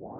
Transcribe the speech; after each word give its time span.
Benvenuti 0.00 0.14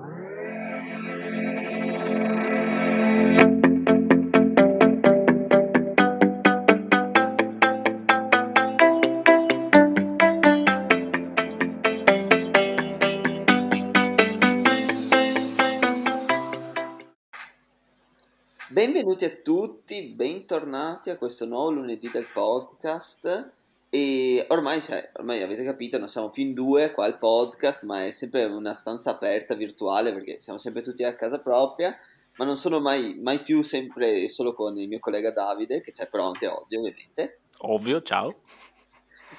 a 19.24 19.30
tutti, 19.30 20.02
bentornati 20.02 21.10
a 21.10 21.16
questo 21.16 21.46
nuovo 21.46 21.70
lunedì 21.70 22.10
del 22.10 22.26
podcast. 22.26 23.52
E 23.91 24.45
ormai, 24.48 24.82
cioè, 24.82 25.11
ormai 25.14 25.43
avete 25.43 25.64
capito, 25.64 25.98
non 25.98 26.09
siamo 26.09 26.30
più 26.30 26.43
in 26.43 26.52
due 26.52 26.91
qua 26.91 27.07
al 27.07 27.18
podcast, 27.18 27.84
ma 27.84 28.04
è 28.04 28.11
sempre 28.11 28.45
una 28.45 28.75
stanza 28.75 29.11
aperta 29.11 29.54
virtuale 29.54 30.12
perché 30.12 30.39
siamo 30.39 30.59
sempre 30.59 30.82
tutti 30.82 31.04
a 31.04 31.14
casa 31.14 31.41
propria. 31.41 31.96
Ma 32.37 32.45
non 32.45 32.57
sono 32.57 32.79
mai, 32.81 33.19
mai 33.21 33.43
più 33.43 33.62
sempre 33.62 34.29
solo 34.29 34.55
con 34.55 34.77
il 34.77 34.87
mio 34.87 35.01
collega 35.01 35.33
Davide, 35.33 35.81
che 35.81 35.91
c'è 35.91 36.09
però 36.09 36.27
anche 36.27 36.47
oggi, 36.47 36.77
ovviamente. 36.77 37.41
Ovvio, 37.62 38.03
ciao. 38.03 38.43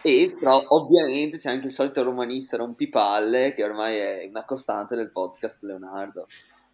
E 0.02 0.36
però, 0.38 0.62
ovviamente 0.70 1.38
c'è 1.38 1.50
anche 1.50 1.68
il 1.68 1.74
solito 1.74 2.04
romanista 2.04 2.58
rompipalle, 2.58 3.54
che 3.54 3.64
ormai 3.64 3.98
è 3.98 4.26
una 4.28 4.44
costante 4.46 4.96
del 4.96 5.12
podcast 5.12 5.64
Leonardo. 5.64 6.26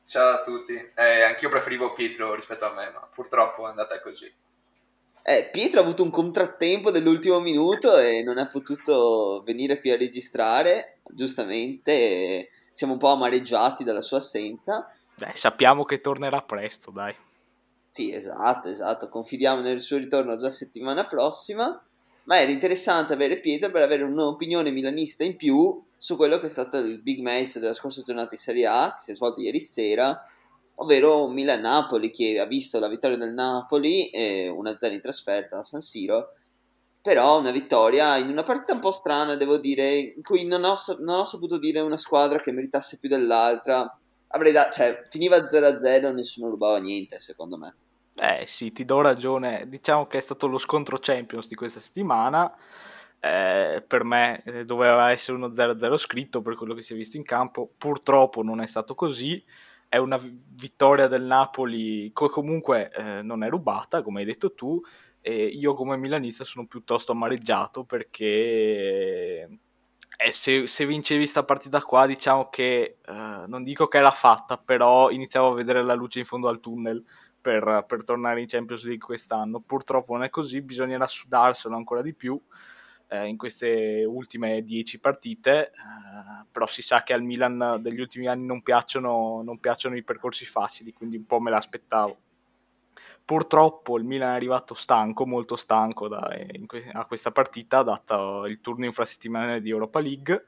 Ciao 0.06 0.36
a 0.36 0.44
tutti, 0.44 0.74
eh, 0.74 1.24
anch'io 1.24 1.50
preferivo 1.50 1.92
Pietro 1.92 2.34
rispetto 2.36 2.66
a 2.66 2.74
me, 2.74 2.90
ma 2.92 3.08
purtroppo 3.14 3.66
è 3.66 3.70
andata 3.70 4.00
così. 4.02 4.32
Eh, 5.28 5.50
Pietro 5.52 5.80
ha 5.80 5.84
avuto 5.84 6.04
un 6.04 6.12
contrattempo 6.12 6.92
dell'ultimo 6.92 7.40
minuto 7.40 7.98
e 7.98 8.22
non 8.22 8.38
ha 8.38 8.46
potuto 8.46 9.42
venire 9.44 9.80
qui 9.80 9.90
a 9.90 9.98
registrare, 9.98 11.00
giustamente 11.10 12.50
siamo 12.72 12.94
un 12.94 13.00
po' 13.00 13.08
amareggiati 13.08 13.84
dalla 13.84 14.04
sua 14.04 14.20
assenza. 14.20 14.88
Beh, 15.18 15.32
sappiamo 15.34 15.84
che 15.84 16.00
tornerà 16.00 16.44
presto, 16.44 16.92
dai. 16.92 17.16
Sì, 17.88 18.14
esatto, 18.14 18.70
esatto, 18.70 19.10
confidiamo 19.10 19.62
nel 19.62 19.82
suo 19.82 19.98
ritorno 19.98 20.38
già 20.38 20.52
settimana 20.52 21.08
prossima, 21.08 21.84
ma 22.26 22.40
era 22.40 22.52
interessante 22.52 23.14
avere 23.14 23.40
Pietro 23.40 23.72
per 23.72 23.82
avere 23.82 24.04
un'opinione 24.04 24.70
milanista 24.70 25.24
in 25.24 25.38
più 25.38 25.84
su 25.98 26.18
quello 26.18 26.38
che 26.38 26.48
è 26.48 26.52
stato 26.52 26.78
il 26.78 27.02
big 27.02 27.22
match 27.22 27.58
della 27.58 27.74
scorsa 27.74 28.04
giornata 28.04 28.30
di 28.30 28.38
Serie 28.38 28.68
A, 28.68 28.94
che 28.96 29.02
si 29.02 29.10
è 29.10 29.16
svolto 29.16 29.42
ieri 29.42 29.60
sera, 29.60 30.24
ovvero 30.76 31.28
Milan-Napoli, 31.28 32.12
che 32.12 32.40
ha 32.40 32.46
visto 32.46 32.80
la 32.80 32.88
vittoria 32.88 33.18
del 33.18 33.34
Napoli, 33.34 34.10
e 34.10 34.50
1-0 34.50 34.94
in 34.94 35.02
trasferta 35.02 35.60
a 35.60 35.64
San 35.64 35.82
Siro, 35.82 36.34
però 37.02 37.40
una 37.40 37.52
vittoria 37.52 38.18
in 38.18 38.30
una 38.30 38.44
partita 38.44 38.74
un 38.74 38.80
po' 38.80 38.92
strana, 38.92 39.36
devo 39.36 39.58
dire, 39.58 39.96
in 39.96 40.24
cui 40.24 40.46
non 40.46 40.64
ho, 40.64 40.76
non 41.00 41.20
ho 41.20 41.26
saputo 41.26 41.58
dire 41.58 41.80
una 41.82 41.98
squadra 41.98 42.40
che 42.40 42.52
meritasse 42.52 42.98
più 43.00 43.10
dell'altra. 43.10 43.98
Avrei 44.30 44.52
da- 44.52 44.72
cioè, 44.72 45.06
finiva 45.10 45.38
0-0 45.50 46.14
nessuno 46.14 46.50
rubava 46.50 46.80
niente, 46.80 47.20
secondo 47.20 47.58
me. 47.58 47.76
Eh 48.16 48.46
sì, 48.48 48.72
ti 48.72 48.86
do 48.86 49.02
ragione. 49.02 49.68
Diciamo 49.68 50.08
che 50.08 50.18
è 50.18 50.22
stato 50.22 50.48
lo 50.48 50.58
scontro 50.58 50.98
Champions 51.00 51.48
di 51.48 51.56
questa 51.56 51.80
settimana 51.80 52.52
eh, 53.26 53.84
per 53.86 54.04
me 54.04 54.44
eh, 54.44 54.66
doveva 54.66 55.10
essere 55.10 55.36
uno 55.36 55.48
0-0 55.48 55.98
scritto 55.98 56.44
per 56.44 56.56
quello 56.56 56.76
che 56.76 56.84
si 56.84 56.94
è 56.94 56.96
visto 56.96 57.18
in 57.18 57.24
campo, 57.24 57.68
purtroppo 57.76 58.44
non 58.44 58.62
è 58.62 58.68
stato 58.68 58.94
così, 58.94 59.44
è 59.96 59.98
una 59.98 60.20
vittoria 60.22 61.08
del 61.08 61.24
Napoli 61.24 62.12
che 62.14 62.30
comunque 62.30 62.92
eh, 62.92 63.22
non 63.22 63.44
è 63.44 63.50
rubata, 63.50 64.02
come 64.02 64.20
hai 64.20 64.26
detto 64.26 64.54
tu, 64.54 64.82
e 65.22 65.46
io 65.46 65.74
come 65.74 65.96
milanista 65.96 66.44
sono 66.44 66.68
piuttosto 66.68 67.14
amareggiato 67.14 67.86
perché 67.86 69.48
eh, 70.18 70.32
se, 70.32 70.68
se, 70.68 70.86
vincevi 70.86 71.22
questa 71.22 71.46
partita 71.46 71.82
qua 71.82 72.06
diciamo 72.06 72.50
che 72.50 72.98
eh, 73.06 73.44
non 73.48 73.64
dico 73.64 73.88
che 73.88 73.98
era 73.98 74.12
fatta, 74.12 74.58
però 74.58 75.10
iniziavo 75.10 75.52
a 75.52 75.56
vedere 75.56 75.82
la 75.82 75.94
luce 75.94 76.20
in 76.20 76.26
fondo 76.26 76.50
al 76.50 76.60
tunnel. 76.60 77.04
Per, 77.46 77.86
per 77.88 78.04
tornare 78.04 78.42
in 78.42 78.48
Champions 78.48 78.86
League 78.86 79.06
quest'anno. 79.06 79.60
Purtroppo 79.60 80.14
non 80.14 80.24
è 80.24 80.32
così, 80.32 80.64
bisognerà 80.64 81.06
sudarselo 81.06 81.76
ancora 81.76 82.02
di 82.02 82.16
più 82.16 82.42
eh, 83.08 83.28
in 83.28 83.38
queste 83.38 84.04
ultime 84.06 84.64
dieci 84.64 85.00
partite, 85.00 85.68
eh, 85.68 86.46
però 86.52 86.66
si 86.66 86.82
sa 86.82 87.04
che 87.04 87.14
al 87.14 87.24
Milan 87.24 87.80
degli 87.82 88.00
ultimi 88.00 88.28
anni 88.28 88.46
non 88.46 88.62
piacciono, 88.62 89.42
non 89.44 89.60
piacciono 89.60 89.96
i 89.96 90.04
percorsi 90.04 90.46
facili, 90.46 90.94
quindi 90.94 91.18
un 91.18 91.26
po' 91.26 91.40
me 91.40 91.52
l'aspettavo. 91.52 92.18
Purtroppo 93.26 93.98
il 93.98 94.04
Milan 94.04 94.34
è 94.34 94.36
arrivato 94.36 94.76
stanco, 94.76 95.26
molto 95.26 95.56
stanco 95.56 96.08
da, 96.08 96.30
que- 96.68 96.90
a 96.92 97.06
questa 97.06 97.32
partita, 97.32 97.82
dato 97.82 98.46
il 98.46 98.62
turno 98.62 98.86
infrasettimanale 98.86 99.62
di 99.62 99.72
Europa 99.72 100.00
League, 100.00 100.44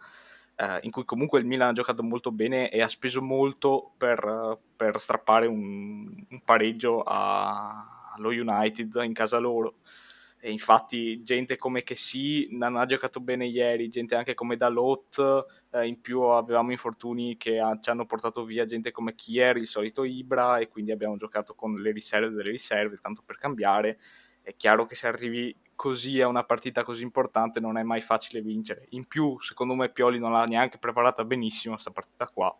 eh, 0.55 0.79
in 0.81 0.91
cui 0.91 1.03
comunque 1.03 1.39
il 1.39 1.45
Milan 1.45 1.69
ha 1.69 1.73
giocato 1.73 2.03
molto 2.03 2.31
bene 2.31 2.69
e 2.69 2.81
ha 2.81 2.87
speso 2.87 3.21
molto 3.21 3.93
per, 3.97 4.59
per 4.75 4.99
strappare 4.99 5.47
un, 5.47 6.25
un 6.29 6.41
pareggio 6.43 7.01
a, 7.01 8.11
allo 8.13 8.29
United 8.29 9.01
in 9.03 9.13
casa 9.13 9.37
loro 9.39 9.75
e 10.39 10.51
infatti 10.51 11.23
gente 11.23 11.57
come 11.57 11.83
che 11.83 11.95
sì 11.95 12.47
non 12.51 12.75
ha 12.75 12.85
giocato 12.85 13.19
bene 13.19 13.45
ieri, 13.45 13.89
gente 13.89 14.15
anche 14.15 14.35
come 14.35 14.55
Dalot, 14.55 15.45
eh, 15.71 15.87
in 15.87 15.99
più 15.99 16.21
avevamo 16.21 16.71
infortuni 16.71 17.37
che 17.37 17.59
ha, 17.59 17.77
ci 17.79 17.89
hanno 17.89 18.05
portato 18.05 18.43
via 18.45 18.65
gente 18.65 18.91
come 18.91 19.15
Kier, 19.15 19.57
il 19.57 19.67
solito 19.67 20.03
Ibra 20.03 20.59
e 20.59 20.67
quindi 20.67 20.91
abbiamo 20.91 21.17
giocato 21.17 21.55
con 21.55 21.73
le 21.75 21.91
riserve 21.91 22.29
delle 22.29 22.51
riserve, 22.51 22.97
tanto 22.97 23.23
per 23.25 23.37
cambiare. 23.37 23.99
È 24.41 24.55
chiaro 24.55 24.85
che 24.85 24.95
se 24.95 25.07
arrivi 25.07 25.55
così 25.75 26.21
a 26.21 26.27
una 26.27 26.43
partita 26.43 26.83
così 26.83 27.03
importante 27.03 27.59
non 27.59 27.77
è 27.77 27.83
mai 27.83 28.01
facile 28.01 28.41
vincere. 28.41 28.85
In 28.91 29.05
più, 29.05 29.39
secondo 29.41 29.73
me 29.73 29.89
Pioli 29.89 30.19
non 30.19 30.31
l'ha 30.31 30.45
neanche 30.45 30.77
preparata 30.77 31.25
benissimo 31.25 31.73
questa 31.73 31.91
partita 31.91 32.27
qua 32.27 32.55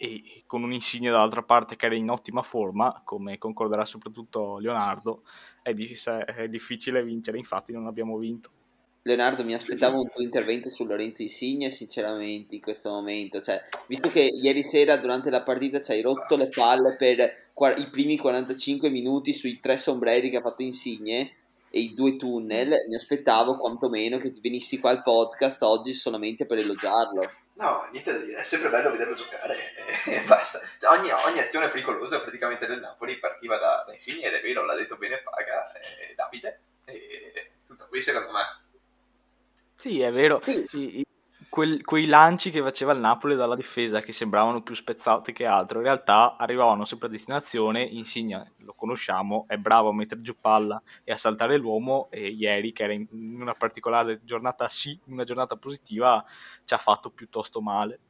e 0.00 0.44
con 0.46 0.62
un 0.62 0.72
insigne 0.72 1.10
dall'altra 1.10 1.42
parte 1.42 1.74
che 1.74 1.86
era 1.86 1.96
in 1.96 2.08
ottima 2.08 2.42
forma, 2.42 3.02
come 3.04 3.36
concorderà 3.36 3.84
soprattutto 3.84 4.58
Leonardo, 4.58 5.24
è, 5.60 5.74
diff- 5.74 6.08
è 6.08 6.48
difficile 6.48 7.02
vincere, 7.02 7.36
infatti 7.36 7.72
non 7.72 7.86
abbiamo 7.86 8.16
vinto. 8.16 8.48
Leonardo, 9.02 9.44
mi 9.44 9.54
aspettavo 9.54 10.00
un 10.00 10.08
tuo 10.08 10.22
intervento 10.22 10.70
su 10.70 10.84
Lorenzo 10.84 11.22
Insigne, 11.22 11.70
sinceramente, 11.70 12.54
in 12.54 12.60
questo 12.60 12.90
momento. 12.90 13.40
Cioè, 13.40 13.60
visto 13.86 14.08
che 14.10 14.20
ieri 14.20 14.62
sera 14.62 14.96
durante 14.98 15.30
la 15.30 15.42
partita 15.42 15.80
ci 15.80 15.92
hai 15.92 16.02
rotto 16.02 16.36
le 16.36 16.48
palle 16.48 16.94
per 16.96 17.18
i 17.78 17.88
primi 17.90 18.16
45 18.16 18.90
minuti 18.90 19.32
sui 19.32 19.58
tre 19.58 19.78
sombreri 19.78 20.30
che 20.30 20.36
ha 20.36 20.42
fatto 20.42 20.62
Insigne 20.62 21.32
e 21.70 21.80
i 21.80 21.94
due 21.94 22.16
tunnel, 22.16 22.86
mi 22.88 22.94
aspettavo 22.94 23.56
quantomeno 23.56 24.18
che 24.18 24.32
venissi 24.40 24.78
qua 24.78 24.90
al 24.90 25.02
podcast 25.02 25.62
oggi 25.62 25.92
solamente 25.92 26.46
per 26.46 26.58
elogiarlo. 26.58 27.30
No, 27.58 27.88
niente 27.90 28.12
da 28.12 28.18
dire, 28.18 28.38
è 28.38 28.44
sempre 28.44 28.70
bello 28.70 28.92
vederlo 28.92 29.14
giocare 29.14 29.74
e 30.06 30.22
basta. 30.22 30.60
Cioè, 30.78 30.96
ogni, 30.96 31.10
ogni, 31.10 31.40
azione 31.40 31.66
pericolosa 31.66 32.20
praticamente 32.20 32.66
del 32.66 32.78
Napoli 32.78 33.18
partiva 33.18 33.58
da, 33.58 33.82
da 33.84 33.92
Insigne 33.92 34.26
ed 34.26 34.34
è 34.34 34.40
vero, 34.40 34.64
l'ha 34.64 34.76
detto 34.76 34.96
bene 34.96 35.18
Paga, 35.18 35.72
e 35.72 36.14
Davide, 36.14 36.60
e 36.84 37.52
tutto 37.66 37.86
qui 37.88 38.00
secondo 38.00 38.30
me. 38.30 38.42
Sì, 39.76 40.00
è 40.00 40.12
vero. 40.12 40.40
Sì 40.40 41.06
quel, 41.48 41.84
quei 41.84 42.06
lanci 42.06 42.50
che 42.50 42.62
faceva 42.62 42.92
il 42.92 43.00
Napoli 43.00 43.34
dalla 43.34 43.56
difesa 43.56 44.00
che 44.00 44.12
sembravano 44.12 44.62
più 44.62 44.74
spezzati 44.74 45.32
che 45.32 45.46
altro, 45.46 45.78
in 45.78 45.84
realtà 45.84 46.36
arrivavano 46.36 46.84
sempre 46.84 47.08
a 47.08 47.10
destinazione. 47.10 47.82
Insigne 47.82 48.52
lo 48.58 48.74
conosciamo, 48.74 49.44
è 49.48 49.56
bravo 49.56 49.88
a 49.88 49.94
mettere 49.94 50.20
giù 50.20 50.36
palla 50.40 50.80
e 51.04 51.12
a 51.12 51.16
saltare 51.16 51.56
l'uomo. 51.56 52.08
E 52.10 52.28
ieri, 52.28 52.72
che 52.72 52.84
era 52.84 52.92
in 52.92 53.06
una 53.10 53.54
particolare 53.54 54.20
giornata, 54.24 54.68
sì, 54.68 54.98
una 55.06 55.24
giornata 55.24 55.56
positiva, 55.56 56.24
ci 56.64 56.74
ha 56.74 56.78
fatto 56.78 57.10
piuttosto 57.10 57.60
male. 57.60 58.00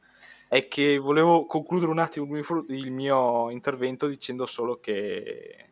È 0.49 0.67
che 0.67 0.99
volevo 0.99 1.47
concludere 1.47 1.91
un 1.91 1.99
attimo 1.99 2.37
il 2.37 2.91
mio 2.91 3.51
intervento 3.51 4.07
dicendo 4.07 4.47
solo 4.47 4.81
che 4.81 5.69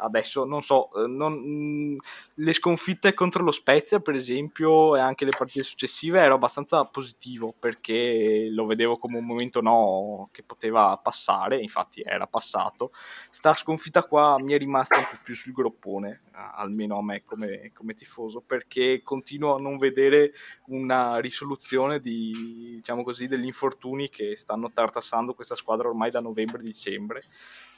adesso 0.00 0.44
non 0.44 0.62
so, 0.62 0.92
eh, 0.94 1.06
non, 1.06 1.32
mm, 1.34 1.96
le 2.34 2.52
sconfitte 2.52 3.14
contro 3.14 3.42
lo 3.42 3.52
Spezia 3.52 4.00
per 4.00 4.14
esempio 4.14 4.96
e 4.96 5.00
anche 5.00 5.24
le 5.24 5.32
partite 5.36 5.62
successive 5.62 6.20
ero 6.20 6.34
abbastanza 6.34 6.84
positivo 6.84 7.54
perché 7.58 8.48
lo 8.50 8.66
vedevo 8.66 8.96
come 8.96 9.18
un 9.18 9.24
momento 9.24 9.60
no 9.60 10.28
che 10.32 10.42
poteva 10.42 10.96
passare, 10.98 11.60
infatti 11.60 12.02
era 12.04 12.26
passato. 12.26 12.90
Sta 13.30 13.54
sconfitta 13.54 14.04
qua 14.04 14.36
mi 14.40 14.52
è 14.52 14.58
rimasta 14.58 14.98
un 14.98 15.08
po' 15.10 15.18
più 15.22 15.34
sul 15.34 15.52
groppone, 15.52 16.22
almeno 16.32 16.98
a 16.98 17.02
me 17.02 17.24
come, 17.24 17.70
come 17.72 17.94
tifoso, 17.94 18.40
perché 18.40 19.02
continuo 19.02 19.54
a 19.54 19.60
non 19.60 19.76
vedere 19.76 20.32
una 20.66 21.18
risoluzione 21.18 22.00
di, 22.00 22.74
diciamo 22.76 23.02
così, 23.02 23.26
degli 23.26 23.46
infortuni 23.46 24.08
che 24.08 24.36
stanno 24.36 24.70
tartassando 24.72 25.34
questa 25.34 25.54
squadra 25.54 25.88
ormai 25.88 26.10
da 26.10 26.20
novembre-dicembre 26.20 27.20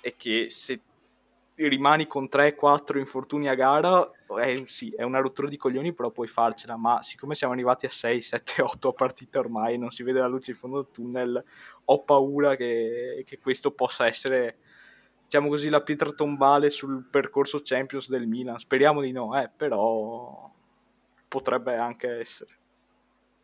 e 0.00 0.14
che 0.16 0.46
se 0.48 0.80
rimani 1.66 2.06
con 2.06 2.28
3-4 2.30 2.98
infortuni 2.98 3.48
a 3.48 3.54
gara, 3.54 4.08
eh, 4.40 4.62
sì, 4.66 4.92
è 4.96 5.02
una 5.02 5.18
rottura 5.18 5.48
di 5.48 5.56
coglioni, 5.56 5.92
però 5.92 6.10
puoi 6.10 6.28
farcela. 6.28 6.76
Ma 6.76 7.02
siccome 7.02 7.34
siamo 7.34 7.52
arrivati 7.52 7.86
a 7.86 7.90
6, 7.90 8.20
7, 8.20 8.62
8 8.62 8.88
a 8.88 8.92
partita 8.92 9.40
ormai, 9.40 9.76
non 9.76 9.90
si 9.90 10.02
vede 10.04 10.20
la 10.20 10.28
luce 10.28 10.52
in 10.52 10.56
fondo 10.56 10.82
del 10.82 10.92
tunnel, 10.92 11.44
ho 11.86 12.02
paura 12.04 12.54
che, 12.54 13.24
che 13.26 13.38
questo 13.38 13.72
possa 13.72 14.06
essere, 14.06 14.58
diciamo 15.24 15.48
così, 15.48 15.68
la 15.68 15.82
pietra 15.82 16.12
tombale 16.12 16.70
sul 16.70 17.04
percorso 17.10 17.60
Champions 17.64 18.08
del 18.08 18.28
Milan. 18.28 18.58
Speriamo 18.58 19.00
di 19.00 19.10
no, 19.10 19.36
eh, 19.40 19.50
però 19.54 20.48
potrebbe 21.26 21.74
anche 21.74 22.20
essere. 22.20 22.56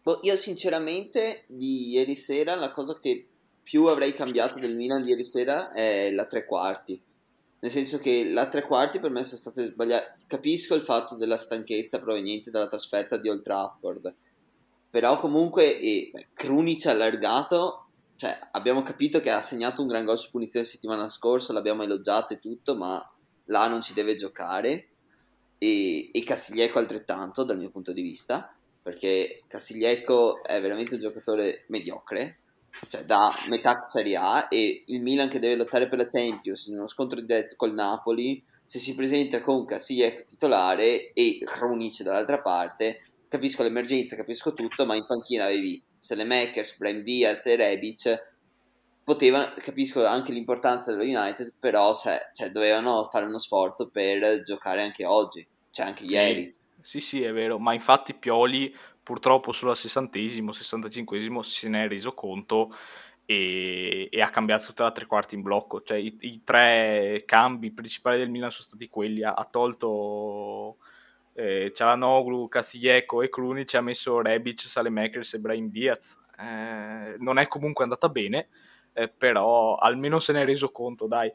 Boh, 0.04 0.20
io 0.22 0.36
sinceramente 0.36 1.44
di 1.48 1.88
ieri 1.88 2.14
sera 2.14 2.54
la 2.54 2.70
cosa 2.70 2.98
che 3.00 3.26
più 3.62 3.86
avrei 3.86 4.12
cambiato 4.12 4.60
del 4.60 4.76
Milan 4.76 5.02
di 5.02 5.08
ieri 5.08 5.24
sera 5.24 5.72
è 5.72 6.10
la 6.12 6.26
tre 6.26 6.44
quarti. 6.44 7.02
Nel 7.64 7.72
senso 7.72 7.96
che 7.98 8.30
la 8.30 8.46
tre 8.46 8.60
quarti 8.60 8.98
per 8.98 9.10
me 9.10 9.22
sono 9.22 9.38
state 9.38 9.68
sbagliate. 9.68 10.18
Capisco 10.26 10.74
il 10.74 10.82
fatto 10.82 11.16
della 11.16 11.38
stanchezza 11.38 11.98
proveniente 11.98 12.50
dalla 12.50 12.66
trasferta 12.66 13.16
di 13.16 13.30
Old 13.30 13.40
Trafford. 13.40 14.14
Però 14.90 15.18
comunque 15.18 15.78
eh, 15.78 16.12
Krunic 16.34 16.84
allargato, 16.84 17.86
cioè 18.16 18.38
abbiamo 18.52 18.82
capito 18.82 19.22
che 19.22 19.30
ha 19.30 19.40
segnato 19.40 19.80
un 19.80 19.88
gran 19.88 20.04
gol 20.04 20.18
su 20.18 20.30
punizione 20.30 20.66
la 20.66 20.70
settimana 20.70 21.08
scorsa, 21.08 21.54
l'abbiamo 21.54 21.84
elogiato 21.84 22.34
e 22.34 22.38
tutto, 22.38 22.76
ma 22.76 23.02
là 23.46 23.66
non 23.66 23.80
ci 23.80 23.94
deve 23.94 24.14
giocare. 24.14 24.88
E, 25.56 26.10
e 26.12 26.22
Castiglieco 26.22 26.78
altrettanto 26.78 27.44
dal 27.44 27.56
mio 27.56 27.70
punto 27.70 27.92
di 27.92 28.02
vista, 28.02 28.54
perché 28.82 29.42
Castiglieco 29.46 30.44
è 30.44 30.60
veramente 30.60 30.96
un 30.96 31.00
giocatore 31.00 31.64
mediocre, 31.68 32.40
cioè 32.88 33.04
da 33.04 33.34
metà 33.48 33.84
Serie 33.84 34.16
A 34.16 34.46
e 34.50 34.84
il 34.86 35.00
Milan 35.00 35.28
che 35.28 35.38
deve 35.38 35.56
lottare 35.56 35.88
per 35.88 35.98
la 35.98 36.04
Champions 36.04 36.66
in 36.66 36.74
uno 36.74 36.86
scontro 36.86 37.20
diretto 37.20 37.54
col 37.56 37.74
Napoli 37.74 38.42
se 38.66 38.78
si 38.78 38.94
presenta 38.94 39.40
con 39.42 39.64
Castiglietto 39.64 40.24
titolare 40.24 41.12
e 41.12 41.38
Krunic 41.44 42.02
dall'altra 42.02 42.40
parte 42.40 43.00
capisco 43.34 43.62
l'emergenza, 43.62 44.16
capisco 44.16 44.54
tutto 44.54 44.86
ma 44.86 44.94
in 44.94 45.06
panchina 45.06 45.44
avevi 45.44 45.82
Selemakers, 45.98 46.76
Brahim 46.76 47.02
Diaz 47.02 47.46
e 47.46 47.56
Rebic. 47.56 48.32
Potevano, 49.02 49.52
capisco 49.56 50.04
anche 50.06 50.32
l'importanza 50.32 50.90
dello 50.90 51.02
United 51.02 51.54
però 51.58 51.92
se, 51.94 52.30
cioè, 52.32 52.50
dovevano 52.50 53.08
fare 53.10 53.26
uno 53.26 53.38
sforzo 53.38 53.88
per 53.88 54.42
giocare 54.42 54.82
anche 54.82 55.04
oggi 55.04 55.46
cioè 55.70 55.86
anche 55.86 56.06
sì, 56.06 56.12
ieri. 56.12 56.54
Sì 56.80 57.00
sì 57.00 57.22
è 57.22 57.32
vero 57.32 57.58
ma 57.58 57.74
infatti 57.74 58.14
Pioli 58.14 58.74
purtroppo 59.04 59.52
solo 59.52 59.70
al 59.70 59.76
sessantesimo, 59.76 60.50
sessantacinquesimo 60.50 61.42
se 61.42 61.68
ne 61.68 61.84
è 61.84 61.88
reso 61.88 62.14
conto 62.14 62.74
e, 63.26 64.08
e, 64.10 64.20
ha 64.20 64.30
cambiato 64.30 64.66
tutta 64.66 64.84
la 64.84 64.92
tre 64.92 65.06
quarti 65.06 65.34
in 65.34 65.42
blocco. 65.42 65.82
Cioè 65.82 65.98
i, 65.98 66.16
i, 66.20 66.42
tre 66.42 67.22
cambi 67.26 67.70
principali 67.70 68.18
del 68.18 68.30
Milan 68.30 68.50
sono 68.50 68.64
stati 68.64 68.88
quelli. 68.88 69.22
Ha, 69.22 69.48
tolto 69.50 70.78
eh, 71.34 71.70
Cialanoglu, 71.74 72.48
Castiglieco 72.48 73.22
e 73.22 73.28
Krunic, 73.28 73.74
ha 73.74 73.80
messo 73.80 74.20
Rebic, 74.20 74.60
Salemakers 74.60 75.34
e 75.34 75.40
Brahim 75.40 75.68
Diaz. 75.70 76.18
Eh, 76.38 77.16
non 77.18 77.38
è 77.38 77.46
comunque 77.46 77.84
andata 77.84 78.08
bene, 78.08 78.48
eh, 78.92 79.08
però 79.08 79.76
almeno 79.76 80.18
se 80.18 80.32
ne 80.32 80.42
è 80.42 80.44
reso 80.44 80.70
conto, 80.70 81.06
dai. 81.06 81.32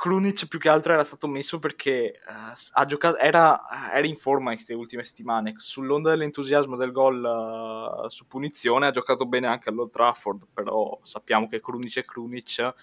Krunic 0.00 0.48
più 0.48 0.58
che 0.58 0.70
altro 0.70 0.94
era 0.94 1.04
stato 1.04 1.26
messo 1.26 1.58
perché 1.58 2.20
uh, 2.26 2.86
giocato, 2.86 3.18
era, 3.18 3.92
era, 3.92 4.06
in 4.06 4.16
forma 4.16 4.48
in 4.48 4.56
queste 4.56 4.72
ultime 4.72 5.04
settimane. 5.04 5.52
Sull'onda 5.58 6.08
dell'entusiasmo 6.08 6.74
del 6.74 6.90
gol 6.90 7.22
uh, 7.22 8.08
su 8.08 8.26
punizione 8.26 8.86
ha 8.86 8.92
giocato 8.92 9.26
bene 9.26 9.48
anche 9.48 9.68
all'Old 9.68 9.90
Trafford, 9.90 10.46
però 10.54 10.98
sappiamo 11.02 11.48
che 11.48 11.60
Krunic 11.60 11.98
è 11.98 12.04
Krunic 12.06 12.74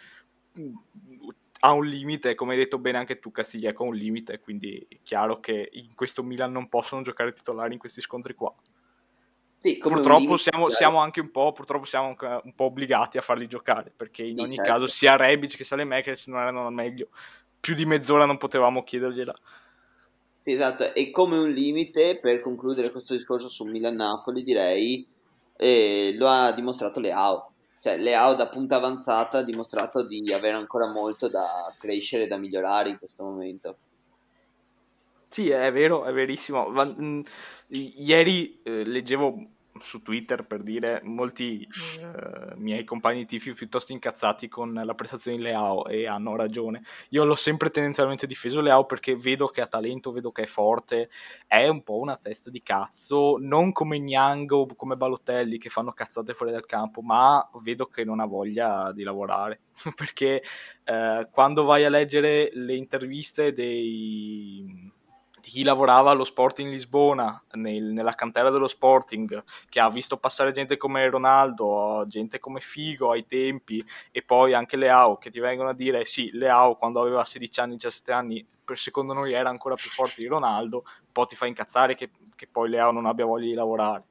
mm, 0.60 0.76
ha 1.62 1.72
un 1.72 1.88
limite, 1.88 2.36
come 2.36 2.52
hai 2.52 2.60
detto 2.60 2.78
bene 2.78 3.00
anche 3.00 3.18
tu 3.18 3.32
Castiglieco 3.32 3.84
ha 3.84 3.88
un 3.88 3.96
limite, 3.96 4.40
quindi 4.40 4.86
è 4.88 4.98
chiaro 5.02 5.40
che 5.40 5.70
in 5.72 5.96
questo 5.96 6.22
Milan 6.22 6.52
non 6.52 6.70
possono 6.70 7.02
giocare 7.02 7.32
titolari 7.32 7.74
in 7.74 7.80
questi 7.80 8.00
scontri 8.00 8.36
qua. 8.36 8.54
Sì, 9.60 9.78
purtroppo 9.80 10.38
siamo, 10.38 10.70
siamo, 10.70 11.00
anche 11.00 11.20
un 11.20 11.32
po', 11.32 11.52
purtroppo 11.52 11.86
siamo 11.86 12.16
un 12.20 12.54
po' 12.56 12.66
obbligati 12.66 13.18
a 13.18 13.22
farli 13.22 13.48
giocare 13.48 13.92
perché 13.96 14.24
in 14.24 14.38
sì, 14.38 14.44
ogni 14.44 14.54
certo. 14.54 14.72
caso 14.72 14.88
sia 14.88 15.16
Rebic 15.16 15.56
che 15.56 15.64
Salemakers 15.64 16.28
non 16.28 16.42
erano 16.42 16.68
al 16.68 16.74
meglio. 16.74 17.08
Più 17.60 17.74
di 17.74 17.86
mezz'ora 17.86 18.26
non 18.26 18.38
potevamo 18.38 18.84
chiedergliela. 18.84 19.36
Sì, 20.38 20.54
esatto. 20.54 20.94
E 20.94 21.12
come 21.12 21.38
un 21.38 21.50
limite, 21.50 22.20
per 22.20 22.40
concludere 22.40 22.92
questo 22.92 23.14
discorso 23.14 23.50
su 23.50 23.66
Milan-Napoli, 23.66 24.44
direi 24.44 25.06
eh, 25.58 26.14
lo 26.18 26.28
ha 26.28 26.52
dimostrato 26.52 27.00
Leao. 27.00 27.52
Cioè, 27.80 27.98
Leao 27.98 28.36
da 28.36 28.48
punta 28.48 28.78
avanzata 28.78 29.40
ha 29.40 29.44
dimostrato 29.44 30.06
di 30.06 30.32
avere 30.32 30.56
ancora 30.56 30.88
molto 30.88 31.28
da 31.28 31.74
crescere 31.78 32.24
e 32.24 32.28
da 32.28 32.38
migliorare 32.38 32.90
in 32.90 32.98
questo 32.98 33.24
momento. 33.24 33.78
Sì, 35.30 35.50
è 35.50 35.72
vero, 35.72 36.06
è 36.06 36.14
verissimo. 36.14 36.70
Mm, 36.70 37.22
ieri 37.70 38.62
eh, 38.64 38.84
leggevo 38.86 39.52
su 39.80 40.02
Twitter 40.02 40.46
per 40.46 40.64
dire 40.64 41.02
molti 41.04 41.68
eh, 42.00 42.56
miei 42.56 42.84
compagni 42.84 43.26
tifi 43.26 43.54
piuttosto 43.54 43.92
incazzati 43.92 44.48
con 44.48 44.74
la 44.74 44.94
prestazione 44.96 45.38
di 45.38 45.44
Leao 45.44 45.86
e 45.88 46.08
hanno 46.08 46.36
ragione. 46.36 46.84
Io 47.10 47.24
l'ho 47.24 47.36
sempre 47.36 47.70
tendenzialmente 47.70 48.28
difeso 48.28 48.62
Leao 48.62 48.86
perché 48.86 49.16
vedo 49.16 49.48
che 49.48 49.62
ha 49.62 49.68
talento, 49.68 50.12
vedo 50.12 50.32
che 50.32 50.44
è 50.44 50.46
forte, 50.46 51.10
è 51.46 51.68
un 51.68 51.84
po' 51.84 52.00
una 52.00 52.18
testa 52.18 52.50
di 52.50 52.62
cazzo, 52.64 53.38
non 53.40 53.72
come 53.72 54.00
Gnang 54.00 54.52
o 54.52 54.66
come 54.76 54.96
Balotelli 54.98 55.58
che 55.58 55.70
fanno 55.70 55.92
cazzate 55.92 56.34
fuori 56.34 56.52
dal 56.52 56.66
campo, 56.66 57.02
ma 57.02 57.48
vedo 57.62 57.86
che 57.86 58.04
non 58.04 58.20
ha 58.20 58.26
voglia 58.26 58.92
di 58.94 59.04
lavorare 59.04 59.62
perché 59.96 60.42
eh, 60.84 61.28
quando 61.32 61.64
vai 61.66 61.86
a 61.86 61.90
leggere 61.90 62.50
le 62.54 62.76
interviste 62.76 63.54
dei 63.54 64.96
chi 65.48 65.64
lavorava 65.64 66.12
allo 66.12 66.26
Sporting 66.26 66.70
Lisbona, 66.70 67.42
nel, 67.54 67.86
nella 67.86 68.14
cantera 68.14 68.50
dello 68.50 68.68
Sporting, 68.68 69.44
che 69.70 69.80
ha 69.80 69.90
visto 69.90 70.18
passare 70.18 70.52
gente 70.52 70.76
come 70.76 71.10
Ronaldo, 71.10 72.04
gente 72.08 72.40
come 72.40 72.60
Figo 72.60 73.12
ai 73.12 73.26
tempi, 73.26 73.84
e 74.12 74.22
poi 74.24 74.54
anche 74.54 74.76
Leao, 74.76 75.18
che 75.18 75.30
ti 75.30 75.40
vengono 75.40 75.70
a 75.70 75.74
dire 75.74 76.04
sì, 76.04 76.30
Leao 76.34 76.76
quando 76.76 77.00
aveva 77.00 77.24
16 77.24 77.60
anni, 77.62 77.74
17 77.76 78.12
anni, 78.12 78.46
per 78.64 78.78
secondo 78.78 79.14
noi 79.14 79.32
era 79.32 79.50
ancora 79.50 79.76
più 79.76 79.90
forte 79.90 80.22
di 80.22 80.28
Ronaldo, 80.28 80.84
poi 81.12 81.26
ti 81.26 81.36
fa 81.36 81.46
incazzare 81.46 81.96
che, 81.96 82.10
che 82.36 82.48
poi 82.48 82.70
Leao 82.70 82.92
non 82.92 83.06
abbia 83.06 83.26
voglia 83.26 83.48
di 83.48 83.54
lavorare. 83.54 84.04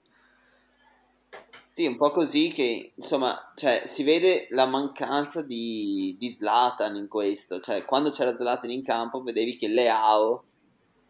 Sì, 1.69 1.85
un 1.85 1.97
po' 1.97 2.11
così 2.11 2.51
che, 2.51 2.93
insomma, 2.95 3.53
cioè, 3.55 3.83
si 3.85 4.03
vede 4.03 4.47
la 4.51 4.65
mancanza 4.65 5.43
di, 5.43 6.17
di 6.19 6.33
Zlatan 6.33 6.97
in 6.97 7.09
questo. 7.09 7.61
Cioè, 7.61 7.85
quando 7.85 8.09
c'era 8.09 8.35
Zlatan 8.35 8.71
in 8.71 8.83
campo, 8.83 9.23
vedevi 9.23 9.57
che 9.57 9.69
Leao 9.69 10.45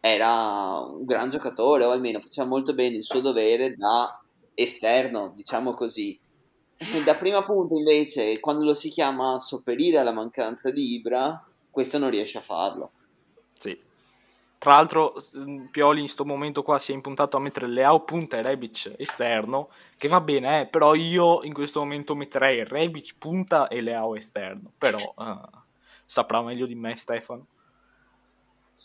era 0.07 0.79
un 0.79 1.05
gran 1.05 1.29
giocatore 1.29 1.83
o 1.83 1.91
almeno 1.91 2.19
faceva 2.19 2.47
molto 2.47 2.73
bene 2.73 2.97
il 2.97 3.03
suo 3.03 3.19
dovere 3.19 3.75
da 3.75 4.19
esterno, 4.53 5.31
diciamo 5.35 5.73
così. 5.73 6.19
Da 7.03 7.15
prima 7.15 7.43
punta 7.43 7.73
invece, 7.75 8.39
quando 8.39 8.63
lo 8.63 8.73
si 8.73 8.89
chiama 8.89 9.33
a 9.33 9.39
sopperire 9.39 9.97
alla 9.97 10.11
mancanza 10.11 10.71
di 10.71 10.93
Ibra, 10.93 11.43
questo 11.71 11.97
non 11.97 12.09
riesce 12.09 12.37
a 12.37 12.41
farlo. 12.41 12.91
Sì. 13.53 13.85
Tra 14.59 14.73
l'altro 14.73 15.13
mm, 15.37 15.65
Pioli 15.65 15.99
in 15.99 16.05
questo 16.05 16.25
momento 16.25 16.63
qua 16.63 16.79
si 16.79 16.91
è 16.91 16.95
impuntato 16.95 17.37
a 17.37 17.39
mettere 17.39 17.67
Leao 17.67 18.03
punta 18.03 18.37
e 18.37 18.41
Rebic 18.41 18.93
esterno, 18.97 19.69
che 19.97 20.07
va 20.07 20.19
bene, 20.19 20.61
eh, 20.61 20.65
però 20.65 20.95
io 20.95 21.43
in 21.43 21.53
questo 21.53 21.79
momento 21.79 22.15
metterei 22.15 22.63
Rebic 22.63 23.15
punta 23.19 23.67
e 23.67 23.81
Leao 23.81 24.15
esterno, 24.15 24.71
però 24.77 24.97
uh, 25.15 25.57
saprà 26.05 26.41
meglio 26.41 26.65
di 26.65 26.75
me 26.75 26.95
Stefano. 26.95 27.45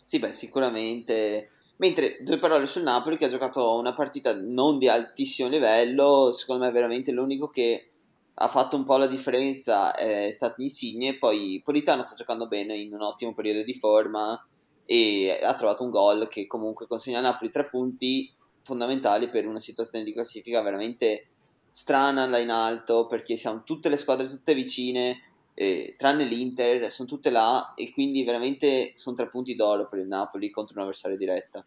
Sì, 0.04 0.18
beh, 0.18 0.32
sicuramente. 0.32 1.50
Mentre 1.76 2.18
due 2.23 2.38
parole 2.38 2.66
sul 2.66 2.82
Napoli 2.82 3.16
che 3.16 3.25
ha 3.26 3.28
giocato 3.28 3.76
una 3.76 3.92
partita 3.92 4.35
non 4.37 4.78
di 4.78 4.88
altissimo 4.88 5.49
livello, 5.49 6.32
secondo 6.32 6.64
me 6.64 6.71
veramente 6.71 7.12
l'unico 7.12 7.49
che 7.49 7.88
ha 8.35 8.49
fatto 8.49 8.76
un 8.76 8.85
po' 8.85 8.97
la 8.97 9.06
differenza 9.06 9.94
è 9.94 10.30
stato 10.30 10.62
Insigne, 10.62 11.18
poi 11.18 11.61
Politano 11.64 12.02
sta 12.02 12.14
giocando 12.14 12.47
bene 12.47 12.76
in 12.76 12.92
un 12.94 13.02
ottimo 13.02 13.35
periodo 13.35 13.62
di 13.62 13.75
forma 13.75 14.40
e 14.85 15.38
ha 15.42 15.54
trovato 15.54 15.82
un 15.85 15.90
gol 15.90 16.28
che 16.28 16.47
comunque 16.47 16.87
consegna 16.87 17.18
a 17.18 17.23
Napoli 17.23 17.50
tre 17.50 17.68
punti 17.68 18.32
fondamentali 18.62 19.28
per 19.28 19.47
una 19.47 19.61
situazione 19.61 20.04
di 20.04 20.12
classifica 20.12 20.61
veramente 20.62 21.26
strana 21.68 22.26
là 22.26 22.38
in 22.38 22.50
alto 22.50 23.06
perché 23.06 23.37
siamo 23.37 23.62
tutte 23.64 23.88
le 23.88 23.97
squadre 23.97 24.28
tutte 24.28 24.54
vicine 24.54 25.32
eh, 25.62 25.95
tranne 25.97 26.25
l'Inter, 26.25 26.90
sono 26.90 27.09
tutte 27.09 27.31
là 27.31 27.75
e 27.76 27.92
quindi 27.92 28.25
veramente 28.25 28.90
sono 28.95 29.14
tre 29.14 29.28
punti 29.28 29.54
d'oro 29.54 29.88
per 29.88 30.00
il 30.00 30.09
Napoli 30.09 30.50
contro 30.50 30.75
un'avversaria 30.76 31.16
diretta. 31.16 31.64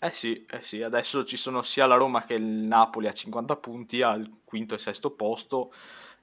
Eh 0.00 0.10
sì, 0.10 0.44
eh 0.50 0.62
sì, 0.62 0.82
adesso 0.82 1.24
ci 1.24 1.36
sono 1.36 1.60
sia 1.62 1.86
la 1.86 1.96
Roma 1.96 2.24
che 2.24 2.34
il 2.34 2.42
Napoli 2.42 3.06
a 3.06 3.12
50 3.12 3.56
punti 3.56 4.00
al 4.02 4.30
quinto 4.44 4.74
e 4.74 4.78
sesto 4.78 5.10
posto. 5.10 5.72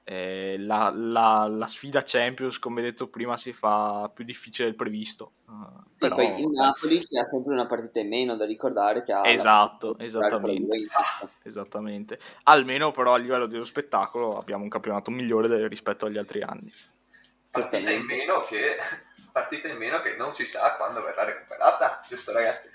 Eh, 0.04 0.56
la, 0.58 0.92
la, 0.94 1.48
la, 1.48 1.68
sfida 1.68 2.02
Champions, 2.04 2.58
come 2.58 2.82
detto 2.82 3.08
prima, 3.08 3.38
si 3.38 3.54
fa 3.54 4.12
più 4.14 4.26
difficile 4.26 4.68
del 4.68 4.76
previsto. 4.76 5.34
Uh, 5.46 5.84
sì, 5.94 6.10
però, 6.10 6.16
poi 6.16 6.42
il 6.42 6.50
Napoli 6.50 7.06
che 7.06 7.20
ha 7.20 7.26
sempre 7.26 7.54
una 7.54 7.68
partita 7.68 8.00
in 8.00 8.08
meno 8.08 8.36
da 8.36 8.46
ricordare 8.46 9.04
che 9.04 9.14
ha 9.14 9.28
esatto, 9.28 9.96
esattamente, 10.00 10.88
esattamente. 11.44 12.20
Almeno 12.44 12.92
però 12.92 13.14
a 13.14 13.18
livello 13.18 13.46
dello 13.46 13.66
spettacolo 13.66 14.40
abbiamo 14.40 14.64
un 14.64 14.70
campionato 14.70 15.12
migliore 15.12 15.68
rispetto 15.68 16.08
agli 16.08 16.18
altri 16.18 16.42
anni 16.42 16.72
partita 17.52 17.92
in 17.92 18.06
meno 18.06 18.42
che 18.42 18.78
partita 19.32 19.68
in 19.68 19.78
meno 19.78 20.02
che 20.02 20.16
non 20.16 20.32
si 20.32 20.46
sa 20.46 20.76
quando 20.76 21.04
verrà 21.04 21.26
recuperata, 21.26 22.02
giusto 22.08 22.32
ragazzi? 22.32 22.70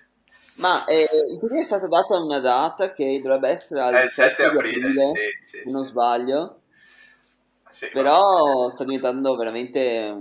Ma 0.56 0.84
eh, 0.86 1.04
è 1.04 1.64
stata 1.64 1.86
data 1.86 2.18
una 2.18 2.40
data 2.40 2.92
che 2.92 3.20
dovrebbe 3.20 3.48
essere 3.48 3.80
al 3.80 4.08
7, 4.08 4.08
7 4.08 4.44
aprile, 4.44 4.86
aprile 4.86 5.04
sì, 5.04 5.46
sì, 5.46 5.56
se 5.58 5.62
non 5.66 5.84
sì. 5.84 5.90
sbaglio. 5.90 6.60
Però 7.92 8.70
sta 8.70 8.84
diventando 8.84 9.36
veramente... 9.36 10.14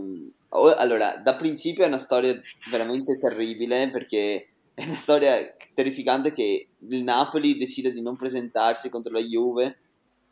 Allora, 0.49 1.15
da 1.17 1.35
principio 1.35 1.83
è 1.83 1.87
una 1.87 1.99
storia 1.99 2.37
veramente 2.69 3.17
terribile 3.17 3.89
perché 3.89 4.49
è 4.73 4.83
una 4.83 4.95
storia 4.95 5.55
terrificante 5.73 6.33
che 6.33 6.67
il 6.77 7.03
Napoli 7.03 7.57
decide 7.57 7.93
di 7.93 8.01
non 8.01 8.17
presentarsi 8.17 8.89
contro 8.89 9.13
la 9.13 9.21
Juve 9.21 9.79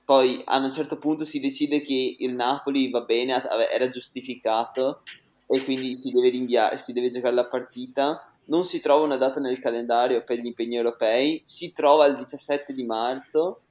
poi 0.06 0.42
a 0.46 0.58
un 0.58 0.72
certo 0.72 0.98
punto 0.98 1.24
si 1.24 1.40
decide 1.40 1.82
che 1.82 2.16
il 2.20 2.36
Napoli 2.36 2.90
va 2.90 3.02
bene, 3.02 3.42
era 3.72 3.88
giustificato 3.90 5.02
e 5.48 5.64
quindi 5.64 5.98
si 5.98 6.12
deve 6.12 6.30
rinviare, 6.30 6.78
si 6.78 6.92
deve 6.92 7.10
giocare 7.10 7.34
la 7.34 7.48
partita. 7.48 8.28
Non 8.46 8.66
si 8.66 8.82
trova 8.82 9.06
una 9.06 9.16
data 9.16 9.40
nel 9.40 9.60
calendario 9.60 10.24
per 10.24 10.40
gli 10.40 10.46
impegni 10.46 10.76
europei, 10.76 11.42
si 11.46 11.72
trova 11.72 12.06
il 12.06 12.18
17 12.18 12.74
di 12.74 12.84
marzo, 12.84 13.62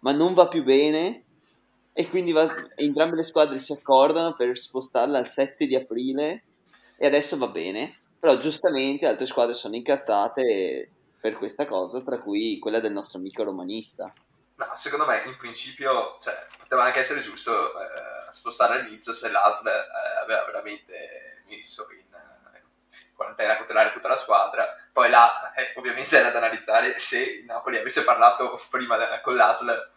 ma 0.00 0.12
non 0.12 0.32
va 0.32 0.48
più 0.48 0.62
bene 0.62 1.24
e 1.92 2.08
quindi 2.08 2.32
va, 2.32 2.50
entrambe 2.76 3.16
le 3.16 3.22
squadre 3.22 3.58
si 3.58 3.72
accordano 3.72 4.34
per 4.34 4.56
spostarla 4.56 5.18
al 5.18 5.26
7 5.26 5.66
di 5.66 5.74
aprile 5.74 6.44
e 6.96 7.06
adesso 7.06 7.36
va 7.36 7.48
bene. 7.48 7.96
Però 8.18 8.38
giustamente 8.38 9.06
altre 9.06 9.26
squadre 9.26 9.52
sono 9.52 9.74
incazzate 9.74 10.88
per 11.20 11.34
questa 11.34 11.66
cosa, 11.66 12.00
tra 12.00 12.18
cui 12.20 12.58
quella 12.58 12.80
del 12.80 12.92
nostro 12.92 13.18
amico 13.18 13.42
romanista. 13.42 14.12
No, 14.54 14.74
secondo 14.74 15.06
me 15.06 15.22
in 15.24 15.36
principio 15.36 16.16
cioè, 16.20 16.46
poteva 16.58 16.84
anche 16.84 17.00
essere 17.00 17.20
giusto 17.20 17.80
eh, 17.80 18.30
spostare 18.30 18.74
all'inizio 18.74 19.12
se 19.12 19.30
l'ASL 19.30 19.66
eh, 19.68 20.20
aveva 20.20 20.44
veramente 20.44 21.42
messo 21.46 21.88
in, 21.90 22.12
eh, 22.12 22.62
quarantena 23.14 23.56
cautelare 23.56 23.90
tutta 23.90 24.08
la 24.08 24.16
squadra. 24.16 24.76
Poi 24.92 25.08
là 25.08 25.52
eh, 25.52 25.72
ovviamente 25.76 26.18
era 26.18 26.30
da 26.30 26.38
analizzare 26.38 26.98
se 26.98 27.42
Napoli 27.46 27.78
avesse 27.78 28.04
parlato 28.04 28.60
prima 28.70 28.96
da, 28.96 29.20
con 29.20 29.36
l'ASL 29.36 29.90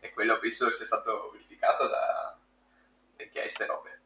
e 0.00 0.10
quello 0.12 0.38
penso 0.38 0.70
sia 0.70 0.84
stato 0.84 1.30
verificato 1.32 1.86
da 1.86 2.36
richieste 3.16 3.66
robe. 3.66 4.00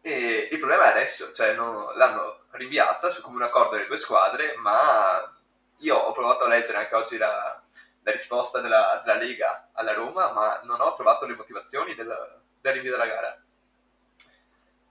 E 0.00 0.48
il 0.50 0.58
problema 0.58 0.86
è 0.86 0.90
adesso, 0.90 1.32
cioè 1.32 1.54
no, 1.54 1.92
l'hanno 1.92 2.46
rinviata 2.50 3.08
su 3.08 3.22
come 3.22 3.36
un 3.36 3.42
accordo 3.44 3.76
delle 3.76 3.86
due 3.86 3.96
squadre, 3.96 4.56
ma 4.56 5.32
io 5.78 5.96
ho 5.96 6.12
provato 6.12 6.44
a 6.44 6.48
leggere 6.48 6.78
anche 6.78 6.94
oggi 6.96 7.16
la, 7.18 7.61
la 8.02 8.12
risposta 8.12 8.60
della, 8.60 9.00
della, 9.04 9.18
Lega 9.18 9.70
alla 9.72 9.92
Roma, 9.92 10.32
ma 10.32 10.60
non 10.64 10.80
ho 10.80 10.92
trovato 10.92 11.26
le 11.26 11.36
motivazioni 11.36 11.94
del, 11.94 12.40
del 12.60 12.72
rinvio 12.72 12.92
della 12.92 13.06
gara. 13.06 13.42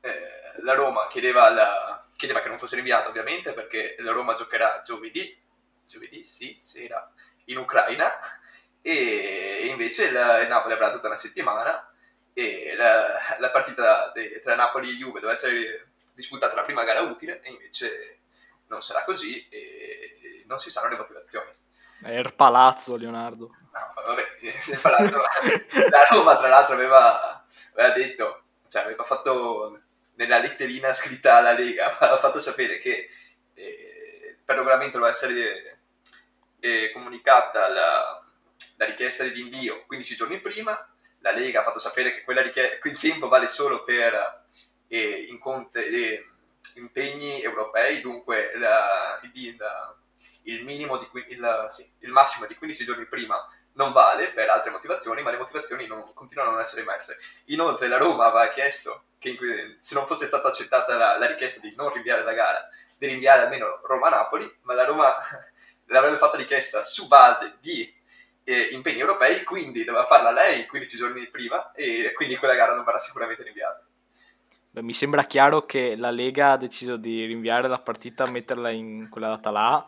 Eh, 0.01 0.41
la 0.61 0.73
Roma 0.73 1.07
chiedeva, 1.07 1.49
la, 1.49 2.05
chiedeva, 2.15 2.39
che 2.39 2.47
non 2.47 2.57
fosse 2.57 2.75
rinviata 2.75 3.09
ovviamente 3.09 3.53
perché 3.53 3.95
la 3.99 4.11
Roma 4.11 4.33
giocherà 4.33 4.81
giovedì, 4.83 5.39
giovedì 5.85 6.23
sì, 6.23 6.55
sera, 6.57 7.11
in 7.45 7.57
Ucraina 7.57 8.11
e, 8.81 9.67
invece 9.67 10.05
il, 10.05 10.39
il, 10.41 10.47
Napoli 10.47 10.73
avrà 10.73 10.91
tutta 10.91 11.07
una 11.07 11.17
settimana 11.17 11.91
e 12.33 12.73
la, 12.75 13.37
la 13.39 13.51
partita 13.51 14.11
de, 14.13 14.39
tra 14.39 14.55
Napoli 14.55 14.89
e 14.89 14.93
Juve 14.93 15.19
doveva 15.19 15.33
essere 15.33 15.89
disputata 16.13 16.55
la 16.55 16.63
prima 16.63 16.83
gara 16.83 17.01
utile 17.01 17.41
e 17.41 17.51
invece 17.51 18.19
non 18.67 18.81
sarà 18.81 19.03
così 19.03 19.47
e 19.49 20.43
non 20.47 20.57
si 20.57 20.69
sanno 20.69 20.89
le 20.89 20.97
motivazioni. 20.97 21.49
È 22.01 22.11
il 22.11 22.33
palazzo, 22.33 22.95
Leonardo. 22.95 23.55
No, 23.71 24.03
vabbè, 24.07 24.25
il 24.41 24.79
palazzo. 24.81 25.21
la 25.89 26.07
Roma, 26.09 26.35
tra 26.35 26.47
l'altro, 26.47 26.73
aveva, 26.73 27.45
aveva 27.73 27.93
detto, 27.93 28.41
cioè 28.67 28.83
aveva 28.83 29.03
fatto 29.03 29.79
nella 30.15 30.39
letterina 30.39 30.93
scritta 30.93 31.35
alla 31.35 31.51
Lega, 31.51 31.95
aveva 31.99 32.17
fatto 32.17 32.39
sapere 32.39 32.79
che 32.79 33.09
eh, 33.53 34.37
per 34.43 34.55
regolamento 34.57 34.97
doveva 34.97 35.13
essere 35.13 35.79
eh, 36.59 36.91
comunicata 36.91 37.69
la, 37.69 38.23
la, 38.77 38.85
richiesta 38.85 39.23
di 39.23 39.29
rinvio 39.29 39.85
15 39.85 40.15
giorni 40.15 40.39
prima. 40.39 40.87
La 41.19 41.31
Lega 41.31 41.59
ha 41.59 41.63
fatto 41.63 41.77
sapere 41.77 42.11
che 42.11 42.23
richiesta, 42.41 42.87
il 42.89 42.99
tempo 42.99 43.27
vale 43.27 43.45
solo 43.45 43.83
per 43.83 44.43
eh, 44.87 45.27
incontre, 45.29 45.85
eh, 45.85 46.29
impegni 46.75 47.43
europei, 47.43 48.01
dunque 48.01 48.57
la, 48.57 49.19
la 49.21 50.00
il, 50.43 50.65
di, 50.65 50.75
il, 51.29 51.65
sì, 51.69 51.89
il 51.99 52.11
massimo 52.11 52.45
di 52.45 52.55
15 52.55 52.83
giorni 52.83 53.05
prima 53.05 53.45
non 53.73 53.91
vale 53.91 54.29
per 54.31 54.49
altre 54.49 54.71
motivazioni, 54.71 55.21
ma 55.21 55.31
le 55.31 55.37
motivazioni 55.37 55.85
non, 55.87 56.13
continuano 56.13 56.51
a 56.51 56.53
non 56.53 56.61
essere 56.61 56.81
emerse. 56.81 57.17
Inoltre 57.45 57.87
la 57.87 57.97
Roma 57.97 58.25
aveva 58.25 58.47
chiesto 58.49 59.03
che 59.17 59.37
se 59.79 59.95
non 59.95 60.05
fosse 60.05 60.25
stata 60.25 60.47
accettata 60.47 60.97
la, 60.97 61.17
la 61.17 61.27
richiesta 61.27 61.59
di 61.59 61.73
non 61.75 61.91
rinviare 61.91 62.23
la 62.23 62.33
gara, 62.33 62.67
di 62.97 63.05
rinviare 63.07 63.43
almeno 63.43 63.79
Roma-Napoli, 63.83 64.59
ma 64.63 64.73
la 64.73 64.85
Roma 64.85 65.15
l'avrebbe 65.87 66.17
fatta 66.17 66.37
richiesta 66.37 66.81
su 66.81 67.07
base 67.07 67.57
di 67.61 67.93
eh, 68.43 68.69
impegni 68.71 68.99
europei, 68.99 69.43
quindi 69.43 69.83
doveva 69.83 70.05
farla 70.05 70.31
lei 70.31 70.65
15 70.65 70.97
giorni 70.97 71.27
prima 71.27 71.71
e 71.71 72.11
quindi 72.13 72.35
quella 72.35 72.55
gara 72.55 72.73
non 72.73 72.83
verrà 72.83 72.99
sicuramente 72.99 73.43
rinviata. 73.43 73.85
Beh, 74.73 74.81
mi 74.81 74.93
sembra 74.93 75.23
chiaro 75.23 75.65
che 75.65 75.95
la 75.97 76.11
Lega 76.11 76.51
ha 76.51 76.57
deciso 76.57 76.95
di 76.95 77.25
rinviare 77.25 77.67
la 77.67 77.79
partita, 77.79 78.25
metterla 78.25 78.71
in 78.71 79.09
quella 79.09 79.27
data 79.27 79.51
là, 79.51 79.85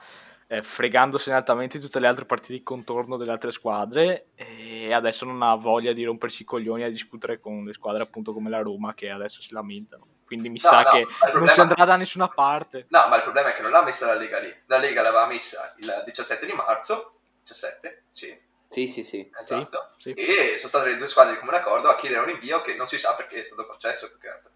eh, 0.47 0.61
fregandosi 0.61 1.31
nettamente 1.31 1.79
tutte 1.79 1.99
le 1.99 2.07
altre 2.07 2.25
partite 2.25 2.53
di 2.53 2.63
contorno 2.63 3.17
delle 3.17 3.31
altre 3.31 3.51
squadre 3.51 4.27
e 4.35 4.93
adesso 4.93 5.25
non 5.25 5.41
ha 5.41 5.55
voglia 5.55 5.93
di 5.93 6.03
rompersi 6.03 6.43
i 6.43 6.45
coglioni 6.45 6.83
a 6.83 6.89
discutere 6.89 7.39
con 7.39 7.63
le 7.63 7.73
squadre 7.73 8.03
appunto 8.03 8.33
come 8.33 8.49
la 8.49 8.61
Roma 8.61 8.93
che 8.93 9.09
adesso 9.09 9.41
si 9.41 9.53
lamentano. 9.53 10.07
Quindi 10.25 10.49
mi 10.49 10.59
no, 10.61 10.69
sa 10.69 10.81
no, 10.81 10.89
che 10.89 11.05
problema... 11.05 11.39
non 11.39 11.49
si 11.49 11.59
andrà 11.59 11.85
da 11.85 11.95
nessuna 11.95 12.27
parte. 12.27 12.85
No, 12.89 13.05
ma 13.07 13.17
il 13.17 13.23
problema 13.23 13.49
è 13.49 13.53
che 13.53 13.61
non 13.61 13.71
l'ha 13.71 13.83
messa 13.83 14.07
la 14.07 14.15
Lega 14.15 14.39
lì. 14.39 14.53
La 14.65 14.77
Lega 14.77 15.01
l'aveva 15.01 15.27
messa 15.27 15.73
il 15.77 16.01
17 16.05 16.45
di 16.45 16.53
marzo. 16.53 17.19
17? 17.41 18.03
Sì. 18.09 18.51
Sì, 18.69 18.87
sì, 18.87 19.03
sì. 19.03 19.29
Esatto. 19.39 19.91
Sì, 19.97 20.13
sì. 20.15 20.23
E 20.23 20.57
sono 20.57 20.69
state 20.69 20.89
le 20.89 20.97
due 20.97 21.07
squadre 21.07 21.33
di 21.33 21.39
comune 21.39 21.57
accordo 21.57 21.89
a 21.89 21.95
chiedere 21.95 22.21
un 22.21 22.29
invio 22.29 22.61
che 22.61 22.73
non 22.73 22.87
si 22.87 22.97
sa 22.97 23.13
perché 23.13 23.41
è 23.41 23.43
stato 23.43 23.67
concesso 23.67 24.09
più 24.09 24.17
che 24.17 24.29
altro. 24.29 24.52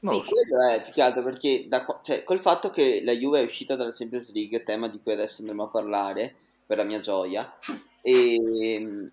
Non 0.00 0.14
sì, 0.14 0.22
so. 0.22 0.34
quello 0.34 0.68
è 0.68 0.82
più 0.82 0.92
che 0.92 1.02
altro 1.02 1.22
perché 1.22 1.64
da, 1.68 1.84
cioè, 2.02 2.24
col 2.24 2.38
fatto 2.38 2.70
che 2.70 3.02
la 3.04 3.12
Juve 3.12 3.40
è 3.40 3.44
uscita 3.44 3.76
dalla 3.76 3.92
Champions 3.92 4.32
League, 4.32 4.62
tema 4.62 4.88
di 4.88 5.00
cui 5.02 5.12
adesso 5.12 5.40
andremo 5.40 5.64
a 5.64 5.68
parlare, 5.68 6.34
per 6.66 6.78
la 6.78 6.84
mia 6.84 7.00
gioia, 7.00 7.52
e, 8.00 8.34
ehm, 8.78 9.10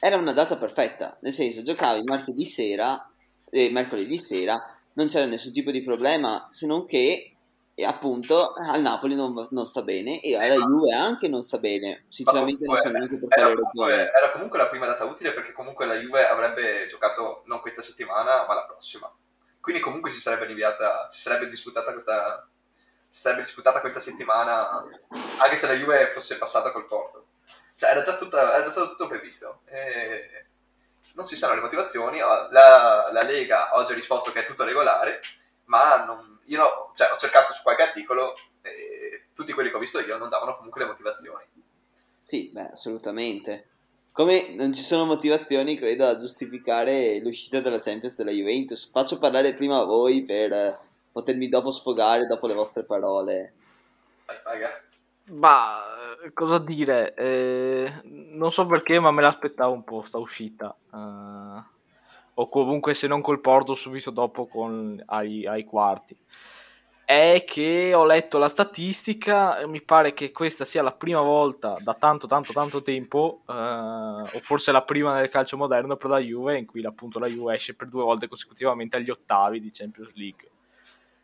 era 0.00 0.16
una 0.16 0.32
data 0.32 0.56
perfetta, 0.56 1.16
nel 1.20 1.32
senso 1.32 1.62
giocavi 1.62 2.02
martedì 2.04 2.44
sera, 2.44 3.08
eh, 3.50 3.70
mercoledì 3.70 4.18
sera, 4.18 4.76
non 4.94 5.06
c'era 5.06 5.26
nessun 5.26 5.52
tipo 5.52 5.70
di 5.70 5.82
problema, 5.82 6.46
se 6.50 6.66
non 6.66 6.86
che 6.86 7.34
e 7.72 7.84
appunto 7.84 8.52
al 8.52 8.82
Napoli 8.82 9.14
non, 9.14 9.32
non, 9.50 9.64
sta 9.64 9.80
bene 9.80 10.20
e 10.20 10.34
sì, 10.34 10.34
alla 10.34 10.66
Juve 10.66 10.92
anche 10.92 11.28
non 11.28 11.42
sta 11.42 11.56
bene. 11.56 12.04
Sinceramente 12.08 12.66
non 12.66 12.76
so 12.76 12.90
neanche 12.90 13.16
per 13.16 13.28
quale 13.28 13.54
ragione 13.54 13.94
era 13.94 14.32
comunque 14.32 14.58
la 14.58 14.68
prima 14.68 14.86
data 14.86 15.04
utile 15.04 15.32
perché 15.32 15.52
comunque 15.52 15.86
la 15.86 15.94
Juve 15.94 16.26
avrebbe 16.26 16.84
giocato 16.86 17.42
non 17.46 17.60
questa 17.60 17.80
settimana 17.80 18.44
ma 18.46 18.54
la 18.54 18.66
prossima 18.66 19.10
quindi 19.60 19.80
comunque 19.80 20.10
si 20.10 20.20
sarebbe 20.20 20.46
rinviata, 20.46 21.06
si 21.06 21.20
sarebbe 21.20 21.46
disputata 21.46 21.92
questa, 21.92 22.48
si 23.08 23.20
sarebbe 23.20 23.42
disputata 23.42 23.80
questa 23.80 24.00
settimana, 24.00 24.84
anche 25.38 25.56
se 25.56 25.66
la 25.66 25.74
Juve 25.74 26.08
fosse 26.08 26.38
passata 26.38 26.70
col 26.70 26.86
Porto. 26.86 27.26
Cioè 27.76 27.90
era 27.90 28.02
già, 28.02 28.16
tutta, 28.16 28.52
era 28.52 28.62
già 28.62 28.70
stato 28.70 28.90
tutto 28.90 29.08
previsto. 29.08 29.60
E 29.66 30.46
non 31.14 31.26
si 31.26 31.36
sanno 31.36 31.54
le 31.54 31.60
motivazioni, 31.60 32.18
la, 32.18 33.08
la, 33.10 33.22
Lega 33.22 33.76
oggi 33.76 33.92
ha 33.92 33.94
risposto 33.94 34.32
che 34.32 34.40
è 34.40 34.46
tutto 34.46 34.64
regolare, 34.64 35.20
ma 35.64 36.04
non, 36.04 36.40
io 36.44 36.90
cioè, 36.94 37.10
ho 37.10 37.16
cercato 37.16 37.52
su 37.52 37.62
qualche 37.62 37.82
articolo 37.82 38.34
e 38.62 39.26
tutti 39.34 39.52
quelli 39.52 39.70
che 39.70 39.76
ho 39.76 39.80
visto 39.80 40.00
io 40.00 40.18
non 40.18 40.28
davano 40.28 40.56
comunque 40.56 40.82
le 40.82 40.88
motivazioni. 40.88 41.44
Sì, 42.24 42.50
beh, 42.52 42.70
assolutamente. 42.72 43.69
Come 44.12 44.54
non 44.54 44.72
ci 44.72 44.82
sono 44.82 45.04
motivazioni, 45.04 45.76
credo, 45.76 46.06
a 46.06 46.16
giustificare 46.16 47.20
l'uscita 47.20 47.60
della 47.60 47.78
Champions 47.78 48.16
della 48.16 48.32
Juventus. 48.32 48.90
Faccio 48.90 49.18
parlare 49.18 49.54
prima 49.54 49.78
a 49.78 49.84
voi 49.84 50.24
per 50.24 50.78
potermi 51.12 51.48
dopo 51.48 51.70
sfogare 51.70 52.26
dopo 52.26 52.46
le 52.46 52.54
vostre 52.54 52.84
parole. 52.84 53.54
Ma 55.26 55.78
cosa 56.34 56.58
dire? 56.58 57.14
Eh, 57.14 57.92
non 58.02 58.52
so 58.52 58.66
perché, 58.66 58.98
ma 58.98 59.12
me 59.12 59.22
l'aspettavo 59.22 59.72
un 59.72 59.84
po' 59.84 60.02
sta 60.04 60.18
uscita. 60.18 60.74
Uh, 60.90 61.62
o 62.34 62.48
comunque 62.48 62.94
se 62.94 63.06
non 63.06 63.20
col 63.20 63.40
Porto 63.40 63.74
subito 63.74 64.10
dopo 64.10 64.46
con, 64.46 65.00
ai, 65.06 65.46
ai 65.46 65.64
quarti 65.64 66.16
è 67.10 67.42
che 67.44 67.92
ho 67.92 68.04
letto 68.04 68.38
la 68.38 68.48
statistica, 68.48 69.66
mi 69.66 69.82
pare 69.82 70.14
che 70.14 70.30
questa 70.30 70.64
sia 70.64 70.80
la 70.80 70.92
prima 70.92 71.20
volta 71.20 71.76
da 71.80 71.94
tanto 71.94 72.28
tanto 72.28 72.52
tanto 72.52 72.82
tempo, 72.82 73.42
eh, 73.48 73.52
o 73.52 74.38
forse 74.38 74.70
la 74.70 74.84
prima 74.84 75.12
nel 75.14 75.28
calcio 75.28 75.56
moderno 75.56 75.96
per 75.96 76.08
la 76.08 76.20
Juve, 76.20 76.56
in 76.56 76.66
cui 76.66 76.84
appunto 76.86 77.18
la 77.18 77.26
Juve 77.26 77.56
esce 77.56 77.74
per 77.74 77.88
due 77.88 78.04
volte 78.04 78.28
consecutivamente 78.28 78.96
agli 78.96 79.10
ottavi 79.10 79.58
di 79.58 79.70
Champions 79.72 80.12
League. 80.14 80.50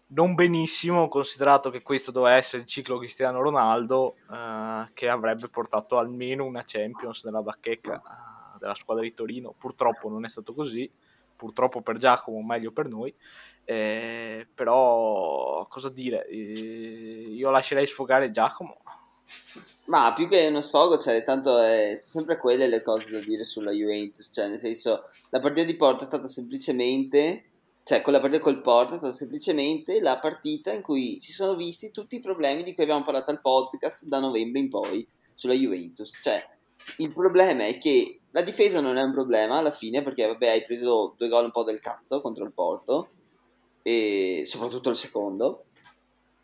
Non 0.09 0.35
benissimo, 0.35 1.07
considerato 1.07 1.71
che 1.71 1.83
questo 1.83 2.11
doveva 2.11 2.35
essere 2.35 2.62
il 2.62 2.69
ciclo 2.69 2.99
Cristiano 2.99 3.40
Ronaldo, 3.40 4.16
eh, 4.28 4.88
che 4.93 5.09
avrebbe 5.09 5.47
portato 5.47 5.99
almeno 5.99 6.45
una 6.45 6.64
Champions 6.66 7.23
nella 7.23 7.43
bacheca 7.43 7.99
eh, 7.99 8.59
della 8.59 8.75
squadra 8.75 9.05
di 9.05 9.14
Torino. 9.14 9.55
Purtroppo 9.57 10.09
non 10.09 10.25
è 10.25 10.28
stato 10.28 10.52
così, 10.52 10.90
purtroppo 11.37 11.83
per 11.83 11.97
Giacomo, 11.99 12.43
meglio 12.43 12.73
per 12.73 12.88
noi. 12.88 13.14
Eh, 13.64 14.47
però 14.55 15.66
cosa 15.69 15.88
dire? 15.88 16.26
Eh, 16.28 17.26
io 17.31 17.50
lascerei 17.50 17.87
sfogare 17.87 18.31
Giacomo. 18.31 18.78
Ma 19.87 20.12
più 20.14 20.28
che 20.28 20.47
uno 20.49 20.61
sfogo, 20.61 20.99
cioè, 20.99 21.23
tanto 21.25 21.59
è 21.59 21.95
sempre 21.97 22.38
quelle 22.38 22.69
le 22.69 22.83
cose 22.83 23.11
da 23.11 23.19
dire 23.19 23.45
sulla 23.45 23.73
Juventus, 23.73 24.31
cioè, 24.33 24.49
nel 24.49 24.59
senso, 24.59 25.09
la 25.31 25.40
partita 25.40 25.66
di 25.66 25.76
Porto 25.76 26.05
è 26.05 26.07
stata 26.07 26.28
semplicemente, 26.28 27.45
cioè, 27.83 28.02
con 28.02 28.12
la 28.12 28.21
partita 28.21 28.43
col 28.43 28.61
Porto 28.61 28.95
è 28.95 28.99
stata 28.99 29.12
semplicemente 29.12 30.00
la 30.00 30.19
partita 30.19 30.73
in 30.73 30.83
cui 30.83 31.19
si 31.21 31.33
sono 31.33 31.55
visti 31.55 31.90
tutti 31.90 32.16
i 32.16 32.21
problemi 32.21 32.62
di 32.62 32.75
cui 32.75 32.85
abbiamo 32.85 33.05
parlato 33.05 33.31
al 33.31 33.40
podcast 33.40 34.07
da 34.07 34.21
novembre 34.21 34.61
in 34.61 34.69
poi 34.69 35.07
sulla 35.35 35.55
Juventus, 35.55 36.19
cioè, 36.21 36.45
il 36.99 37.12
problema 37.12 37.66
è 37.66 37.78
che 37.78 38.21
la 38.37 38.43
difesa 38.43 38.81
non 38.81 38.99
è 38.99 39.02
un 39.02 39.12
problema 39.12 39.57
alla 39.57 39.71
fine 39.71 40.02
perché 40.02 40.26
vabbè 40.26 40.49
hai 40.49 40.62
preso 40.62 41.14
due 41.16 41.28
gol 41.28 41.47
un 41.47 41.50
po' 41.52 41.64
del 41.64 41.81
cazzo 41.81 42.21
contro 42.21 42.45
il 42.45 42.52
Porto 42.52 43.09
e 43.81 44.43
soprattutto 44.45 44.90
il 44.90 44.97
secondo. 44.97 45.64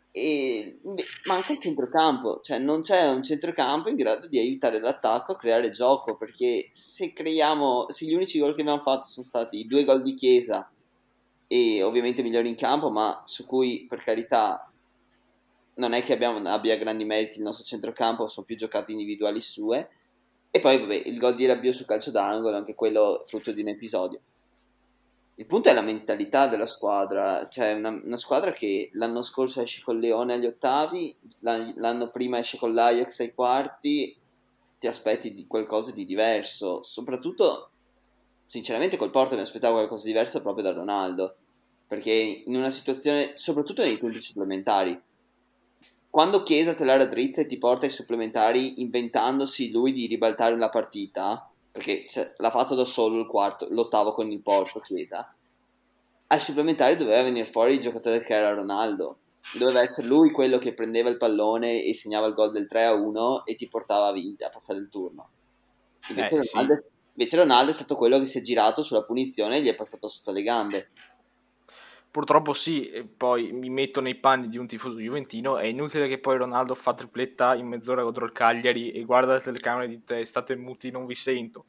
E 0.09 0.79
manca 1.25 1.53
il 1.53 1.59
centrocampo, 1.59 2.39
cioè 2.41 2.57
non 2.57 2.81
c'è 2.81 3.09
un 3.09 3.21
centrocampo 3.21 3.89
in 3.89 3.95
grado 3.95 4.27
di 4.27 4.39
aiutare 4.39 4.79
l'attacco 4.79 5.33
a 5.33 5.37
creare 5.37 5.69
gioco, 5.69 6.17
perché 6.17 6.67
se 6.71 7.13
creiamo, 7.13 7.85
se 7.89 8.05
gli 8.05 8.13
unici 8.13 8.39
gol 8.39 8.55
che 8.55 8.61
abbiamo 8.61 8.79
fatto 8.79 9.05
sono 9.05 9.25
stati 9.25 9.59
i 9.59 9.67
due 9.67 9.83
gol 9.83 10.01
di 10.01 10.15
Chiesa 10.15 10.71
e 11.47 11.83
ovviamente 11.83 12.23
migliori 12.23 12.49
in 12.49 12.55
campo, 12.55 12.89
ma 12.89 13.21
su 13.25 13.45
cui 13.45 13.85
per 13.87 14.03
carità 14.03 14.71
non 15.75 15.93
è 15.93 16.03
che 16.03 16.13
abbiamo, 16.13 16.39
abbia 16.49 16.77
grandi 16.77 17.05
meriti 17.05 17.37
il 17.37 17.43
nostro 17.43 17.65
centrocampo, 17.65 18.27
sono 18.27 18.45
più 18.45 18.55
giocate 18.55 18.91
individuali 18.91 19.41
sue, 19.41 19.89
e 20.55 20.59
poi 20.59 20.77
vabbè 20.77 21.01
il 21.05 21.17
gol 21.17 21.33
di 21.33 21.47
Rabiot 21.47 21.73
sul 21.73 21.87
calcio 21.87 22.11
d'angolo, 22.11 22.55
anche 22.55 22.75
quello 22.75 23.23
frutto 23.25 23.51
di 23.51 23.61
un 23.61 23.69
episodio. 23.69 24.19
Il 25.33 25.47
punto 25.47 25.69
è 25.69 25.73
la 25.73 25.81
mentalità 25.81 26.45
della 26.45 26.67
squadra, 26.67 27.47
cioè 27.47 27.73
una, 27.73 27.89
una 27.89 28.17
squadra 28.17 28.51
che 28.51 28.91
l'anno 28.93 29.23
scorso 29.23 29.61
esce 29.61 29.81
con 29.81 29.97
Leone 29.97 30.33
agli 30.33 30.45
ottavi, 30.45 31.15
l'anno 31.39 32.11
prima 32.11 32.37
esce 32.37 32.59
con 32.59 32.71
l'Ajax 32.71 33.21
ai 33.21 33.33
quarti, 33.33 34.15
ti 34.77 34.85
aspetti 34.85 35.33
di 35.33 35.47
qualcosa 35.47 35.89
di 35.89 36.05
diverso, 36.05 36.83
soprattutto 36.83 37.71
sinceramente 38.45 38.95
col 38.95 39.09
Porto 39.09 39.33
mi 39.33 39.41
aspettavo 39.41 39.73
qualcosa 39.73 40.03
di 40.03 40.11
diverso 40.11 40.39
proprio 40.43 40.65
da 40.65 40.73
Ronaldo, 40.73 41.35
perché 41.87 42.11
in 42.11 42.55
una 42.55 42.69
situazione, 42.69 43.31
soprattutto 43.33 43.81
nei 43.81 43.97
tempi 43.97 44.21
supplementari, 44.21 45.01
quando 46.13 46.43
Chiesa 46.43 46.75
te 46.75 46.85
la 46.85 46.95
raddrizza 46.95 47.41
e 47.41 47.47
ti 47.47 47.57
porta 47.57 47.87
ai 47.87 47.91
supplementari 47.91 48.83
inventandosi 48.83 49.71
lui 49.71 49.91
di 49.91 50.05
ribaltare 50.05 50.55
la 50.55 50.69
partita, 50.69 51.49
perché 51.71 52.03
l'ha 52.37 52.51
fatto 52.51 52.75
da 52.75 52.85
solo 52.85 53.19
il 53.19 53.25
quarto, 53.25 53.65
l'ottavo 53.71 54.13
con 54.13 54.29
il 54.29 54.39
Porto 54.39 54.79
Chiesa, 54.79 55.33
ai 56.27 56.39
supplementari 56.39 56.97
doveva 56.97 57.23
venire 57.23 57.47
fuori 57.47 57.73
il 57.73 57.79
giocatore 57.79 58.23
che 58.23 58.35
era 58.35 58.53
Ronaldo. 58.53 59.21
Doveva 59.57 59.81
essere 59.81 60.05
lui 60.05 60.29
quello 60.29 60.59
che 60.59 60.75
prendeva 60.75 61.09
il 61.09 61.17
pallone 61.17 61.81
e 61.81 61.95
segnava 61.95 62.27
il 62.27 62.35
gol 62.35 62.51
del 62.51 62.67
3 62.67 62.83
a 62.83 62.93
1 62.93 63.45
e 63.47 63.55
ti 63.55 63.67
portava 63.67 64.09
a, 64.09 64.13
vinta, 64.13 64.45
a 64.45 64.49
passare 64.51 64.77
il 64.77 64.89
turno. 64.89 65.29
Invece, 66.09 66.35
eh, 66.35 66.49
Ronaldo, 66.51 66.75
sì. 66.75 66.87
invece 67.15 67.37
Ronaldo 67.37 67.71
è 67.71 67.73
stato 67.73 67.95
quello 67.95 68.19
che 68.19 68.25
si 68.25 68.37
è 68.37 68.41
girato 68.41 68.83
sulla 68.83 69.01
punizione 69.01 69.57
e 69.57 69.61
gli 69.63 69.67
è 69.67 69.73
passato 69.73 70.07
sotto 70.07 70.31
le 70.31 70.43
gambe. 70.43 70.89
Purtroppo 72.13 72.53
sì, 72.53 72.91
e 72.91 73.05
poi 73.05 73.51
mi 73.51 73.71
metto 73.71 73.99
nei 73.99 74.13
panni 74.13 74.47
di 74.47 74.59
un 74.59 74.67
tifoso 74.67 74.99
juventino, 74.99 75.57
è 75.57 75.65
inutile 75.65 76.07
che 76.07 76.19
poi 76.19 76.37
Ronaldo 76.37 76.75
fa 76.75 76.93
tripletta 76.93 77.55
in 77.55 77.65
mezz'ora 77.65 78.03
contro 78.03 78.23
il 78.25 78.31
Cagliari 78.31 78.91
e 78.91 79.03
guarda 79.03 79.33
le 79.33 79.41
telecamere 79.41 79.85
e 79.85 79.89
dite 79.89 80.23
state 80.23 80.55
muti, 80.55 80.91
non 80.91 81.07
vi 81.07 81.15
sento. 81.15 81.65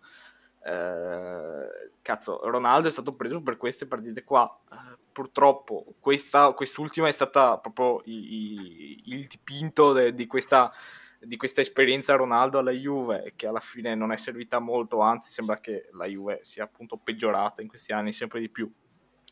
Eh, 0.62 1.92
cazzo, 2.02 2.40
Ronaldo 2.50 2.88
è 2.88 2.90
stato 2.90 3.16
preso 3.16 3.40
per 3.40 3.56
queste 3.56 3.86
partite 3.86 4.22
qua. 4.22 4.46
Eh, 4.70 4.98
purtroppo 5.10 5.94
questa, 5.98 6.52
quest'ultima 6.52 7.08
è 7.08 7.12
stata 7.12 7.56
proprio 7.56 8.02
i, 8.04 8.12
i, 8.12 9.02
il 9.14 9.26
dipinto 9.26 9.94
de, 9.94 10.12
di 10.12 10.26
questa 10.26 10.70
di 11.18 11.38
questa 11.38 11.62
esperienza 11.62 12.16
Ronaldo 12.16 12.58
alla 12.58 12.70
Juve 12.70 13.32
che 13.34 13.46
alla 13.46 13.60
fine 13.60 13.94
non 13.94 14.12
è 14.12 14.16
servita 14.16 14.58
molto, 14.58 15.00
anzi 15.00 15.30
sembra 15.30 15.56
che 15.58 15.88
la 15.92 16.04
Juve 16.04 16.40
sia 16.42 16.64
appunto 16.64 16.98
peggiorata 16.98 17.62
in 17.62 17.68
questi 17.68 17.92
anni 17.92 18.12
sempre 18.12 18.40
di 18.40 18.50
più 18.50 18.70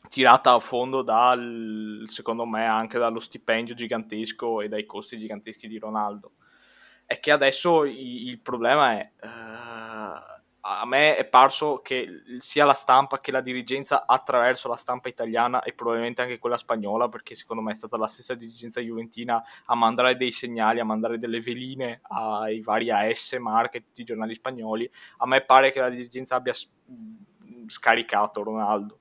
tirata 0.09 0.53
a 0.53 0.59
fondo 0.59 1.03
dal, 1.03 2.03
secondo 2.07 2.45
me, 2.45 2.67
anche 2.67 2.99
dallo 2.99 3.21
stipendio 3.21 3.75
gigantesco 3.75 4.61
e 4.61 4.69
dai 4.69 4.85
costi 4.85 5.19
giganteschi 5.19 5.69
di 5.69 5.79
Ronaldo. 5.79 6.33
È 7.07 7.19
che 7.21 7.31
adesso 7.31 7.85
il, 7.85 8.29
il 8.29 8.41
problema 8.41 8.93
è, 8.93 9.11
uh, 9.21 10.41
a 10.65 10.87
me 10.87 11.17
è 11.17 11.25
parso 11.25 11.81
che 11.81 12.23
sia 12.39 12.65
la 12.65 12.73
stampa 12.73 13.21
che 13.21 13.33
la 13.33 13.41
dirigenza 13.41 14.07
attraverso 14.07 14.69
la 14.69 14.77
stampa 14.77 15.09
italiana 15.09 15.63
e 15.63 15.73
probabilmente 15.73 16.23
anche 16.23 16.39
quella 16.39 16.57
spagnola, 16.57 17.09
perché 17.09 17.35
secondo 17.35 17.63
me 17.63 17.73
è 17.73 17.75
stata 17.75 17.97
la 17.97 18.07
stessa 18.07 18.35
dirigenza 18.35 18.81
juventina 18.81 19.43
a 19.67 19.75
mandare 19.75 20.17
dei 20.17 20.31
segnali, 20.31 20.79
a 20.79 20.85
mandare 20.85 21.19
delle 21.19 21.41
veline 21.41 22.01
ai 22.03 22.61
vari 22.61 22.91
AS, 22.91 23.33
Marche, 23.41 23.87
giornali 23.93 24.35
spagnoli, 24.35 24.91
a 25.19 25.27
me 25.27 25.41
pare 25.41 25.73
che 25.73 25.81
la 25.81 25.89
dirigenza 25.89 26.37
abbia 26.37 26.55
scaricato 27.67 28.43
Ronaldo 28.43 29.01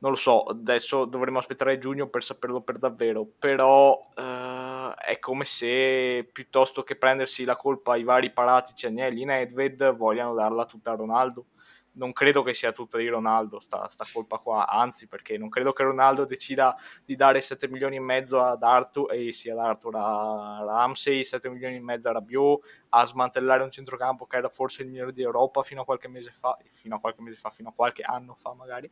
non 0.00 0.12
lo 0.12 0.16
so, 0.16 0.44
adesso 0.44 1.04
dovremo 1.04 1.38
aspettare 1.38 1.78
giugno 1.78 2.08
per 2.08 2.24
saperlo 2.24 2.62
per 2.62 2.78
davvero, 2.78 3.26
però 3.38 4.00
eh, 4.16 4.94
è 4.96 5.18
come 5.18 5.44
se 5.44 6.26
piuttosto 6.32 6.82
che 6.82 6.96
prendersi 6.96 7.44
la 7.44 7.56
colpa 7.56 7.92
ai 7.92 8.02
vari 8.02 8.32
Paratici, 8.32 8.86
Agnelli, 8.86 9.24
Nedved, 9.24 9.94
vogliano 9.94 10.32
darla 10.34 10.64
tutta 10.64 10.92
a 10.92 10.94
Ronaldo. 10.94 11.46
Non 11.92 12.12
credo 12.12 12.42
che 12.42 12.54
sia 12.54 12.72
tutta 12.72 12.96
di 12.96 13.08
Ronaldo 13.08 13.58
sta, 13.60 13.88
sta 13.88 14.06
colpa 14.10 14.38
qua, 14.38 14.66
anzi 14.68 15.06
perché 15.06 15.36
non 15.36 15.50
credo 15.50 15.72
che 15.72 15.82
Ronaldo 15.82 16.24
decida 16.24 16.74
di 17.04 17.14
dare 17.14 17.42
7 17.42 17.68
milioni 17.68 17.96
e 17.96 18.00
mezzo 18.00 18.40
ad 18.42 18.62
Arthur, 18.62 19.12
e 19.12 19.32
sì 19.32 19.50
ad 19.50 19.58
Arthur, 19.58 19.96
a 19.96 20.62
Ramsey, 20.64 21.24
7 21.24 21.50
milioni 21.50 21.76
e 21.76 21.80
mezzo 21.80 22.08
a 22.08 22.12
Rabiot, 22.12 22.64
a 22.90 23.04
smantellare 23.04 23.62
un 23.64 23.70
centrocampo 23.70 24.26
che 24.26 24.36
era 24.36 24.48
forse 24.48 24.82
il 24.82 24.88
migliore 24.88 25.12
di 25.12 25.20
Europa 25.20 25.62
fino 25.62 25.82
a 25.82 25.84
qualche 25.84 26.08
mese 26.08 26.30
fa, 26.30 26.56
fino 26.70 26.96
a 26.96 27.00
qualche 27.00 27.20
mese 27.20 27.36
fa, 27.36 27.50
fino 27.50 27.68
a 27.68 27.72
qualche 27.74 28.02
anno 28.02 28.34
fa 28.34 28.54
magari 28.54 28.90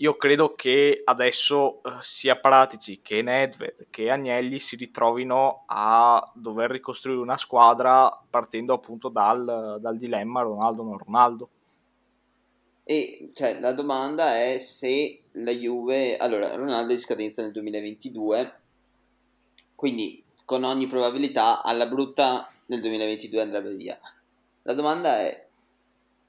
io 0.00 0.16
credo 0.16 0.54
che 0.54 1.02
adesso 1.04 1.82
eh, 1.82 1.90
sia 2.00 2.36
Pratici 2.36 3.00
che 3.02 3.20
Nedved 3.20 3.88
che 3.90 4.10
Agnelli 4.10 4.58
si 4.58 4.76
ritrovino 4.76 5.64
a 5.66 6.32
dover 6.34 6.70
ricostruire 6.70 7.20
una 7.20 7.36
squadra 7.36 8.10
partendo 8.30 8.72
appunto 8.72 9.08
dal, 9.08 9.78
dal 9.78 9.98
dilemma 9.98 10.40
Ronaldo 10.40 10.82
non 10.82 10.98
Ronaldo. 10.98 11.48
E 12.84 13.28
cioè, 13.34 13.60
la 13.60 13.72
domanda 13.72 14.36
è 14.40 14.58
se 14.58 15.20
la 15.32 15.52
Juve, 15.52 16.16
allora 16.16 16.56
Ronaldo 16.56 16.92
è 16.92 16.94
in 16.94 17.00
scadenza 17.00 17.42
nel 17.42 17.52
2022, 17.52 18.60
quindi 19.74 20.24
con 20.46 20.64
ogni 20.64 20.88
probabilità 20.88 21.62
alla 21.62 21.86
brutta 21.86 22.48
nel 22.66 22.80
2022 22.80 23.40
andrebbe 23.40 23.74
via. 23.74 24.00
La 24.62 24.72
domanda 24.72 25.20
è 25.20 25.46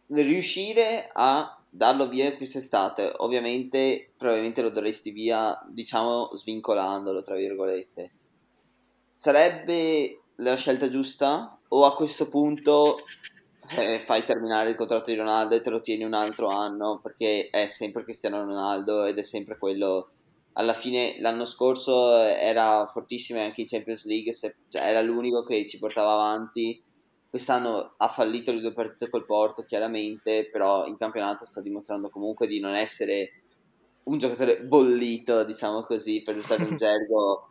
riuscire 0.08 1.10
a 1.14 1.61
darlo 1.74 2.10
via 2.10 2.36
quest'estate, 2.36 3.14
ovviamente 3.18 4.12
probabilmente 4.18 4.62
lo 4.62 4.70
daresti 4.70 5.12
via, 5.12 5.58
diciamo, 5.70 6.30
svincolandolo, 6.34 7.22
tra 7.22 7.36
virgolette. 7.36 8.12
Sarebbe 9.14 10.22
la 10.36 10.56
scelta 10.56 10.90
giusta? 10.90 11.58
O 11.70 11.86
a 11.86 11.96
questo 11.96 12.28
punto 12.28 12.98
eh, 13.78 14.00
fai 14.00 14.26
terminare 14.26 14.72
il 14.72 14.76
contratto 14.76 15.10
di 15.10 15.16
Ronaldo 15.16 15.56
e 15.56 15.62
te 15.62 15.70
lo 15.70 15.80
tieni 15.80 16.04
un 16.04 16.14
altro 16.14 16.50
anno? 16.50 17.00
Perché 17.02 17.50
è 17.50 17.68
sempre 17.68 18.04
Cristiano 18.04 18.44
Ronaldo 18.44 19.06
ed 19.06 19.18
è 19.18 19.24
sempre 19.24 19.58
quello... 19.58 20.10
Alla 20.54 20.74
fine 20.74 21.16
l'anno 21.20 21.46
scorso 21.46 22.18
era 22.18 22.86
fortissimo 22.86 23.40
anche 23.40 23.62
in 23.62 23.68
Champions 23.68 24.06
League, 24.06 24.34
se, 24.34 24.58
cioè, 24.68 24.82
era 24.82 25.02
l'unico 25.02 25.44
che 25.44 25.66
ci 25.66 25.80
portava 25.80 26.12
avanti 26.12 26.84
Quest'anno 27.32 27.94
ha 27.96 28.08
fallito 28.10 28.52
le 28.52 28.60
due 28.60 28.74
partite 28.74 29.10
col 29.10 29.26
Porto, 29.26 29.64
chiaramente, 29.64 30.50
però 30.52 30.86
in 30.86 30.98
campionato 30.98 31.46
sta 31.46 31.62
dimostrando 31.62 32.10
comunque 32.10 32.46
di 32.46 32.60
non 32.60 32.76
essere 32.76 33.32
un 34.04 34.18
giocatore 34.18 34.62
bollito, 34.62 35.46
diciamo 35.46 35.82
così, 35.84 36.22
per 36.24 36.36
usare 36.36 36.66
un 36.66 36.76
gergo 36.78 37.48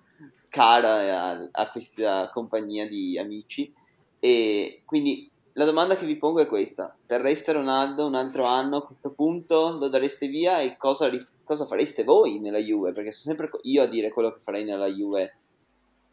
caro 0.50 0.86
a, 0.86 1.48
a 1.50 1.70
questa 1.70 2.28
compagnia 2.30 2.86
di 2.86 3.18
amici. 3.18 3.72
E 4.18 4.82
quindi 4.84 5.30
la 5.54 5.64
domanda 5.64 5.96
che 5.96 6.04
vi 6.04 6.18
pongo 6.18 6.40
è 6.40 6.46
questa: 6.46 6.94
terreste 7.06 7.52
Ronaldo 7.52 8.04
un 8.04 8.14
altro 8.14 8.44
anno 8.44 8.76
a 8.76 8.86
questo 8.86 9.14
punto? 9.14 9.78
Lo 9.78 9.88
dareste 9.88 10.26
via 10.26 10.60
e 10.60 10.76
cosa, 10.76 11.08
rif- 11.08 11.32
cosa 11.42 11.64
fareste 11.64 12.04
voi 12.04 12.38
nella 12.38 12.58
Juve? 12.58 12.92
Perché 12.92 13.12
sono 13.12 13.34
sempre 13.34 13.58
io 13.62 13.82
a 13.82 13.86
dire 13.86 14.10
quello 14.10 14.32
che 14.32 14.40
farei 14.40 14.64
nella 14.64 14.88
Juve. 14.88 15.36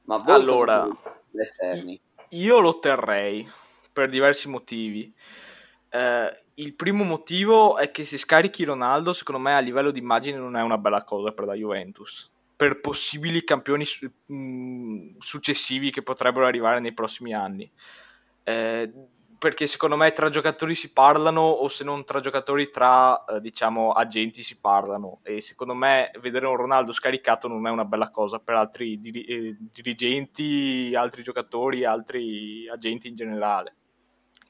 Ma 0.05 0.15
voi 0.19 0.35
allora, 0.35 0.87
esterni? 1.33 1.99
Io 2.29 2.59
lo 2.59 2.79
terrei 2.79 3.47
per 3.93 4.09
diversi 4.09 4.49
motivi. 4.49 5.13
Eh, 5.89 6.43
il 6.55 6.73
primo 6.73 7.03
motivo 7.03 7.77
è 7.77 7.91
che 7.91 8.03
se 8.03 8.17
scarichi 8.17 8.63
Ronaldo, 8.63 9.13
secondo 9.13 9.41
me 9.41 9.55
a 9.55 9.59
livello 9.59 9.91
di 9.91 9.99
immagine 9.99 10.37
non 10.37 10.55
è 10.55 10.61
una 10.61 10.77
bella 10.77 11.03
cosa 11.03 11.31
per 11.31 11.45
la 11.45 11.53
Juventus. 11.53 12.29
Per 12.55 12.81
possibili 12.81 13.43
campioni 13.43 13.85
su- 13.85 14.11
mh, 14.25 15.17
successivi 15.19 15.91
che 15.91 16.01
potrebbero 16.01 16.45
arrivare 16.45 16.79
nei 16.79 16.93
prossimi 16.93 17.33
anni. 17.33 17.69
Eh, 18.43 18.91
perché 19.37 19.67
secondo 19.67 19.95
me 19.95 20.11
tra 20.13 20.29
giocatori 20.29 20.73
si 20.73 20.91
parlano 20.91 21.41
o 21.41 21.67
se 21.67 21.83
non 21.83 22.03
tra 22.03 22.19
giocatori 22.19 22.71
tra 22.71 23.23
eh, 23.25 23.39
diciamo 23.39 23.91
agenti 23.91 24.41
si 24.41 24.59
parlano 24.59 25.19
e 25.21 25.41
secondo 25.41 25.75
me 25.75 26.11
vedere 26.19 26.47
un 26.47 26.55
Ronaldo 26.55 26.91
scaricato 26.91 27.47
non 27.47 27.67
è 27.67 27.69
una 27.69 27.85
bella 27.85 28.09
cosa 28.09 28.39
per 28.39 28.55
altri 28.55 28.99
diri- 28.99 29.25
eh, 29.25 29.55
dirigenti, 29.59 30.93
altri 30.95 31.21
giocatori, 31.21 31.85
altri 31.85 32.67
agenti 32.67 33.07
in 33.07 33.15
generale. 33.15 33.75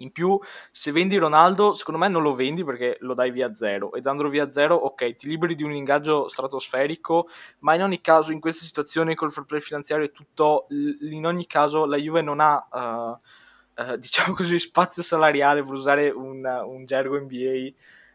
In 0.02 0.12
più, 0.12 0.40
se 0.70 0.92
vendi 0.92 1.18
Ronaldo, 1.18 1.74
secondo 1.74 2.00
me 2.00 2.08
non 2.08 2.22
lo 2.22 2.36
vendi 2.36 2.64
perché 2.64 2.98
lo 3.00 3.16
dai 3.16 3.32
via 3.32 3.56
zero. 3.56 3.94
E 3.94 4.02
dandolo 4.02 4.30
via 4.30 4.52
zero, 4.52 4.76
ok, 4.76 5.16
ti 5.16 5.28
liberi 5.28 5.56
di 5.56 5.64
un 5.64 5.74
ingaggio 5.74 6.28
stratosferico, 6.28 7.28
ma 7.60 7.74
in 7.74 7.82
ogni 7.82 8.00
caso, 8.00 8.32
in 8.32 8.40
questa 8.40 8.64
situazione 8.64 9.16
col 9.16 9.32
fair 9.32 9.48
play 9.48 9.60
finanziario 9.60 10.06
e 10.06 10.12
tutto, 10.12 10.68
in 10.70 11.26
ogni 11.26 11.48
caso 11.48 11.86
la 11.86 11.98
Juve 11.98 12.22
non 12.22 12.40
ha... 12.40 12.68
Uh, 12.72 13.46
eh, 13.78 13.98
diciamo 14.00 14.34
così, 14.34 14.58
spazio 14.60 15.04
salariale, 15.04 15.62
per 15.62 15.72
usare 15.72 16.10
un, 16.10 16.44
un 16.44 16.86
gergo 16.86 17.20
NBA, 17.20 17.70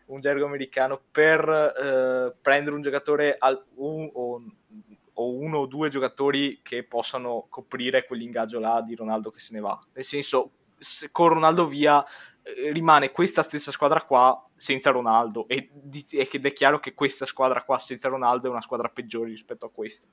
un 0.07 0.21
gergo 0.21 0.45
americano, 0.45 1.01
per 1.11 1.49
eh, 1.49 2.35
prendere 2.41 2.75
un 2.75 2.83
giocatore 2.83 3.37
al, 3.39 3.63
un, 3.77 4.11
o, 4.13 4.43
o, 5.15 5.35
uno 5.35 5.59
o 5.59 5.67
due 5.67 5.89
giocatori 5.89 6.61
che 6.63 6.83
possano 6.83 7.47
coprire 7.49 8.05
quell'ingaggio 8.07 8.59
là 8.59 8.83
di 8.85 8.97
Ronaldo 8.97 9.31
che 9.31 9.39
se 9.39 9.53
ne 9.55 9.61
va. 9.61 9.79
Nel 9.93 10.05
senso, 10.05 10.51
con 11.13 11.29
Ronaldo 11.29 11.67
via 11.67 12.05
eh, 12.43 12.73
rimane 12.73 13.13
questa 13.13 13.45
stessa 13.45 13.71
squadra 13.71 14.03
qua 14.03 14.45
senza 14.57 14.91
Ronaldo 14.91 15.47
ed 15.49 15.71
è 16.45 16.53
chiaro 16.53 16.81
che 16.81 16.93
questa 16.93 17.25
squadra 17.25 17.63
qua 17.63 17.79
senza 17.79 18.09
Ronaldo 18.09 18.49
è 18.49 18.51
una 18.51 18.61
squadra 18.61 18.89
peggiore 18.89 19.31
rispetto 19.31 19.67
a 19.67 19.71
questa 19.71 20.09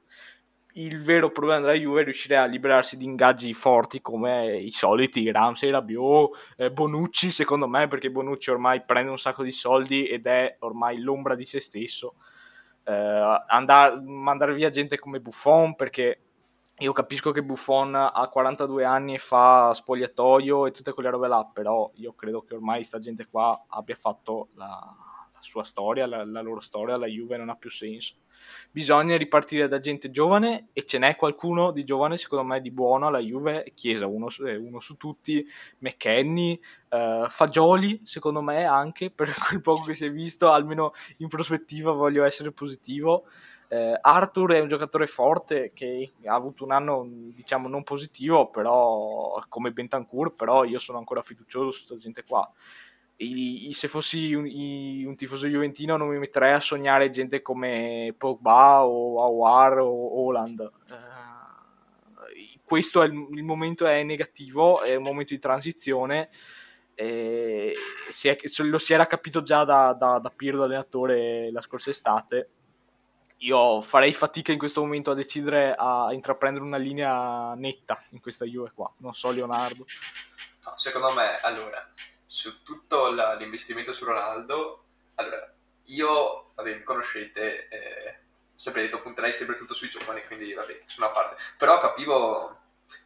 il 0.74 1.02
vero 1.02 1.32
problema 1.32 1.62
della 1.62 1.74
Juve 1.74 2.02
è 2.02 2.04
riuscire 2.04 2.38
a 2.38 2.46
liberarsi 2.46 2.96
di 2.96 3.06
ingaggi 3.06 3.54
forti 3.54 4.02
come 4.02 4.58
i 4.58 4.72
soliti 4.72 5.32
Ramsey, 5.32 5.72
Rabiot, 5.72 6.54
eh, 6.58 6.72
Bonucci 6.72 7.32
secondo 7.32 7.68
me 7.68 7.88
perché 7.88 8.12
Bonucci 8.12 8.52
ormai 8.52 8.84
prende 8.84 9.10
un 9.10 9.18
sacco 9.18 9.44
di 9.44 9.52
soldi 9.52 10.06
ed 10.08 10.28
è 10.28 10.58
ormai 10.60 11.00
l'ombra 11.00 11.36
di 11.36 11.46
se 11.46 11.60
stesso. 11.60 12.16
Eh, 12.84 13.42
andare, 13.48 14.00
mandare 14.02 14.54
via 14.54 14.70
gente 14.70 15.00
come 15.00 15.20
Buffon 15.20 15.76
perché 15.76 16.22
io 16.78 16.94
capisco 16.94 17.32
che 17.32 17.44
Buffon 17.44 17.94
ha 17.96 18.28
42 18.32 18.86
anni 18.86 19.16
e 19.16 19.18
fa 19.18 19.74
spogliatoio 19.74 20.66
e 20.66 20.72
tutte 20.72 20.94
quelle 20.94 21.10
robe 21.10 21.28
là 21.28 21.50
però 21.52 21.92
io 21.96 22.14
credo 22.14 22.42
che 22.44 22.54
ormai 22.54 22.86
sta 22.86 23.00
gente 23.00 23.28
qua 23.28 23.66
abbia 23.68 23.96
fatto 23.96 24.50
la, 24.54 24.66
la 24.66 25.42
sua 25.42 25.64
storia, 25.64 26.08
la, 26.08 26.24
la 26.24 26.42
loro 26.42 26.62
storia, 26.62 26.96
la 26.96 27.08
Juve 27.08 27.36
non 27.36 27.50
ha 27.50 27.56
più 27.56 27.70
senso 27.70 28.16
bisogna 28.72 29.18
ripartire 29.18 29.68
da 29.68 29.80
gente 29.80 30.12
giovane 30.12 30.70
e 30.74 30.86
ce 30.86 30.98
n'è 30.98 31.16
qualcuno 31.16 31.72
di 31.72 31.84
giovane 31.84 32.18
secondo 32.18 32.46
me 32.46 32.62
di 32.62 32.72
buono 32.72 33.08
alla 33.08 33.20
Juve, 33.20 33.72
Chiesa 33.74 34.06
uno, 34.06 34.28
uno 34.38 34.80
su 34.80 34.96
tutti, 34.98 35.46
McKenny, 35.80 36.60
uh, 36.90 37.28
Fagioli 37.28 38.02
secondo 38.04 38.42
me 38.42 38.66
anche 38.66 39.10
per 39.12 39.34
quel 39.48 39.62
poco 39.62 39.84
che 39.84 39.94
si 39.96 40.06
è 40.06 40.12
visto, 40.12 40.52
almeno 40.52 40.94
in 41.18 41.28
prospettiva 41.28 41.92
voglio 41.92 42.24
essere 42.24 42.52
positivo. 42.52 43.26
Uh, 43.70 43.96
Arthur 44.02 44.54
è 44.54 44.60
un 44.60 44.68
giocatore 44.68 45.06
forte 45.06 45.72
che 45.76 46.14
ha 46.26 46.34
avuto 46.34 46.64
un 46.64 46.72
anno 46.72 47.08
diciamo 47.08 47.68
non 47.68 47.84
positivo, 47.84 48.50
però 48.50 49.40
come 49.48 49.72
Bentancur, 49.72 50.34
però 50.34 50.64
io 50.64 50.80
sono 50.80 50.98
ancora 50.98 51.22
fiducioso 51.22 51.70
su 51.70 51.86
questa 51.86 51.98
gente 51.98 52.24
qua 52.24 52.52
se 53.74 53.90
fossi 53.90 54.34
un, 54.34 54.46
un, 54.46 55.16
tifoso 55.18 55.48
juventino 55.48 55.98
non 55.98 56.08
mi 56.08 56.18
metterei 56.18 56.54
a 56.54 56.62
sognare 56.62 57.10
gente 57.10 57.42
come 57.42 58.14
Pogba 58.18 58.86
o 58.86 59.22
Awar 59.22 59.80
o 59.80 60.24
Holland. 60.24 60.72
Uh, 60.90 62.64
questo 62.64 63.02
è 63.02 63.08
il, 63.08 63.28
il, 63.34 63.44
momento 63.44 63.86
è 63.86 64.04
negativo, 64.04 64.82
è 64.82 64.96
un 64.96 65.04
momento 65.04 65.34
di 65.34 65.40
transizione. 65.40 66.30
Eh, 66.96 67.74
si 68.10 68.30
è, 68.30 68.38
lo 68.60 68.78
si 68.78 68.94
era 68.94 69.06
capito 69.06 69.42
già 69.42 69.66
da, 69.66 69.94
da, 69.94 70.20
da 70.20 70.30
Pirlo 70.30 70.64
allenatore 70.64 71.52
la 71.52 71.62
scorsa 71.62 71.90
estate. 71.90 72.50
Io 73.40 73.82
farei 73.82 74.14
fatica 74.14 74.52
in 74.52 74.58
questo 74.60 74.82
momento 74.82 75.12
a 75.12 75.14
decidere 75.14 75.74
a 75.78 76.08
intraprendere 76.12 76.64
una 76.64 76.78
linea 76.78 77.54
netta 77.56 78.02
in 78.12 78.22
questa 78.22 78.46
Juve 78.46 78.72
qua. 78.74 78.94
Non 78.98 79.14
so, 79.14 79.32
Leonardo. 79.32 79.86
No, 80.66 80.72
secondo 80.76 81.14
me, 81.14 81.40
allora, 81.42 81.90
su 82.30 82.62
tutto 82.62 83.10
la, 83.10 83.34
l'investimento 83.34 83.92
su 83.92 84.06
Ronaldo, 84.06 84.84
allora, 85.16 85.52
io, 85.86 86.52
vabbè, 86.54 86.76
mi 86.76 86.84
conoscete, 86.84 87.68
eh, 87.70 88.20
sempre 88.54 88.84
detto 88.84 89.02
punterei 89.02 89.34
sempre 89.34 89.58
tutto 89.58 89.74
sui 89.74 89.90
giovani, 89.90 90.24
quindi 90.28 90.54
vabbè, 90.54 90.84
su 90.86 91.02
una 91.02 91.10
parte. 91.10 91.42
Però 91.58 91.80
capivo, 91.80 92.60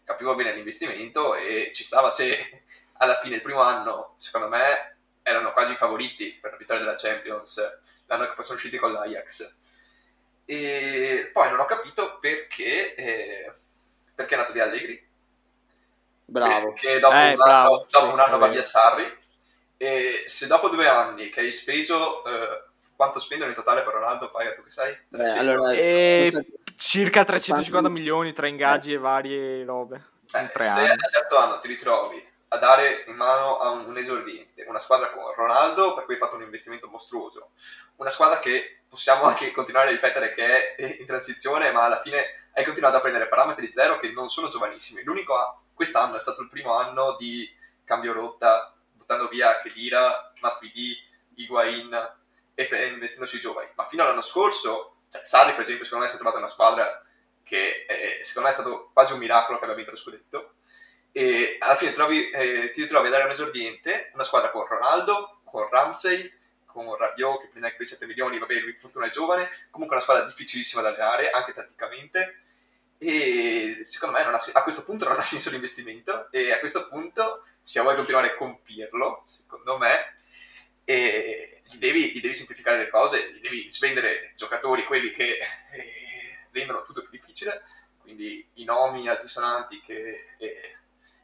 capivo 0.04 0.36
bene 0.36 0.54
l'investimento 0.54 1.36
e 1.36 1.72
ci 1.74 1.86
stava 1.86 2.10
se 2.10 2.66
alla 3.00 3.16
fine 3.16 3.36
il 3.36 3.42
primo 3.42 3.62
anno, 3.62 4.12
secondo 4.18 4.50
me, 4.50 4.98
erano 5.22 5.54
quasi 5.54 5.74
favoriti 5.74 6.34
per 6.34 6.52
la 6.52 6.58
vittoria 6.58 6.84
della 6.84 6.98
Champions, 6.98 7.62
l'anno 8.08 8.28
che 8.28 8.34
poi 8.34 8.44
sono 8.44 8.58
usciti 8.58 8.76
con 8.76 8.92
l'Ajax. 8.92 9.56
E 10.44 11.30
poi 11.32 11.50
non 11.50 11.62
ho 11.62 11.66
capito 11.66 12.20
perché, 12.20 12.94
eh, 12.96 13.54
perché 14.14 14.36
è 14.36 14.38
nato 14.38 14.52
di 14.52 14.60
Allegri, 14.60 15.12
Bravo. 16.26 16.74
Che 16.74 17.00
dopo 17.00 17.16
eh, 17.16 17.30
un 17.30 17.36
bravo, 17.36 17.76
anno, 17.76 17.88
dopo 17.90 18.06
sì, 18.06 18.12
un 18.12 18.20
anno 18.20 18.38
va 18.38 18.48
via 18.48 18.64
Sarri. 18.64 19.18
E 19.78 20.24
se 20.26 20.48
dopo 20.48 20.70
due 20.70 20.88
anni 20.88 21.30
che 21.30 21.42
hai 21.42 21.52
speso... 21.52 22.24
Eh, 22.26 22.72
quanto 22.96 23.20
spendono 23.20 23.50
in 23.50 23.56
totale 23.56 23.82
per 23.82 23.94
Ronaldo? 23.94 24.30
Paga 24.30 24.54
tu 24.54 24.64
che 24.64 24.70
sai? 24.70 24.98
Beh, 25.10 25.32
allora, 25.32 25.74
e... 25.74 26.32
Circa 26.76 27.24
350 27.24 27.70
quanti... 27.70 27.90
milioni 27.90 28.34
tra 28.34 28.48
ingaggi 28.48 28.92
eh. 28.92 28.96
e 28.96 28.98
varie 28.98 29.66
robe. 29.66 30.12
Eh, 30.34 30.50
se 30.58 30.68
anni. 30.70 30.90
al 30.90 31.12
terzo 31.12 31.38
anno 31.38 31.60
ti 31.60 31.68
ritrovi 31.68 32.32
a 32.50 32.58
dare 32.58 33.04
in 33.08 33.16
mano 33.16 33.58
a 33.60 33.70
un, 33.72 33.86
un 33.86 33.98
esordiente, 33.98 34.64
una 34.68 34.80
squadra 34.80 35.10
con 35.10 35.24
Ronaldo, 35.36 35.94
per 35.94 36.06
cui 36.06 36.14
hai 36.14 36.20
fatto 36.20 36.36
un 36.36 36.44
investimento 36.44 36.88
mostruoso, 36.88 37.52
una 37.98 38.10
squadra 38.10 38.40
che 38.40 38.84
possiamo 38.88 39.24
anche 39.24 39.52
continuare 39.52 39.90
a 39.90 39.92
ripetere 39.92 40.34
che 40.34 40.76
è 40.76 40.98
in 41.00 41.06
transizione, 41.06 41.72
ma 41.72 41.84
alla 41.84 42.00
fine 42.00 42.50
hai 42.54 42.64
continuato 42.64 42.98
a 42.98 43.02
prendere 43.02 43.28
parametri 43.28 43.72
zero 43.72 43.98
che 43.98 44.12
non 44.12 44.28
sono 44.28 44.50
giovanissimi. 44.50 45.04
L'unico 45.04 45.63
quest'anno 45.74 46.16
è 46.16 46.20
stato 46.20 46.42
il 46.42 46.50
primo 46.50 46.76
anno 46.76 47.16
di 47.18 47.50
cambio 47.84 48.14
rotta, 48.14 48.74
buttando 48.92 49.28
via 49.28 49.58
Kedira, 49.60 50.32
Matuidi, 50.42 50.98
Higuain 51.36 52.12
e 52.56 52.88
investendo 52.88 53.26
sui 53.26 53.40
giovani. 53.40 53.70
Ma 53.76 53.84
fino 53.86 54.04
all'anno 54.04 54.22
scorso, 54.22 54.98
cioè, 55.10 55.26
Sarri 55.26 55.52
per 55.52 55.62
esempio, 55.62 55.84
secondo 55.84 56.06
me 56.06 56.10
si 56.10 56.16
è 56.16 56.20
trovata 56.20 56.40
una 56.40 56.52
squadra 56.52 57.04
che 57.44 57.86
eh, 57.88 58.24
secondo 58.24 58.48
me 58.48 58.54
è 58.56 58.58
stato 58.58 58.90
quasi 58.94 59.14
un 59.14 59.20
miracolo 59.20 59.58
che 59.58 59.64
aveva 59.66 59.78
vinto 59.78 59.92
lo 59.92 59.98
scudetto. 59.98 60.54
E 61.12 61.58
alla 61.60 61.76
fine 61.76 61.92
trovi, 61.92 62.30
eh, 62.32 62.72
ti 62.72 62.82
ritrovi 62.82 63.08
a 63.08 63.12
dare 63.12 63.26
un 63.26 63.30
esordiente, 63.30 64.10
una 64.14 64.24
squadra 64.24 64.50
con 64.50 64.66
Ronaldo, 64.66 65.42
con 65.44 65.70
Ramsey, 65.70 66.32
con 66.66 66.96
Rabiot 66.96 67.42
che 67.42 67.48
prende 67.50 67.68
anche 67.68 67.78
lui 67.78 67.88
7 67.88 68.08
milioni, 68.08 68.40
vabbè 68.40 68.56
lui 68.56 68.74
fortuna 68.74 69.06
è 69.06 69.10
giovane, 69.10 69.48
comunque 69.70 69.96
una 69.96 70.04
squadra 70.04 70.26
difficilissima 70.26 70.82
da 70.82 70.90
allenare, 70.90 71.30
anche 71.30 71.54
tatticamente, 71.54 72.42
e 73.04 73.80
secondo 73.84 74.18
me 74.18 74.24
ha, 74.24 74.44
a 74.54 74.64
questo 74.64 74.84
punto 74.84 75.08
non 75.08 75.18
ha 75.18 75.22
senso 75.22 75.50
l'investimento 75.50 76.32
e 76.32 76.52
a 76.52 76.60
questo 76.60 76.88
punto 76.88 77.44
se 77.62 77.82
vuoi 77.82 77.96
continuare 77.96 78.32
a 78.32 78.36
compierlo, 78.36 79.22
secondo 79.26 79.78
me, 79.78 80.16
gli 80.86 81.78
devi, 81.78 82.12
gli 82.12 82.22
devi 82.22 82.34
semplificare 82.34 82.78
le 82.78 82.90
cose, 82.90 83.32
gli 83.32 83.40
devi 83.40 83.70
svendere 83.72 84.34
giocatori, 84.36 84.84
quelli 84.84 85.10
che 85.12 85.38
eh, 85.72 86.48
rendono 86.52 86.84
tutto 86.84 87.02
più 87.02 87.10
difficile, 87.10 87.64
quindi 88.00 88.46
i 88.56 88.64
nomi 88.64 89.08
altisonanti 89.08 89.80
che 89.80 90.36
eh, 90.38 90.76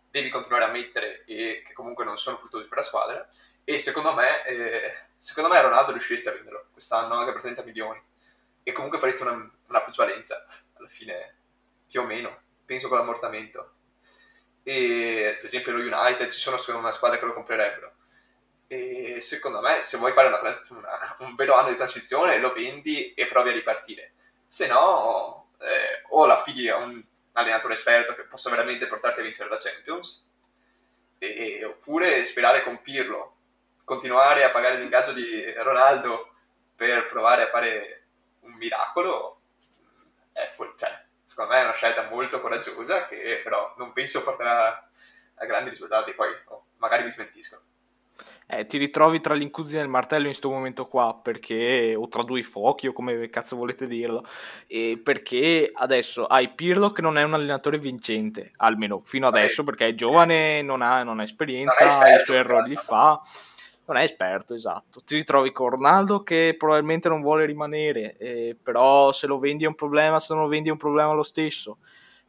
devi 0.09 0.29
continuare 0.29 0.65
a 0.65 0.71
mettere 0.71 1.23
e 1.25 1.61
che 1.65 1.73
comunque 1.73 2.05
non 2.05 2.17
sono 2.17 2.37
fruttuosi 2.37 2.67
per 2.67 2.77
la 2.77 2.83
squadra. 2.83 3.27
E 3.63 3.79
secondo 3.79 4.13
me, 4.13 4.45
eh, 4.45 4.97
secondo 5.17 5.49
me 5.49 5.61
Ronaldo 5.61 5.91
riusciresti 5.91 6.29
a 6.29 6.31
venderlo 6.31 6.67
quest'anno 6.71 7.15
anche 7.15 7.33
per 7.33 7.41
30 7.41 7.63
milioni. 7.63 8.01
E 8.63 8.71
comunque 8.71 8.99
faresti 8.99 9.21
una, 9.23 9.51
una 9.67 9.81
plusvalenza 9.81 10.43
alla 10.73 10.87
fine 10.87 11.38
più 11.89 12.01
o 12.01 12.05
meno, 12.05 12.41
penso 12.65 12.87
con 12.87 12.99
l'ammortamento. 12.99 13.73
E 14.63 15.33
per 15.37 15.45
esempio 15.45 15.71
lo 15.71 15.79
United 15.79 16.29
ci 16.29 16.37
sono 16.37 16.57
secondo 16.57 16.81
me 16.81 16.87
una 16.87 16.95
squadra 16.95 17.17
che 17.17 17.25
lo 17.25 17.33
comprerebbero. 17.33 17.93
E 18.67 19.19
secondo 19.19 19.61
me 19.61 19.81
se 19.81 19.97
vuoi 19.97 20.11
fare 20.11 20.27
una, 20.27 20.39
una, 20.39 21.15
un 21.19 21.33
vero 21.33 21.55
anno 21.55 21.69
di 21.69 21.75
transizione 21.75 22.37
lo 22.37 22.53
vendi 22.53 23.13
e 23.15 23.25
provi 23.25 23.49
a 23.49 23.53
ripartire. 23.53 24.13
Se 24.45 24.67
no, 24.67 25.53
eh, 25.59 26.03
o 26.09 26.25
la 26.25 26.41
figli 26.41 26.67
a 26.67 26.77
un 26.77 27.03
allenatore 27.33 27.73
esperto 27.73 28.13
che 28.13 28.23
possa 28.23 28.49
veramente 28.49 28.85
portarti 28.85 29.21
a 29.21 29.23
vincere 29.23 29.49
la 29.49 29.57
Champions, 29.57 30.27
e, 31.17 31.65
oppure 31.65 32.23
sperare 32.23 32.61
con 32.63 32.81
Pirlo, 32.81 33.35
continuare 33.83 34.43
a 34.43 34.51
pagare 34.51 34.77
l'ingaggio 34.77 35.13
di 35.13 35.51
Ronaldo 35.53 36.33
per 36.75 37.07
provare 37.07 37.43
a 37.43 37.49
fare 37.49 38.03
un 38.41 38.53
miracolo, 38.53 39.41
è 40.31 40.45
fuori, 40.47 40.71
cioè, 40.75 41.07
secondo 41.29 41.53
me 41.53 41.59
è 41.59 41.63
una 41.63 41.73
scelta 41.73 42.07
molto 42.09 42.41
coraggiosa 42.41 43.05
che 43.05 43.39
però 43.43 43.75
non 43.77 43.91
penso 43.91 44.23
porterà 44.23 44.89
a 45.35 45.45
grandi 45.45 45.69
risultati, 45.69 46.13
poi 46.13 46.29
oh, 46.45 46.65
magari 46.77 47.03
mi 47.03 47.11
smentisco. 47.11 47.61
Eh, 48.47 48.65
ti 48.65 48.79
ritrovi 48.79 49.21
tra 49.21 49.35
l'incudine 49.35 49.79
e 49.79 49.83
il 49.83 49.89
martello 49.89 50.23
in 50.23 50.29
questo 50.29 50.49
momento 50.49 50.87
qua, 50.87 51.19
perché, 51.21 51.93
o 51.95 52.07
tra 52.07 52.23
due 52.23 52.41
fuochi, 52.41 52.87
o 52.87 52.93
come 52.93 53.29
cazzo 53.29 53.55
volete 53.55 53.85
dirlo, 53.85 54.25
e 54.65 54.99
perché 55.01 55.69
adesso 55.71 56.25
hai 56.25 56.49
Pirlo 56.49 56.89
che 56.89 57.03
non 57.03 57.19
è 57.19 57.21
un 57.21 57.35
allenatore 57.35 57.77
vincente, 57.77 58.51
almeno 58.57 59.01
fino 59.01 59.27
adesso, 59.27 59.63
perché 59.63 59.85
è 59.85 59.93
giovane, 59.93 60.63
non 60.63 60.81
ha, 60.81 61.03
non 61.03 61.19
ha 61.19 61.23
esperienza, 61.23 61.85
non 61.85 61.93
esperto, 61.93 62.21
i 62.21 62.25
suoi 62.25 62.37
errori 62.37 62.69
li 62.69 62.75
fa 62.75 63.21
non 63.89 63.97
è 63.97 64.03
esperto, 64.03 64.53
esatto. 64.53 65.01
Ti 65.03 65.15
ritrovi 65.15 65.51
con 65.51 65.69
Ronaldo 65.69 66.21
che 66.21 66.55
probabilmente 66.55 67.09
non 67.09 67.21
vuole 67.21 67.45
rimanere, 67.45 68.15
eh, 68.17 68.55
però 68.61 69.11
se 69.11 69.25
lo 69.25 69.39
vendi 69.39 69.63
è 69.63 69.67
un 69.67 69.73
problema, 69.73 70.19
se 70.19 70.33
non 70.33 70.43
lo 70.43 70.49
vendi 70.49 70.69
è 70.69 70.71
un 70.71 70.77
problema 70.77 71.11
lo 71.13 71.23
stesso. 71.23 71.79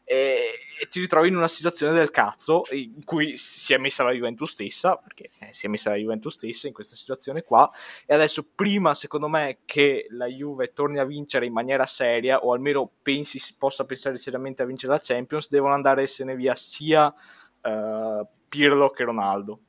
E, 0.03 0.39
e, 0.81 0.89
ti 0.89 1.01
ritrovi 1.01 1.29
in 1.29 1.37
una 1.37 1.49
situazione 1.49 1.93
del 1.93 2.11
cazzo 2.11 2.63
in 2.71 3.05
cui 3.05 3.37
si 3.37 3.75
è 3.75 3.77
messa 3.77 4.03
la 4.03 4.13
Juventus 4.13 4.51
stessa, 4.51 4.97
perché 4.97 5.31
eh, 5.39 5.53
si 5.53 5.67
è 5.67 5.69
messa 5.69 5.91
la 5.91 5.97
Juventus 5.97 6.33
stessa 6.33 6.67
in 6.67 6.73
questa 6.73 6.97
situazione 6.97 7.43
qua, 7.43 7.71
e 8.07 8.15
adesso 8.15 8.45
prima, 8.55 8.95
secondo 8.95 9.29
me, 9.29 9.59
che 9.67 10.07
la 10.11 10.27
Juve 10.27 10.73
torni 10.73 10.99
a 10.99 11.05
vincere 11.05 11.45
in 11.45 11.53
maniera 11.53 11.85
seria, 11.85 12.39
o 12.43 12.55
almeno 12.55 12.91
pensi, 13.03 13.39
possa 13.59 13.85
pensare 13.85 14.17
seriamente 14.17 14.63
a 14.63 14.65
vincere 14.65 14.95
la 14.95 15.01
Champions, 15.03 15.49
devono 15.51 15.75
andare 15.75 16.07
se 16.07 16.25
ne 16.25 16.35
via 16.35 16.55
sia... 16.55 17.15
Uh, 17.63 18.27
Pirlo 18.51 18.91
che 18.91 19.05
Ronaldo. 19.05 19.61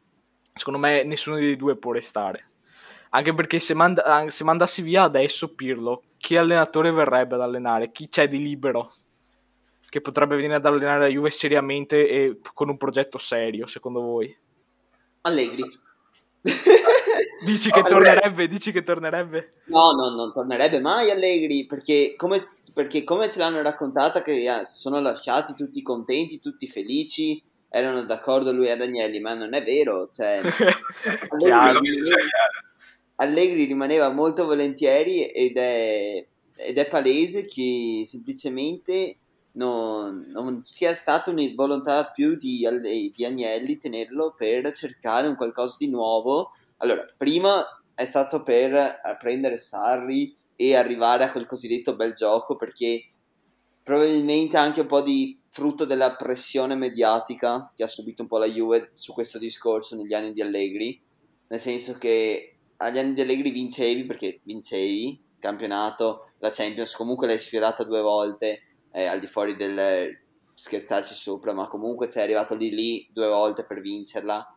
Secondo 0.54 0.80
me 0.80 1.04
nessuno 1.04 1.38
dei 1.38 1.56
due 1.56 1.78
può 1.78 1.92
restare. 1.92 2.50
Anche 3.14 3.34
perché 3.34 3.60
se, 3.60 3.74
manda, 3.74 4.30
se 4.30 4.44
mandassi 4.44 4.82
via 4.82 5.04
adesso 5.04 5.54
Pirlo, 5.54 6.04
chi 6.18 6.38
allenatore 6.38 6.92
verrebbe 6.92 7.36
ad 7.36 7.42
allenare? 7.42 7.92
Chi 7.92 8.08
c'è 8.08 8.28
di 8.28 8.38
libero? 8.38 8.94
Che 9.90 10.00
potrebbe 10.00 10.36
venire 10.36 10.56
ad 10.56 10.66
allenare 10.66 11.00
la 11.02 11.08
Juve 11.08 11.30
seriamente 11.30 12.08
e 12.08 12.40
con 12.54 12.70
un 12.70 12.78
progetto 12.78 13.18
serio, 13.18 13.66
secondo 13.66 14.02
voi? 14.02 14.34
Allegri. 15.22 15.64
dici 17.46 17.70
che 17.70 17.84
tornerebbe? 17.84 18.48
Dici 18.48 18.72
che 18.72 18.84
tornerebbe? 18.84 19.54
No, 19.66 19.92
no, 19.92 20.10
non 20.16 20.32
tornerebbe 20.34 20.80
mai 20.80 21.12
Allegri 21.12 21.66
perché 21.66 22.16
come, 22.16 22.48
perché 22.74 23.04
come 23.04 23.30
ce 23.30 23.40
l'hanno 23.40 23.62
raccontata 23.62 24.22
che 24.22 24.32
eh, 24.32 24.66
sono 24.66 25.00
lasciati 25.00 25.54
tutti 25.54 25.82
contenti, 25.82 26.40
tutti 26.40 26.68
felici, 26.68 27.42
erano 27.74 28.04
d'accordo 28.04 28.52
lui 28.52 28.68
e 28.68 28.72
Agnelli, 28.72 29.22
ma 29.22 29.34
non 29.34 29.54
è 29.54 29.64
vero. 29.64 30.10
Cioè, 30.10 30.42
Allegri, 31.30 31.90
Allegri 33.16 33.64
rimaneva 33.64 34.10
molto 34.10 34.46
volentieri 34.46 35.26
ed 35.26 35.58
è, 35.58 36.26
ed 36.58 36.78
è 36.78 36.88
palese 36.88 37.46
che 37.46 38.04
semplicemente 38.06 39.16
non, 39.54 40.24
non, 40.32 40.62
sia 40.64 40.94
stata 40.94 41.32
una 41.32 41.44
volontà 41.56 42.12
più 42.12 42.36
di, 42.36 42.68
di, 43.16 43.26
Agnelli 43.26 43.78
tenerlo 43.78 44.34
per 44.38 44.72
cercare 44.74 45.28
un 45.28 45.38
qualcosa 45.38 45.78
di 45.80 45.90
nuovo. 45.90 46.52
Allora, 46.78 47.06
prima 47.16 47.66
è 47.96 48.06
stato 48.06 48.44
per 48.44 49.00
prendere 49.18 49.58
Sarri 49.58 50.36
e 50.58 50.76
arrivare 50.76 51.24
a 51.24 51.32
quel 51.32 51.46
cosiddetto 51.46 51.96
bel 51.96 52.14
gioco 52.14 52.58
perché 52.58 53.12
probabilmente 53.82 54.58
anche 54.58 54.82
un 54.82 54.88
po' 54.88 55.02
di 55.02 55.41
frutto 55.54 55.84
della 55.84 56.16
pressione 56.16 56.76
mediatica 56.76 57.74
che 57.76 57.84
ha 57.84 57.88
subito 57.88 58.22
un 58.22 58.30
po' 58.30 58.38
la 58.38 58.48
Juve 58.48 58.92
su 58.94 59.12
questo 59.12 59.38
discorso 59.38 59.98
negli 59.98 60.14
anni 60.14 60.32
di 60.32 60.42
Allegri, 60.42 61.00
nel 61.50 61.60
senso 61.60 61.98
che 61.98 62.56
agli 62.78 62.98
anni 62.98 63.14
di 63.14 63.20
Allegri 63.20 63.52
vincevi 63.52 64.06
perché 64.06 64.40
vincevi 64.44 65.22
campionato, 65.40 66.32
la 66.40 66.52
Champions 66.52 66.96
comunque 66.96 67.28
l'hai 67.28 67.38
sfiorata 67.38 67.84
due 67.84 68.00
volte 68.00 68.62
eh, 68.94 69.06
al 69.06 69.20
di 69.20 69.28
fuori 69.28 69.58
del 69.58 70.18
scherzarci 70.54 71.14
sopra, 71.14 71.54
ma 71.54 71.68
comunque 71.68 72.08
sei 72.08 72.24
arrivato 72.24 72.56
lì 72.56 72.74
lì 72.74 73.10
due 73.12 73.28
volte 73.28 73.66
per 73.66 73.82
vincerla 73.82 74.56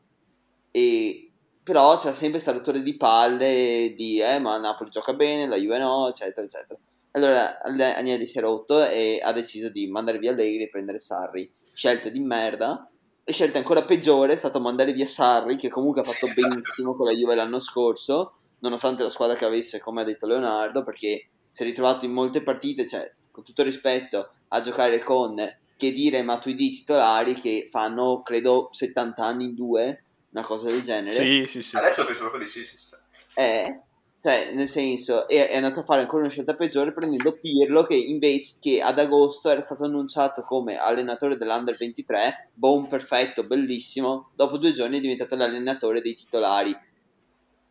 e 0.70 1.32
però 1.60 1.96
c'era 1.96 2.12
sempre 2.12 2.40
questa 2.40 2.52
rottura 2.52 2.78
di 2.78 2.96
palle 2.96 3.94
di 3.96 4.20
eh 4.20 4.38
ma 4.38 4.58
Napoli 4.58 4.90
gioca 4.90 5.12
bene, 5.14 5.48
la 5.48 5.56
Juve 5.56 5.78
no, 5.78 6.08
eccetera 6.08 6.46
eccetera. 6.46 6.78
Allora 7.16 7.62
Agnelli 7.62 8.26
si 8.26 8.38
è 8.38 8.40
rotto 8.40 8.84
e 8.84 9.20
ha 9.22 9.32
deciso 9.32 9.68
di 9.68 9.86
mandare 9.88 10.18
via 10.18 10.32
Allegri 10.32 10.64
e 10.64 10.68
prendere 10.68 10.98
Sarri. 10.98 11.50
Scelte 11.72 12.10
di 12.10 12.20
merda 12.20 12.88
e 13.22 13.32
scelta 13.32 13.58
ancora 13.58 13.84
peggiore 13.84 14.32
è 14.32 14.36
stato 14.36 14.60
mandare 14.60 14.92
via 14.92 15.06
Sarri, 15.06 15.56
che 15.56 15.68
comunque 15.68 16.00
ha 16.00 16.04
fatto 16.04 16.26
sì, 16.26 16.32
esatto. 16.32 16.48
benissimo 16.48 16.94
con 16.96 17.06
la 17.06 17.12
Juve 17.12 17.34
l'anno 17.36 17.60
scorso, 17.60 18.34
nonostante 18.58 19.02
la 19.02 19.08
squadra 19.08 19.36
che 19.36 19.44
avesse, 19.44 19.80
come 19.80 20.02
ha 20.02 20.04
detto 20.04 20.26
Leonardo, 20.26 20.82
perché 20.82 21.28
si 21.50 21.62
è 21.62 21.64
ritrovato 21.66 22.04
in 22.04 22.12
molte 22.12 22.42
partite, 22.42 22.86
cioè, 22.86 23.12
con 23.30 23.44
tutto 23.44 23.62
il 23.62 23.68
rispetto, 23.68 24.30
a 24.48 24.60
giocare 24.60 24.98
con 24.98 25.36
che 25.76 25.92
dire 25.92 26.22
Matuidi 26.22 26.70
titolari 26.70 27.34
che 27.34 27.66
fanno, 27.70 28.22
credo, 28.22 28.68
70 28.72 29.24
anni 29.24 29.44
in 29.44 29.54
due, 29.54 30.04
una 30.30 30.44
cosa 30.44 30.66
del 30.66 30.82
genere. 30.82 31.14
Sì, 31.14 31.44
sì, 31.46 31.62
sì. 31.62 31.76
Adesso 31.76 32.04
penso 32.04 32.20
proprio 32.22 32.40
di 32.40 32.46
sì, 32.46 32.64
sì, 32.64 32.76
sì. 32.76 32.94
Eh, 33.34 33.80
cioè, 34.24 34.52
nel 34.54 34.68
senso, 34.68 35.28
è, 35.28 35.50
è, 35.50 35.56
andato 35.56 35.80
a 35.80 35.84
fare 35.84 36.00
ancora 36.00 36.22
una 36.22 36.30
scelta 36.30 36.54
peggiore 36.54 36.92
prendendo 36.92 37.36
Pirlo 37.36 37.82
che 37.82 37.94
invece 37.94 38.54
che 38.58 38.80
ad 38.80 38.98
agosto 38.98 39.50
era 39.50 39.60
stato 39.60 39.84
annunciato 39.84 40.44
come 40.44 40.78
allenatore 40.78 41.36
dell'Under 41.36 41.76
23, 41.76 42.48
buon 42.54 42.88
perfetto, 42.88 43.44
bellissimo, 43.44 44.30
dopo 44.34 44.56
due 44.56 44.72
giorni 44.72 44.96
è 44.96 45.00
diventato 45.00 45.36
l'allenatore 45.36 46.00
dei 46.00 46.14
titolari. 46.14 46.74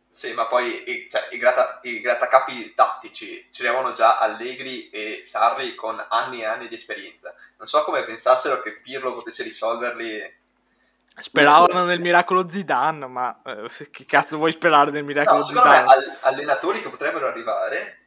Sì, 0.08 0.32
ma 0.32 0.46
poi 0.46 0.84
i, 0.88 1.08
cioè, 1.08 1.26
i, 1.32 1.38
grata, 1.38 1.80
i 1.82 1.98
grattacapi 1.98 2.72
tattici 2.72 3.48
ce 3.50 3.62
li 3.62 3.68
avevano 3.68 3.90
già 3.90 4.18
Allegri 4.18 4.90
e 4.90 5.24
Sarri 5.24 5.74
con 5.74 6.00
anni 6.08 6.42
e 6.42 6.44
anni 6.44 6.68
di 6.68 6.76
esperienza. 6.76 7.34
Non 7.58 7.66
so 7.66 7.82
come 7.82 8.04
pensassero 8.04 8.62
che 8.62 8.78
Pirlo 8.80 9.12
potesse 9.12 9.42
risolverli 9.42 10.42
Speravano 11.16 11.84
nel 11.84 12.00
miracolo 12.00 12.48
Zidane, 12.48 13.06
ma 13.06 13.40
eh, 13.44 13.68
che 13.90 14.04
cazzo 14.04 14.36
vuoi 14.36 14.52
sperare 14.52 14.90
nel 14.90 15.04
miracolo 15.04 15.38
no, 15.38 15.44
secondo 15.44 15.68
Zidane? 15.68 15.84
Me, 15.84 15.92
all- 15.92 16.16
allenatori 16.22 16.82
che 16.82 16.88
potrebbero 16.88 17.28
arrivare, 17.28 17.98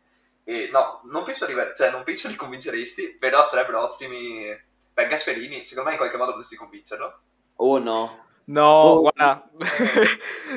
e 0.44 0.70
no, 0.72 1.02
non 1.06 1.24
penso, 1.24 1.46
arrivare, 1.46 1.74
cioè, 1.74 1.90
non 1.90 2.04
penso 2.04 2.28
li 2.28 2.36
convinceresti, 2.36 3.16
però 3.18 3.44
sarebbero 3.44 3.82
ottimi. 3.82 4.46
Beh, 4.94 5.08
Gasperini, 5.08 5.64
secondo 5.64 5.90
me 5.90 5.96
in 5.96 6.00
qualche 6.00 6.18
modo 6.18 6.32
potresti 6.32 6.56
convincerlo. 6.56 7.20
Oh 7.58 7.78
no. 7.78 8.26
No, 8.46 8.66
oh. 8.66 9.00
guarda. 9.02 9.50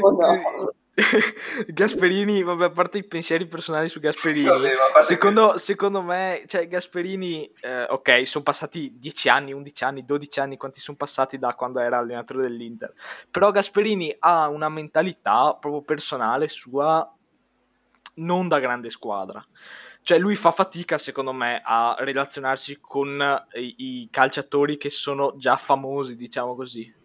Oh, 0.01 0.11
no. 0.11 0.73
Gasperini, 1.69 2.43
vabbè, 2.43 2.65
a 2.67 2.71
parte 2.71 2.99
i 2.99 3.05
pensieri 3.05 3.47
personali 3.47 3.89
su 3.89 4.01
Gasperini, 4.01 4.47
vabbè, 4.47 5.03
secondo, 5.03 5.59
secondo, 5.59 6.03
me, 6.03 6.45
cioè, 6.47 6.69
Gasperini, 6.69 7.51
eh, 7.61 7.85
ok, 7.85 8.27
sono 8.27 8.45
passati 8.45 8.95
10 8.99 9.29
anni, 9.29 9.53
11 9.53 9.85
anni, 9.85 10.05
12 10.05 10.41
anni, 10.41 10.57
quanti 10.57 10.81
sono 10.81 10.97
passati 10.97 11.39
da 11.39 11.55
quando 11.55 11.81
era 11.81 11.99
allenatore 11.99 12.43
dell'Inter, 12.43 12.93
però 13.31 13.51
Gasperini 13.51 14.15
ha 14.19 14.49
una 14.49 14.69
mentalità 14.69 15.57
proprio 15.59 15.83
personale 15.83 16.49
sua, 16.49 17.13
non 18.15 18.49
da 18.49 18.59
grande 18.59 18.91
squadra. 18.91 19.45
Cioè, 20.03 20.19
lui 20.19 20.35
fa 20.35 20.51
fatica, 20.51 20.97
secondo 20.97 21.33
me, 21.33 21.61
a 21.63 21.95
relazionarsi 21.99 22.79
con 22.81 23.45
i, 23.55 23.75
i 23.77 24.09
calciatori 24.11 24.79
che 24.79 24.89
sono 24.89 25.35
già 25.37 25.57
famosi, 25.57 26.17
diciamo 26.17 26.55
così 26.55 26.99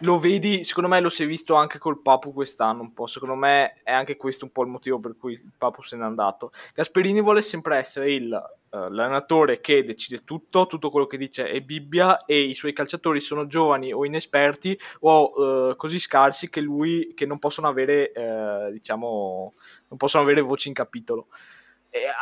lo 0.00 0.18
vedi, 0.18 0.64
secondo 0.64 0.88
me 0.88 1.00
lo 1.00 1.08
si 1.08 1.22
è 1.22 1.26
visto 1.26 1.54
anche 1.54 1.78
col 1.78 2.00
Papu 2.02 2.32
quest'anno 2.32 2.82
un 2.82 2.92
po', 2.92 3.06
secondo 3.06 3.34
me 3.34 3.80
è 3.82 3.92
anche 3.92 4.16
questo 4.16 4.44
un 4.44 4.52
po' 4.52 4.62
il 4.62 4.68
motivo 4.68 4.98
per 4.98 5.16
cui 5.16 5.32
il 5.32 5.52
Papu 5.56 5.82
se 5.82 5.96
n'è 5.96 6.04
andato. 6.04 6.52
Gasperini 6.74 7.20
vuole 7.20 7.42
sempre 7.42 7.76
essere 7.76 8.12
il, 8.12 8.30
uh, 8.32 8.76
l'allenatore 8.76 9.60
che 9.60 9.84
decide 9.84 10.24
tutto, 10.24 10.66
tutto 10.66 10.90
quello 10.90 11.06
che 11.06 11.16
dice 11.16 11.48
è 11.48 11.60
Bibbia 11.60 12.24
e 12.24 12.40
i 12.40 12.54
suoi 12.54 12.72
calciatori 12.72 13.20
sono 13.20 13.46
giovani 13.46 13.92
o 13.92 14.04
inesperti 14.04 14.78
o 15.00 15.70
uh, 15.70 15.76
così 15.76 15.98
scarsi 15.98 16.50
che 16.50 16.60
lui, 16.60 17.12
che 17.14 17.26
non 17.26 17.38
possono 17.38 17.68
avere, 17.68 18.12
uh, 18.14 18.70
diciamo, 18.72 19.54
non 19.88 19.98
possono 19.98 20.22
avere 20.22 20.40
voci 20.40 20.68
in 20.68 20.74
capitolo 20.74 21.28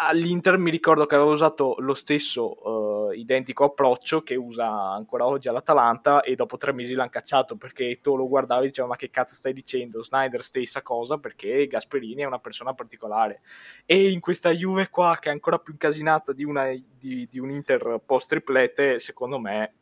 all'Inter 0.06 0.58
mi 0.58 0.70
ricordo 0.70 1.06
che 1.06 1.14
aveva 1.14 1.30
usato 1.30 1.76
lo 1.78 1.94
stesso 1.94 2.93
identico 3.14 3.64
approccio 3.64 4.22
che 4.22 4.35
usa 4.35 4.68
ancora 4.68 5.27
oggi 5.27 5.48
all'Atalanta 5.48 6.22
e 6.22 6.35
dopo 6.35 6.57
tre 6.57 6.72
mesi 6.72 6.94
l'hanno 6.94 7.11
cacciato 7.11 7.57
perché 7.57 8.00
tu 8.00 8.16
lo 8.16 8.29
guardavi 8.29 8.64
e 8.64 8.66
dicevi 8.68 8.88
ma 8.88 8.96
che 8.96 9.11
cazzo 9.11 9.35
stai 9.35 9.53
dicendo? 9.53 10.03
Snyder 10.03 10.42
stessa 10.42 10.83
cosa 10.83 11.18
perché 11.18 11.66
Gasperini 11.66 12.22
è 12.22 12.27
una 12.27 12.38
persona 12.38 12.74
particolare. 12.74 13.40
E 13.87 14.11
in 14.11 14.20
questa 14.20 14.50
Juve 14.50 14.88
qua 14.90 15.16
che 15.20 15.29
è 15.29 15.33
ancora 15.33 15.59
più 15.59 15.72
incasinata 15.72 16.33
di, 16.33 16.44
una, 16.44 16.70
di, 16.70 17.27
di 17.31 17.38
un 17.38 17.50
Inter 17.50 18.00
post 18.05 18.29
triplete 18.29 18.98
secondo 18.98 19.38
me 19.38 19.74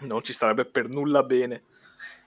non 0.00 0.22
ci 0.22 0.32
starebbe 0.32 0.64
per 0.64 0.88
nulla 0.88 1.22
bene. 1.22 1.64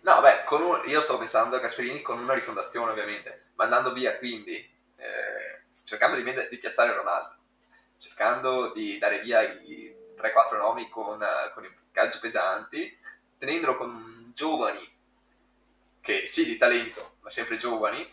No 0.01 0.21
beh 0.21 0.43
un, 0.55 0.81
io 0.85 1.01
stavo 1.01 1.19
pensando 1.19 1.55
a 1.55 1.59
Gasperini 1.59 2.01
con 2.01 2.19
una 2.19 2.33
rifondazione 2.33 2.91
ovviamente. 2.91 3.47
Mandando 3.55 3.93
via 3.93 4.17
quindi 4.17 4.53
eh 4.55 5.55
cercando 5.83 6.15
di, 6.15 6.23
di, 6.49 6.57
piazzare 6.57 6.93
Ronaldo, 6.93 7.35
cercando 7.97 8.71
di 8.71 8.97
dare 8.97 9.19
via 9.21 9.41
i 9.41 9.94
3-4 10.17 10.57
nomi 10.57 10.89
con, 10.89 11.23
con 11.53 11.63
i 11.63 11.73
calci 11.91 12.19
pesanti, 12.19 12.97
tenendolo 13.37 13.75
con 13.75 14.31
giovani, 14.33 14.93
che 16.01 16.25
sì 16.25 16.45
di 16.45 16.57
talento, 16.57 17.15
ma 17.21 17.29
sempre 17.29 17.57
giovani, 17.57 18.07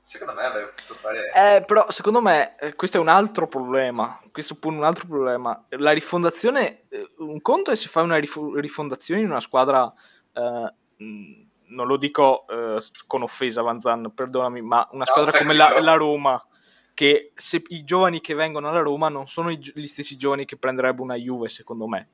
secondo 0.00 0.34
me 0.34 0.42
avrebbe 0.44 0.70
potuto 0.70 0.94
fare... 0.94 1.30
Eh, 1.32 1.64
però 1.64 1.90
secondo 1.90 2.20
me 2.20 2.56
eh, 2.58 2.74
questo 2.74 2.96
è 2.96 3.00
un 3.00 3.08
altro 3.08 3.46
problema, 3.46 4.20
questo 4.32 4.56
pone 4.56 4.78
un 4.78 4.84
altro 4.84 5.06
problema. 5.06 5.64
La 5.70 5.92
rifondazione, 5.92 6.86
eh, 6.88 7.12
un 7.18 7.40
conto 7.40 7.70
è 7.70 7.76
se 7.76 7.88
fai 7.88 8.04
una 8.04 8.16
rif- 8.16 8.54
rifondazione 8.54 9.20
in 9.20 9.30
una 9.30 9.40
squadra... 9.40 9.92
Eh, 10.32 10.74
non 11.70 11.86
lo 11.86 11.96
dico 11.96 12.46
eh, 12.48 12.78
con 13.06 13.22
offesa 13.22 13.62
Vanzan, 13.62 14.12
perdonami, 14.14 14.60
ma 14.60 14.86
una 14.92 15.06
squadra 15.06 15.30
no, 15.32 15.38
come 15.38 15.54
la, 15.54 15.80
la, 15.80 15.94
Roma, 15.94 16.44
che 16.94 17.32
se 17.34 17.62
i 17.68 17.84
giovani 17.84 18.20
che 18.20 18.34
vengono 18.34 18.68
alla 18.68 18.80
Roma 18.80 19.08
non 19.08 19.26
sono 19.26 19.50
gli 19.50 19.86
stessi 19.86 20.16
giovani 20.16 20.44
che 20.44 20.56
prenderebbe 20.56 21.02
una 21.02 21.14
Juve, 21.14 21.48
secondo 21.48 21.86
me. 21.86 22.08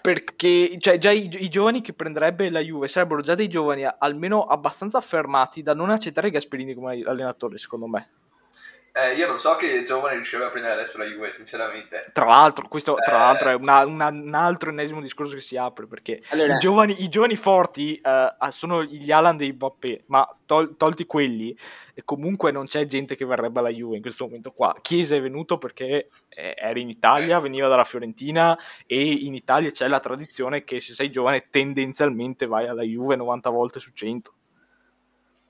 Perché 0.00 0.76
cioè, 0.78 0.98
già 0.98 1.10
i, 1.12 1.28
i, 1.44 1.48
giovani 1.48 1.80
che 1.80 1.92
prenderebbe 1.92 2.50
la 2.50 2.58
Juve 2.58 2.88
sarebbero 2.88 3.22
già 3.22 3.36
dei 3.36 3.48
giovani 3.48 3.84
almeno 3.84 4.42
abbastanza 4.42 4.98
affermati 4.98 5.62
da 5.62 5.74
non 5.74 5.90
accettare 5.90 6.30
Gasperini 6.30 6.74
come 6.74 7.02
allenatore, 7.04 7.56
secondo 7.56 7.86
me. 7.86 8.10
Eh, 8.94 9.14
io 9.14 9.26
non 9.26 9.38
so 9.38 9.56
che 9.56 9.82
giovane 9.84 10.16
riuscirebbe 10.16 10.48
a 10.48 10.50
prendere 10.50 10.74
adesso 10.74 10.98
la 10.98 11.04
Juve, 11.06 11.32
sinceramente. 11.32 12.10
Tra 12.12 12.26
l'altro, 12.26 12.68
questo 12.68 12.94
tra 13.02 13.14
Eh. 13.16 13.18
l'altro 13.20 13.48
è 13.48 13.54
una- 13.54 13.86
una- 13.86 14.08
un 14.08 14.34
altro 14.34 14.68
ennesimo 14.68 15.00
discorso 15.00 15.34
che 15.34 15.40
si 15.40 15.56
apre 15.56 15.86
perché 15.86 16.20
Allora, 16.28 16.56
i, 16.56 16.58
giovani, 16.58 17.02
i 17.02 17.08
giovani 17.08 17.36
forti 17.36 17.96
eh, 17.96 18.34
sono 18.50 18.82
gli 18.84 19.10
Alan 19.10 19.38
dei 19.38 19.52
Mbappé, 19.52 20.02
ma 20.08 20.28
tol- 20.44 20.76
tolti 20.76 21.06
quelli, 21.06 21.56
eh, 21.94 22.02
comunque 22.04 22.50
non 22.50 22.66
c'è 22.66 22.84
gente 22.84 23.14
che 23.16 23.24
verrebbe 23.24 23.60
alla 23.60 23.70
Juve 23.70 23.96
in 23.96 24.02
questo 24.02 24.24
momento 24.26 24.50
qua. 24.52 24.76
Chiesa 24.82 25.16
è 25.16 25.22
venuto 25.22 25.56
perché 25.56 26.10
eh, 26.28 26.54
era 26.54 26.78
in 26.78 26.90
Italia, 26.90 27.40
veniva 27.40 27.68
dalla 27.68 27.84
Fiorentina 27.84 28.58
e 28.86 29.02
in 29.10 29.32
Italia 29.34 29.70
c'è 29.70 29.88
la 29.88 30.00
tradizione 30.00 30.64
che 30.64 30.80
se 30.80 30.92
sei 30.92 31.10
giovane 31.10 31.46
tendenzialmente 31.48 32.44
vai 32.46 32.66
alla 32.68 32.82
Juve 32.82 33.16
90 33.16 33.48
volte 33.48 33.80
su 33.80 33.90
100. 33.94 34.34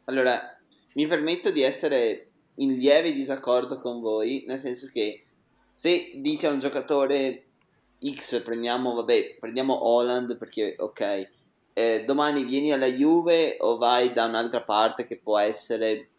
allora, 0.05 0.57
mi 0.95 1.07
permetto 1.09 1.51
di 1.51 1.63
essere 1.63 2.27
in 2.57 2.75
lieve 2.75 3.13
disaccordo 3.13 3.81
con 3.81 4.01
voi, 4.01 4.45
nel 4.47 4.59
senso 4.59 4.89
che 4.93 5.25
se 5.75 6.13
dice 6.17 6.47
a 6.47 6.51
un 6.51 6.59
giocatore 6.59 7.45
X, 8.05 8.43
prendiamo, 8.43 8.95
vabbè, 8.95 9.37
prendiamo 9.39 9.87
Holland 9.87 10.37
perché, 10.37 10.77
ok, 10.79 11.31
eh, 11.73 12.05
domani 12.05 12.45
vieni 12.45 12.73
alla 12.73 12.87
Juve 12.87 13.57
o 13.61 13.79
vai 13.79 14.13
da 14.13 14.27
un'altra 14.27 14.63
parte 14.63 15.07
che 15.07 15.19
può 15.19 15.39
essere, 15.39 16.11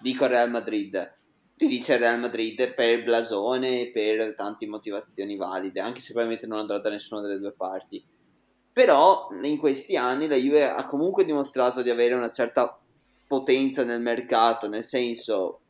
dico 0.00 0.26
Real 0.26 0.50
Madrid, 0.50 1.14
ti 1.56 1.66
dice 1.66 1.96
Real 1.96 2.18
Madrid 2.18 2.74
per 2.74 3.02
blasone, 3.02 3.90
per 3.92 4.34
tante 4.34 4.66
motivazioni 4.66 5.36
valide, 5.36 5.80
anche 5.80 6.00
se 6.00 6.12
probabilmente 6.12 6.46
non 6.46 6.60
andrà 6.60 6.78
da 6.78 6.90
nessuna 6.90 7.20
delle 7.20 7.38
due 7.38 7.52
parti. 7.52 8.02
Però 8.72 9.28
in 9.42 9.58
questi 9.58 9.96
anni 9.96 10.28
la 10.28 10.36
Juve 10.36 10.70
ha 10.70 10.86
comunque 10.86 11.24
dimostrato 11.24 11.82
di 11.82 11.90
avere 11.90 12.14
una 12.14 12.30
certa 12.30 12.78
potenza 13.26 13.84
nel 13.84 14.00
mercato, 14.00 14.68
nel 14.68 14.84
senso 14.84 15.60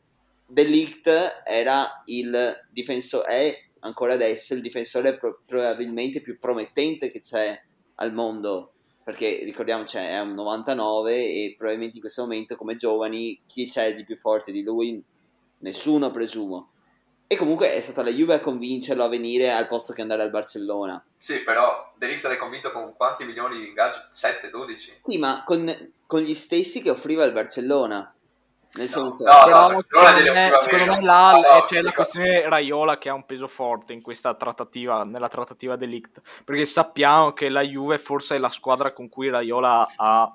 De 0.51 0.63
Ligt 0.63 1.09
era 1.45 2.01
il 2.07 2.67
difensore, 2.69 3.25
è 3.25 3.63
ancora 3.79 4.15
adesso 4.15 4.53
il 4.53 4.59
difensore 4.59 5.17
pro- 5.17 5.41
probabilmente 5.45 6.19
più 6.19 6.37
promettente 6.37 7.09
che 7.09 7.21
c'è 7.21 7.57
al 7.95 8.11
mondo, 8.11 8.73
perché 9.01 9.45
ricordiamoci 9.45 9.95
è 9.95 10.19
un 10.19 10.33
99 10.33 11.13
e 11.13 11.55
probabilmente 11.57 11.95
in 11.95 12.01
questo 12.01 12.23
momento 12.23 12.57
come 12.57 12.75
giovani 12.75 13.39
chi 13.45 13.65
c'è 13.65 13.93
di 13.93 14.03
più 14.03 14.17
forte 14.17 14.51
di 14.51 14.61
lui? 14.61 15.01
Nessuno 15.59 16.11
presumo. 16.11 16.71
E 17.27 17.37
comunque 17.37 17.73
è 17.73 17.79
stata 17.79 18.03
la 18.03 18.11
Juve 18.11 18.33
a 18.33 18.39
convincerlo 18.41 19.05
a 19.05 19.07
venire 19.07 19.51
al 19.51 19.67
posto 19.67 19.93
che 19.93 20.01
andare 20.01 20.21
al 20.23 20.31
Barcellona. 20.31 21.01
Sì, 21.15 21.43
però 21.43 21.93
De 21.95 22.07
Ligt 22.07 22.25
l'hai 22.25 22.35
convinto 22.35 22.73
con 22.73 22.93
quanti 22.97 23.23
milioni 23.23 23.57
di 23.57 23.67
ingaggio? 23.67 24.05
7, 24.09 24.49
12? 24.49 24.97
Sì, 25.01 25.17
ma 25.17 25.43
con, 25.45 25.93
con 26.05 26.19
gli 26.19 26.33
stessi 26.33 26.81
che 26.81 26.89
offriva 26.89 27.23
il 27.23 27.31
Barcellona. 27.31 28.13
Nel 28.73 28.89
No, 28.95 29.11
senso, 29.13 29.25
no, 29.25 29.43
Però 29.43 30.11
gliene 30.13 30.17
secondo 30.17 30.33
me, 30.33 30.51
secondo 30.57 30.85
me 30.93 31.01
là 31.01 31.31
No, 31.31 31.41
no, 31.41 31.63
c'è 31.63 31.81
la 31.81 31.91
questione 31.91 32.47
Raiola 32.47 32.97
che 32.97 33.09
ha 33.09 33.13
un 33.13 33.25
peso 33.25 33.47
forte 33.47 33.91
in 33.91 34.01
questa 34.01 34.33
trattativa, 34.35 35.03
nella 35.03 35.27
trattativa 35.27 35.75
delict, 35.75 36.21
perché 36.45 36.65
sappiamo 36.65 37.33
che 37.33 37.49
la 37.49 37.61
Juve 37.61 37.97
forse 37.97 38.35
è 38.35 38.39
la 38.39 38.49
squadra 38.49 38.93
con 38.93 39.09
cui 39.09 39.29
Raiola 39.29 39.87
ha 39.97 40.33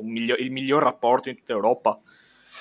un 0.00 0.10
miglio- 0.10 0.36
il 0.36 0.50
miglior 0.50 0.82
rapporto 0.82 1.28
in 1.28 1.36
tutta 1.36 1.52
Europa. 1.52 1.98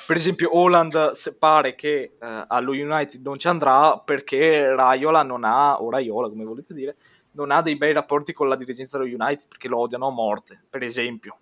Per 0.05 0.15
esempio, 0.15 0.55
Holland 0.55 1.11
pare 1.37 1.75
che 1.75 2.13
eh, 2.19 2.45
allo 2.47 2.71
United 2.71 3.21
non 3.21 3.37
ci 3.39 3.47
andrà 3.47 3.97
perché 3.97 4.73
Raiola 4.73 5.23
non 5.23 5.43
ha, 5.43 5.81
o 5.81 5.89
Raiola 5.89 6.29
come 6.29 6.45
volete 6.45 6.73
dire, 6.73 6.95
non 7.31 7.51
ha 7.51 7.61
dei 7.61 7.75
bei 7.75 7.93
rapporti 7.93 8.31
con 8.31 8.47
la 8.47 8.55
dirigenza 8.55 8.97
dello 8.97 9.09
United 9.09 9.47
perché 9.47 9.67
lo 9.67 9.79
odiano 9.79 10.07
a 10.07 10.11
morte, 10.11 10.63
per 10.69 10.83
esempio. 10.83 11.37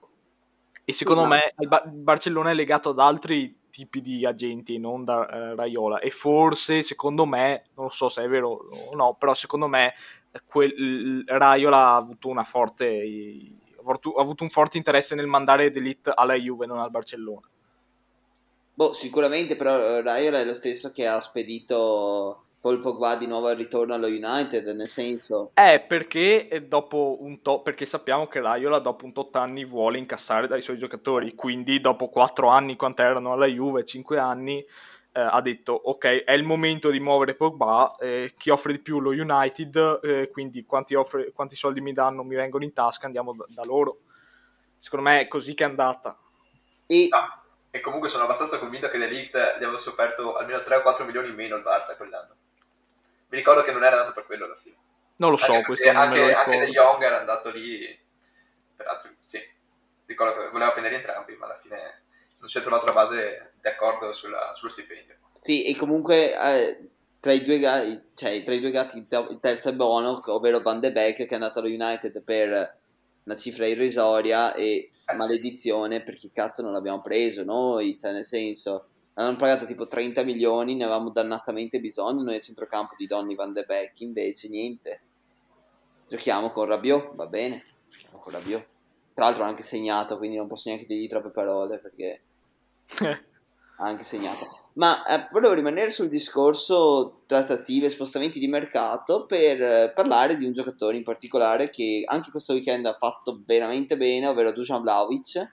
E 0.85 0.93
secondo 0.93 1.23
Sì, 1.23 1.27
me 1.29 1.53
il, 1.57 1.67
Ba- 1.67 1.83
il 1.85 1.91
Barcellona 1.91 2.51
è 2.51 2.53
legato 2.53 2.89
ad 2.89 2.99
altri 2.99 3.63
tipi 3.71 3.99
di 4.01 4.25
agenti 4.25 4.77
non 4.77 5.03
da 5.03 5.27
eh, 5.27 5.55
Raiola. 5.55 5.99
E 5.99 6.11
forse, 6.11 6.83
secondo 6.83 7.25
me, 7.25 7.63
non 7.75 7.85
lo 7.87 7.91
so 7.91 8.07
se 8.07 8.23
è 8.23 8.27
vero 8.27 8.49
o 8.69 8.95
no, 8.95 9.15
però 9.15 9.33
secondo 9.33 9.67
me 9.67 9.93
eh, 10.31 10.41
quel, 10.45 11.23
Raiola 11.25 11.77
ha 11.77 11.95
avuto 11.95 12.29
una 12.29 12.43
forte. 12.43 12.85
ha 13.75 13.81
avuto- 13.81 14.13
ha 14.13 14.21
avuto 14.21 14.43
un 14.43 14.49
forte 14.49 14.77
interesse 14.77 15.15
nel 15.15 15.27
mandare 15.27 15.71
D'Elite 15.71 16.11
alla 16.15 16.35
Juve, 16.35 16.67
non 16.67 16.79
al 16.79 16.91
Barcellona. 16.91 17.49
Boh, 18.75 18.93
sicuramente, 18.93 19.55
però 19.55 19.77
eh, 19.77 20.01
Raiola 20.01 20.39
è 20.39 20.45
lo 20.45 20.53
stesso 20.53 20.91
che 20.91 21.07
ha 21.07 21.19
spedito 21.19 22.44
Paul 22.65 22.79
Pogba 22.79 23.15
di 23.15 23.27
nuovo 23.27 23.45
al 23.45 23.55
ritorno 23.55 23.93
allo 23.93 24.07
United, 24.07 24.65
nel 24.69 24.89
senso... 24.89 25.51
Eh, 25.53 25.85
perché 25.87 26.65
dopo 26.67 27.17
un 27.19 27.43
tot, 27.43 27.61
perché 27.61 27.85
sappiamo 27.85 28.25
che 28.25 28.41
Raiola 28.41 28.79
dopo 28.79 29.05
un 29.05 29.13
tot 29.13 29.35
anni 29.35 29.63
vuole 29.65 29.99
incassare 29.99 30.47
dai 30.47 30.63
suoi 30.63 30.79
giocatori, 30.79 31.35
quindi 31.35 31.79
dopo 31.79 32.09
4 32.09 32.47
anni, 32.47 32.75
quanto 32.75 33.03
erano 33.03 33.33
alla 33.33 33.45
Juve, 33.45 33.85
5 33.85 34.17
anni, 34.17 34.65
eh, 35.11 35.21
ha 35.21 35.39
detto 35.41 35.73
ok, 35.73 36.23
è 36.23 36.31
il 36.31 36.41
momento 36.41 36.89
di 36.89 36.99
muovere 36.99 37.35
Pogba, 37.35 37.97
eh, 37.99 38.33
chi 38.35 38.49
offre 38.49 38.71
di 38.71 38.79
più 38.79 38.99
lo 38.99 39.11
United, 39.11 39.99
eh, 40.01 40.29
quindi 40.31 40.65
quanti, 40.65 40.95
offre- 40.95 41.31
quanti 41.33 41.55
soldi 41.55 41.81
mi 41.81 41.93
danno 41.93 42.23
mi 42.23 42.33
vengono 42.33 42.63
in 42.63 42.73
tasca, 42.73 43.05
andiamo 43.05 43.35
da, 43.35 43.45
da 43.47 43.63
loro. 43.63 43.99
Secondo 44.79 45.07
me 45.07 45.19
è 45.19 45.27
così 45.27 45.53
che 45.53 45.65
è 45.65 45.67
andata. 45.67 46.17
E 46.87 47.09
No. 47.11 47.43
E 47.69 47.81
comunque 47.81 48.07
sono 48.07 48.23
abbastanza 48.23 48.57
convinto 48.57 48.87
che 48.87 48.97
De 48.97 49.05
Ligt 49.05 49.37
gli 49.59 49.63
avesse 49.65 49.89
offerto 49.89 50.37
almeno 50.37 50.61
3 50.61 50.77
o 50.77 50.81
4 50.81 51.03
milioni 51.03 51.27
in 51.27 51.35
meno 51.35 51.57
il 51.57 51.61
Barça 51.61 51.97
quell'anno. 51.97 52.37
Mi 53.27 53.37
ricordo 53.37 53.61
che 53.61 53.71
non 53.71 53.83
era 53.83 53.95
andato 53.95 54.13
per 54.13 54.25
quello 54.25 54.45
alla 54.45 54.55
fine. 54.55 54.75
Non 55.17 55.31
lo 55.31 55.37
so, 55.37 55.53
anche, 55.53 55.65
questo 55.65 55.85
perché 55.85 55.99
non 55.99 56.09
me 56.09 56.33
anche, 56.33 56.35
anche. 56.35 56.65
De 56.65 56.71
Jong 56.71 57.01
era 57.01 57.19
andato 57.19 57.49
lì 57.49 57.99
per 58.75 58.87
altri... 58.87 59.15
Sì, 59.23 59.39
ricordo 60.05 60.43
che 60.43 60.49
voleva 60.49 60.71
prendere 60.71 60.95
entrambi, 60.95 61.35
ma 61.35 61.45
alla 61.45 61.57
fine 61.57 62.03
non 62.37 62.49
si 62.49 62.57
è 62.57 62.61
trovato 62.61 62.85
la 62.85 62.93
base 62.93 63.53
d'accordo 63.61 64.13
sulla- 64.13 64.51
sullo 64.53 64.69
stipendio. 64.69 65.15
sì, 65.39 65.63
e 65.63 65.75
comunque 65.75 66.33
eh, 66.33 66.89
tra, 67.19 67.31
i 67.31 67.41
due 67.41 67.59
gatti, 67.59 68.01
cioè, 68.13 68.43
tra 68.43 68.53
i 68.53 68.59
due 68.59 68.71
gatti 68.71 68.97
il 68.97 69.07
te- 69.07 69.27
il 69.29 69.39
terzo 69.39 69.69
è 69.69 69.73
buono, 69.73 70.21
ovvero 70.25 70.59
Van 70.59 70.79
de 70.79 70.91
Beek 70.91 71.15
che 71.15 71.25
è 71.25 71.33
andato 71.33 71.59
allo 71.59 71.69
United 71.69 72.21
per 72.21 72.77
una 73.23 73.35
cifra 73.35 73.65
irrisoria 73.65 74.53
e 74.53 74.89
sì. 74.91 75.15
maledizione 75.15 76.03
perché 76.03 76.29
cazzo 76.31 76.61
non 76.61 76.73
l'abbiamo 76.73 77.01
preso 77.01 77.43
noi, 77.43 77.95
cioè 77.95 78.11
nel 78.11 78.25
senso... 78.25 78.89
Hanno 79.17 79.35
pagato 79.37 79.65
tipo 79.65 79.87
30 79.87 80.23
milioni, 80.23 80.75
ne 80.75 80.83
avevamo 80.83 81.09
dannatamente 81.09 81.79
bisogno 81.79 82.23
noi 82.23 82.35
a 82.35 82.39
centrocampo 82.39 82.95
di 82.97 83.07
Donny 83.07 83.35
Van 83.35 83.53
de 83.53 83.63
Beek, 83.63 84.01
invece 84.01 84.49
niente. 84.49 85.01
Giochiamo 86.07 86.51
con 86.51 86.65
Rabiot, 86.65 87.15
va 87.15 87.25
bene, 87.27 87.63
giochiamo 87.89 88.19
con 88.19 88.33
Rabiot. 88.33 88.67
Tra 89.13 89.25
l'altro 89.25 89.43
ha 89.43 89.47
anche 89.47 89.63
segnato, 89.63 90.17
quindi 90.17 90.35
non 90.35 90.47
posso 90.47 90.67
neanche 90.67 90.85
dirgli 90.85 91.07
troppe 91.07 91.29
parole 91.29 91.79
perché 91.79 92.21
ha 92.97 93.17
anche 93.87 94.03
segnato. 94.03 94.63
Ma 94.73 95.05
eh, 95.05 95.29
volevo 95.31 95.53
rimanere 95.53 95.89
sul 95.89 96.09
discorso 96.09 97.21
trattative, 97.25 97.89
spostamenti 97.89 98.39
di 98.39 98.47
mercato 98.49 99.25
per 99.25 99.61
eh, 99.61 99.91
parlare 99.95 100.35
di 100.35 100.43
un 100.43 100.51
giocatore 100.51 100.97
in 100.97 101.03
particolare 101.03 101.69
che 101.69 102.03
anche 102.05 102.29
questo 102.29 102.51
weekend 102.51 102.85
ha 102.85 102.97
fatto 102.99 103.41
veramente 103.45 103.95
bene, 103.95 104.27
ovvero 104.27 104.51
Dusan 104.51 104.81
Vlaovic, 104.81 105.49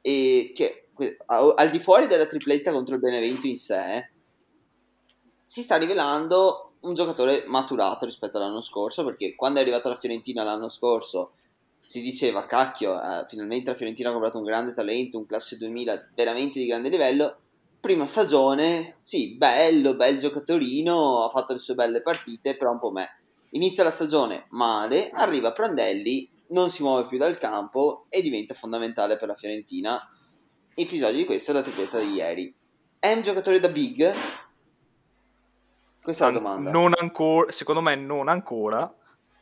e 0.00 0.50
che 0.52 0.87
al 1.26 1.70
di 1.70 1.78
fuori 1.78 2.06
della 2.06 2.26
tripletta 2.26 2.72
contro 2.72 2.94
il 2.94 3.00
Benevento 3.00 3.46
in 3.46 3.56
sé 3.56 4.10
si 5.44 5.62
sta 5.62 5.76
rivelando 5.76 6.72
un 6.80 6.94
giocatore 6.94 7.44
maturato 7.46 8.04
rispetto 8.04 8.36
all'anno 8.36 8.60
scorso 8.60 9.04
perché 9.04 9.34
quando 9.34 9.58
è 9.58 9.62
arrivato 9.62 9.88
alla 9.88 9.96
Fiorentina 9.96 10.42
l'anno 10.42 10.68
scorso 10.68 11.32
si 11.78 12.00
diceva 12.00 12.46
cacchio 12.46 13.00
eh, 13.00 13.24
finalmente 13.26 13.70
la 13.70 13.76
Fiorentina 13.76 14.10
ha 14.10 14.12
comprato 14.12 14.38
un 14.38 14.44
grande 14.44 14.72
talento 14.72 15.18
un 15.18 15.26
classe 15.26 15.56
2000 15.56 16.10
veramente 16.14 16.58
di 16.58 16.66
grande 16.66 16.88
livello 16.88 17.38
prima 17.80 18.06
stagione 18.06 18.96
sì 19.00 19.36
bello 19.36 19.94
bel 19.94 20.18
giocatorino 20.18 21.24
ha 21.24 21.30
fatto 21.30 21.52
le 21.52 21.58
sue 21.58 21.74
belle 21.74 22.02
partite 22.02 22.56
però 22.56 22.72
un 22.72 22.78
po' 22.78 22.90
me. 22.90 23.08
Inizia 23.52 23.84
la 23.84 23.90
stagione 23.90 24.46
male 24.50 25.10
arriva 25.10 25.52
Prandelli 25.52 26.28
non 26.48 26.70
si 26.70 26.82
muove 26.82 27.06
più 27.06 27.18
dal 27.18 27.38
campo 27.38 28.06
e 28.08 28.20
diventa 28.20 28.54
fondamentale 28.54 29.16
per 29.16 29.28
la 29.28 29.34
Fiorentina 29.34 29.98
episodio 30.80 31.16
di 31.16 31.24
questo 31.24 31.50
è 31.50 31.54
la 31.54 31.62
tripletta 31.62 31.98
di 31.98 32.12
ieri 32.12 32.54
è 32.98 33.12
un 33.12 33.22
giocatore 33.22 33.58
da 33.60 33.68
big 33.68 34.14
questa 36.08 36.26
è 36.28 36.32
la 36.32 36.38
domanda. 36.38 36.70
Non 36.70 36.94
ancora, 36.98 37.50
secondo 37.50 37.82
me 37.82 37.94
non 37.94 38.28
ancora, 38.28 38.90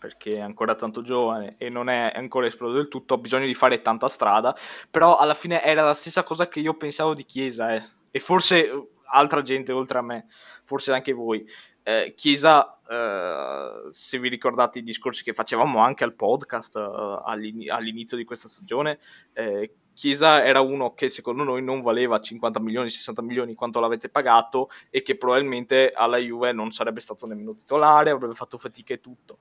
perché 0.00 0.30
è 0.30 0.40
ancora 0.40 0.74
tanto 0.74 1.00
giovane 1.00 1.54
e 1.58 1.68
non 1.68 1.88
è 1.88 2.10
ancora 2.12 2.46
esploso 2.46 2.74
del 2.74 2.88
tutto, 2.88 3.14
ha 3.14 3.18
bisogno 3.18 3.46
di 3.46 3.54
fare 3.54 3.82
tanta 3.82 4.08
strada, 4.08 4.52
però 4.90 5.16
alla 5.16 5.34
fine 5.34 5.62
era 5.62 5.84
la 5.84 5.94
stessa 5.94 6.24
cosa 6.24 6.48
che 6.48 6.58
io 6.58 6.74
pensavo 6.74 7.14
di 7.14 7.24
Chiesa, 7.24 7.72
eh. 7.72 7.84
e 8.10 8.18
forse 8.18 8.66
eh, 8.66 8.88
altra 9.12 9.42
gente 9.42 9.70
oltre 9.70 9.98
a 9.98 10.02
me, 10.02 10.26
forse 10.64 10.92
anche 10.92 11.12
voi. 11.12 11.46
Eh, 11.84 12.14
Chiesa, 12.16 12.80
eh, 12.88 13.88
se 13.90 14.18
vi 14.18 14.28
ricordate 14.28 14.80
i 14.80 14.82
discorsi 14.82 15.22
che 15.22 15.34
facevamo 15.34 15.78
anche 15.78 16.02
al 16.02 16.14
podcast 16.14 16.78
eh, 16.78 17.20
all'ini- 17.26 17.68
all'inizio 17.68 18.16
di 18.16 18.24
questa 18.24 18.48
stagione, 18.48 18.98
eh, 19.34 19.72
Chiesa 19.96 20.44
era 20.44 20.60
uno 20.60 20.92
che 20.92 21.08
secondo 21.08 21.42
noi 21.42 21.62
non 21.62 21.80
valeva 21.80 22.20
50 22.20 22.60
milioni, 22.60 22.90
60 22.90 23.22
milioni 23.22 23.54
quanto 23.54 23.80
l'avete 23.80 24.10
pagato 24.10 24.68
e 24.90 25.00
che 25.00 25.16
probabilmente 25.16 25.90
alla 25.90 26.18
Juve 26.18 26.52
non 26.52 26.70
sarebbe 26.70 27.00
stato 27.00 27.24
nemmeno 27.24 27.54
titolare, 27.54 28.10
avrebbe 28.10 28.34
fatto 28.34 28.58
fatica 28.58 28.92
e 28.92 29.00
tutto. 29.00 29.38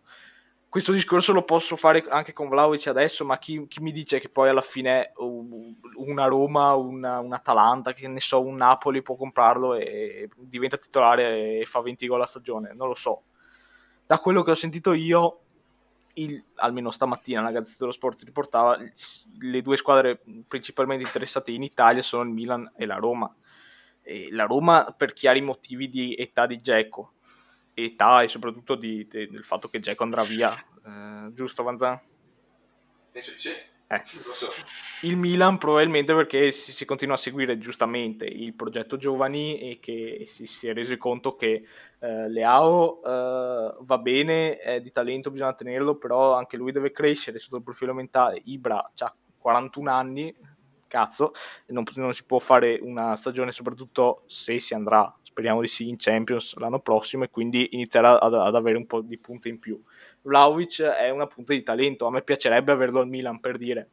questo 0.70 0.94
discorso 0.94 1.34
lo 1.34 1.44
posso 1.44 1.76
fare 1.76 2.06
anche 2.08 2.32
con 2.32 2.48
Vlaovic 2.48 2.88
adesso, 2.88 3.26
ma 3.26 3.38
chi, 3.38 3.68
chi 3.68 3.82
mi 3.82 3.92
dice 3.92 4.18
che 4.22 4.30
poi 4.30 4.48
alla 4.48 4.62
fine 4.62 5.12
una 5.18 6.26
Roma, 6.28 6.74
una, 6.74 7.20
un 7.20 7.34
Atalanta, 7.34 7.92
che 7.92 8.08
ne 8.08 8.22
so, 8.22 8.42
un 8.42 8.56
Napoli 8.56 9.02
può 9.02 9.18
comprarlo 9.18 9.76
e 9.76 10.30
diventa 10.38 10.78
titolare 10.78 11.60
e 11.60 11.66
fa 11.66 11.82
20 11.82 12.08
gol 12.08 12.22
a 12.22 12.26
stagione? 12.26 12.72
Non 12.74 12.88
lo 12.88 12.96
so. 12.96 13.24
Da 14.06 14.20
quello 14.20 14.42
che 14.42 14.52
ho 14.52 14.56
sentito 14.56 14.94
io, 14.94 15.45
il, 16.16 16.44
almeno 16.56 16.92
stamattina 16.92 17.42
la 17.42 17.52
Gazzetta 17.52 17.78
dello 17.80 17.92
Sport 17.92 18.24
riportava, 18.24 18.78
le 19.40 19.62
due 19.62 19.78
squadre 19.78 20.22
principalmente 20.48 21.04
interessate 21.04 21.52
in 21.52 21.64
Italia 21.64 22.02
sono 22.02 22.24
il 22.24 22.30
Milan 22.30 22.72
e 22.76 22.86
la 22.86 22.96
Roma. 22.96 23.34
E 24.02 24.28
la 24.32 24.46
Roma 24.46 24.94
per 24.96 25.14
chiari 25.14 25.42
motivi 25.42 25.90
di 25.90 26.16
età 26.16 26.46
di 26.46 26.58
Geco 26.58 27.14
età 27.74 28.22
e 28.22 28.28
soprattutto 28.28 28.76
di, 28.76 29.06
de, 29.08 29.28
del 29.28 29.44
fatto 29.44 29.70
che 29.70 29.80
Jack 29.80 30.00
andrà 30.02 30.24
via, 30.24 30.54
eh, 30.86 31.34
giusto 31.34 31.64
Vanzan? 31.64 32.00
Penso 33.12 33.32
di 33.32 33.38
sì. 33.38 33.52
Eh. 33.88 34.02
So. 34.34 34.48
Il 35.02 35.16
Milan 35.16 35.60
probabilmente 35.60 36.14
perché 36.16 36.52
si, 36.52 36.72
si, 36.72 36.86
continua 36.86 37.14
a 37.14 37.18
seguire 37.18 37.60
giustamente 37.60 38.26
il 38.26 38.56
progetto 38.56 38.98
giovani 38.98 39.60
e 39.60 39.80
che 39.80 40.24
si, 40.28 40.48
si 40.48 40.68
è 40.68 40.74
reso 40.74 40.98
conto 40.98 41.36
che 41.36 41.64
eh, 42.00 42.30
Leao 42.30 43.02
eh, 43.04 43.76
va 43.82 43.98
bene, 44.00 44.58
è 44.58 44.82
di 44.82 44.92
talento, 44.92 45.30
bisogna 45.30 45.54
tenerlo, 45.54 45.98
però 45.98 46.34
anche 46.34 46.58
lui 46.58 46.72
deve 46.72 46.92
crescere 46.92 47.38
sotto 47.38 47.58
il 47.58 47.64
profilo 47.64 47.94
mentale. 47.94 48.42
Ibra 48.46 48.92
ha 48.98 49.16
41 49.38 49.92
anni, 49.92 50.36
cazzo, 50.88 51.34
non, 51.68 51.84
non 51.96 52.14
si 52.14 52.24
può 52.24 52.40
fare 52.40 52.80
una 52.82 53.16
stagione 53.16 53.52
soprattutto 53.52 54.24
se 54.26 54.60
si 54.60 54.74
andrà 54.74 55.16
speriamo 55.36 55.60
di 55.60 55.68
sì 55.68 55.90
in 55.90 55.98
Champions 55.98 56.56
l'anno 56.56 56.80
prossimo 56.80 57.26
e 57.26 57.30
quindi 57.30 57.68
inizierà 57.72 58.22
ad, 58.22 58.34
ad 58.34 58.56
avere 58.56 58.78
un 58.78 58.88
po' 58.88 59.02
di 59.02 59.18
punte 59.18 59.50
in 59.50 59.60
più. 59.60 59.78
Vlaovic 60.26 60.82
è 60.82 61.10
una 61.10 61.28
punta 61.28 61.54
di 61.54 61.62
talento, 61.62 62.08
a 62.08 62.12
me 62.12 62.24
piacerebbe 62.24 62.72
averlo 62.72 63.00
al 63.00 63.08
Milan 63.08 63.40
per 63.40 63.58
dire 63.58 63.90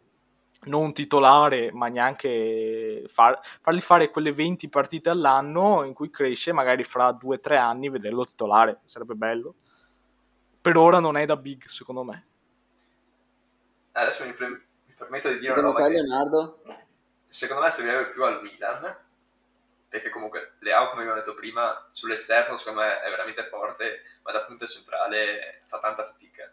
non 0.64 0.92
titolare, 0.92 1.72
ma 1.72 1.88
neanche 1.88 3.04
far, 3.06 3.38
fargli 3.60 3.80
fare 3.80 4.10
quelle 4.10 4.32
20 4.32 4.68
partite 4.68 5.10
all'anno 5.10 5.84
in 5.84 5.92
cui 5.92 6.08
cresce, 6.08 6.52
magari 6.52 6.84
fra 6.84 7.10
2-3 7.10 7.56
anni 7.56 7.90
vederlo 7.90 8.24
titolare, 8.24 8.80
sarebbe 8.84 9.14
bello. 9.14 9.54
Per 10.60 10.76
ora 10.76 11.00
non 11.00 11.16
è 11.16 11.26
da 11.26 11.36
big, 11.36 11.64
secondo 11.66 12.04
me. 12.04 12.26
Adesso 13.92 14.24
mi, 14.24 14.32
pre- 14.32 14.48
mi 14.86 14.94
permetto 14.96 15.28
di 15.30 15.38
dire 15.38 15.52
una 15.52 15.62
roba. 15.62 15.88
Leonardo? 15.88 16.62
Secondo 17.26 17.62
me 17.62 17.70
servirebbe 17.70 18.10
più 18.10 18.22
al 18.24 18.40
Milan 18.40 19.01
perché 19.92 20.08
comunque 20.08 20.54
Leao, 20.60 20.88
come 20.88 21.02
abbiamo 21.02 21.18
detto 21.18 21.34
prima, 21.34 21.86
sull'esterno 21.90 22.56
secondo 22.56 22.80
me 22.80 23.02
è 23.02 23.10
veramente 23.10 23.44
forte, 23.44 24.02
ma 24.22 24.32
da 24.32 24.40
punta 24.40 24.64
centrale 24.64 25.60
fa 25.66 25.76
tanta 25.76 26.02
fatica. 26.02 26.50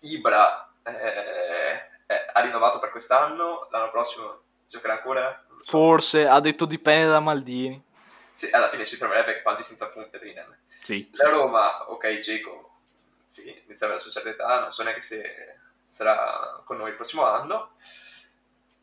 Ibra 0.00 0.70
eh, 0.82 1.88
eh, 2.06 2.26
ha 2.30 2.40
rinnovato 2.40 2.78
per 2.78 2.90
quest'anno, 2.90 3.68
l'anno 3.70 3.90
prossimo 3.90 4.42
giocherà 4.68 4.92
ancora? 4.92 5.46
So. 5.60 5.64
Forse, 5.64 6.26
ha 6.26 6.38
detto 6.40 6.66
dipende 6.66 7.08
da 7.08 7.20
Maldini. 7.20 7.82
Sì, 8.32 8.50
alla 8.50 8.68
fine 8.68 8.84
si 8.84 8.98
troverebbe 8.98 9.40
quasi 9.40 9.62
senza 9.62 9.88
punte 9.88 10.20
Milan. 10.22 10.54
Sì, 10.66 11.08
La 11.14 11.30
Roma, 11.30 11.90
ok, 11.90 12.18
Geco, 12.18 12.70
sì, 13.24 13.62
inizia 13.64 13.86
verso 13.86 14.10
certa 14.10 14.28
età, 14.28 14.60
non 14.60 14.70
so 14.70 14.82
neanche 14.82 15.00
se 15.00 15.56
sarà 15.82 16.60
con 16.64 16.76
noi 16.76 16.90
il 16.90 16.96
prossimo 16.96 17.24
anno. 17.24 17.70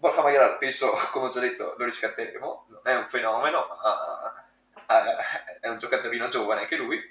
Borja 0.03 0.21
Maioral 0.21 0.57
penso, 0.57 0.91
come 1.13 1.27
ho 1.27 1.29
già 1.29 1.39
detto, 1.39 1.75
lo 1.77 1.85
riscatteremo, 1.85 2.65
non 2.67 2.81
è 2.83 2.93
un 2.93 3.07
fenomeno, 3.07 3.67
ma 3.69 4.45
eh, 4.85 5.59
è 5.61 5.69
un 5.69 5.77
giocatorino 5.77 6.27
giovane 6.27 6.59
anche 6.59 6.75
lui. 6.75 7.01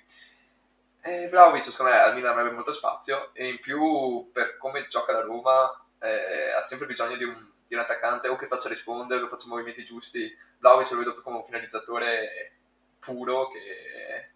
E 1.01 1.27
Vlaovic 1.29 1.65
secondo 1.65 1.91
me 1.91 1.99
al 1.99 2.15
Milan 2.15 2.33
avrebbe 2.33 2.55
molto 2.55 2.71
spazio 2.71 3.31
e 3.33 3.49
in 3.49 3.61
più 3.61 4.31
per 4.31 4.59
come 4.59 4.87
gioca 4.89 5.13
la 5.15 5.23
Roma 5.23 5.85
eh, 6.01 6.53
ha 6.53 6.61
sempre 6.61 6.87
bisogno 6.87 7.17
di 7.17 7.25
un, 7.25 7.51
di 7.67 7.75
un, 7.75 7.81
attaccante 7.81 8.29
o 8.29 8.37
che 8.37 8.47
faccia 8.47 8.69
rispondere 8.69 9.21
o 9.21 9.25
che 9.25 9.31
faccia 9.31 9.49
movimenti 9.49 9.83
giusti. 9.83 10.31
Vlaovic 10.59 10.91
lo 10.91 10.99
vedo 10.99 11.15
più 11.15 11.23
come 11.23 11.37
un 11.37 11.45
finalizzatore 11.45 12.53
puro 12.99 13.49
che 13.49 14.33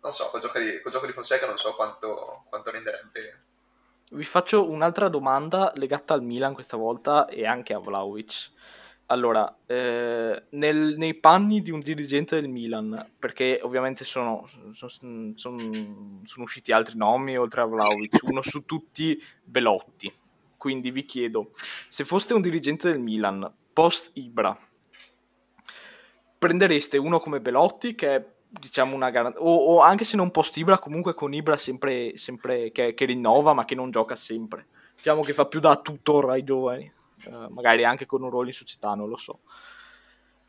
non 0.00 0.12
so, 0.12 0.28
col 0.30 0.40
gioco 0.40 0.58
di, 0.58 0.80
col 0.80 0.90
gioco 0.90 1.06
di 1.06 1.12
Fonseca 1.12 1.46
non 1.46 1.56
so 1.56 1.76
quanto, 1.76 2.46
quanto 2.48 2.70
renderebbe 2.72 3.44
vi 4.10 4.24
faccio 4.24 4.68
un'altra 4.68 5.08
domanda 5.08 5.72
legata 5.76 6.14
al 6.14 6.22
Milan 6.22 6.54
questa 6.54 6.76
volta 6.76 7.28
e 7.28 7.46
anche 7.46 7.74
a 7.74 7.78
Vlaovic. 7.78 8.50
Allora, 9.06 9.58
eh, 9.66 10.44
nel, 10.50 10.94
nei 10.96 11.14
panni 11.14 11.62
di 11.62 11.70
un 11.70 11.80
dirigente 11.80 12.40
del 12.40 12.48
Milan, 12.48 13.12
perché 13.18 13.58
ovviamente 13.62 14.04
sono, 14.04 14.46
sono, 14.72 15.32
sono, 15.34 15.34
sono, 15.34 16.44
usciti 16.44 16.70
altri 16.70 16.96
nomi 16.96 17.36
oltre 17.36 17.60
a 17.62 17.64
Vlaovic, 17.64 18.20
uno 18.22 18.40
su 18.40 18.64
tutti 18.64 19.20
Belotti. 19.42 20.12
Quindi 20.56 20.90
vi 20.90 21.04
chiedo, 21.04 21.52
se 21.88 22.04
foste 22.04 22.34
un 22.34 22.40
dirigente 22.40 22.90
del 22.90 23.00
Milan 23.00 23.52
post 23.72 24.10
Ibra, 24.14 24.56
prendereste 26.38 26.96
uno 26.96 27.18
come 27.18 27.40
Belotti 27.40 27.94
che 27.94 28.14
è 28.14 28.26
diciamo 28.50 28.96
una 28.96 29.10
garanzia 29.10 29.40
o, 29.40 29.54
o, 29.54 29.80
anche 29.80 30.04
se 30.04 30.16
non 30.16 30.32
post 30.32 30.56
Ibra 30.56 30.78
comunque 30.78 31.14
con 31.14 31.32
Ibra 31.32 31.56
sempre, 31.56 32.16
sempre 32.16 32.72
che, 32.72 32.94
che, 32.94 33.04
rinnova 33.04 33.52
ma 33.52 33.64
che 33.64 33.74
non 33.74 33.90
gioca 33.90 34.16
sempre. 34.16 34.66
Diciamo 34.96 35.22
che 35.22 35.32
fa 35.32 35.46
più 35.46 35.60
da 35.60 35.76
tutore 35.76 36.32
ai 36.32 36.44
giovani. 36.44 36.92
Uh, 37.26 37.52
magari 37.52 37.84
anche 37.84 38.06
con 38.06 38.22
un 38.22 38.30
ruolo 38.30 38.48
in 38.48 38.54
società 38.54 38.94
non 38.94 39.08
lo 39.08 39.16
so. 39.16 39.40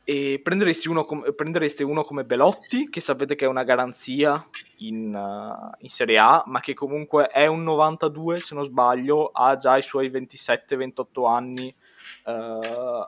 E 0.04 0.40
prenderesti 0.44 0.90
uno, 0.90 1.06
com- 1.06 1.34
prendereste 1.36 1.84
uno 1.84 2.04
come 2.04 2.26
Belotti 2.26 2.90
che 2.90 3.02
sapete 3.02 3.36
che 3.36 3.46
è 3.46 3.48
una 3.48 3.64
garanzia 3.64 4.44
in, 4.78 5.14
uh, 5.14 5.76
in, 5.80 5.90
Serie 5.90 6.18
A 6.18 6.42
ma 6.48 6.60
che 6.60 6.74
comunque 6.74 7.28
è 7.28 7.46
un 7.46 7.62
92 7.64 8.40
se 8.40 8.56
non 8.56 8.64
sbaglio 8.64 9.28
ha 9.28 9.56
già 9.58 9.78
i 9.78 9.84
suoi 9.84 10.10
27-28 10.10 11.30
anni 11.30 11.74
uh, 12.26 12.32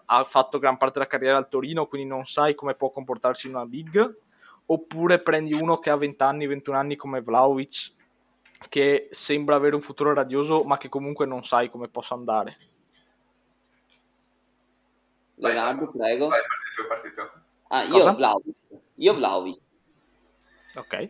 ha 0.06 0.24
fatto 0.24 0.60
gran 0.60 0.78
parte 0.78 1.00
della 1.00 1.10
carriera 1.10 1.38
al 1.38 1.50
Torino 1.50 1.88
quindi 1.88 2.08
non 2.08 2.26
sai 2.26 2.54
come 2.54 2.76
può 2.76 2.92
comportarsi 2.92 3.48
in 3.48 3.56
una 3.56 3.66
big 3.66 4.22
oppure 4.74 5.22
prendi 5.22 5.54
uno 5.54 5.78
che 5.78 5.90
ha 5.90 5.96
20 5.96 6.24
anni, 6.24 6.48
21 6.48 6.78
anni 6.78 6.96
come 6.96 7.22
Vlaovic, 7.22 7.92
che 8.70 9.08
sembra 9.12 9.56
avere 9.56 9.76
un 9.76 9.82
futuro 9.82 10.14
radioso, 10.14 10.64
ma 10.64 10.78
che 10.78 10.90
comunque 10.90 11.26
non 11.26 11.44
sai 11.44 11.70
come 11.70 11.88
possa 11.88 12.16
andare. 12.16 12.56
Leonardo, 15.36 15.92
prego. 15.92 16.28
Vai, 16.28 16.42
partito, 16.42 16.88
partito. 16.88 17.42
Ah, 17.68 17.84
io 17.84 18.16
Vlaovic. 18.16 18.56
Io 18.96 19.14
Vlaovic. 19.14 19.62
Ok. 20.76 21.10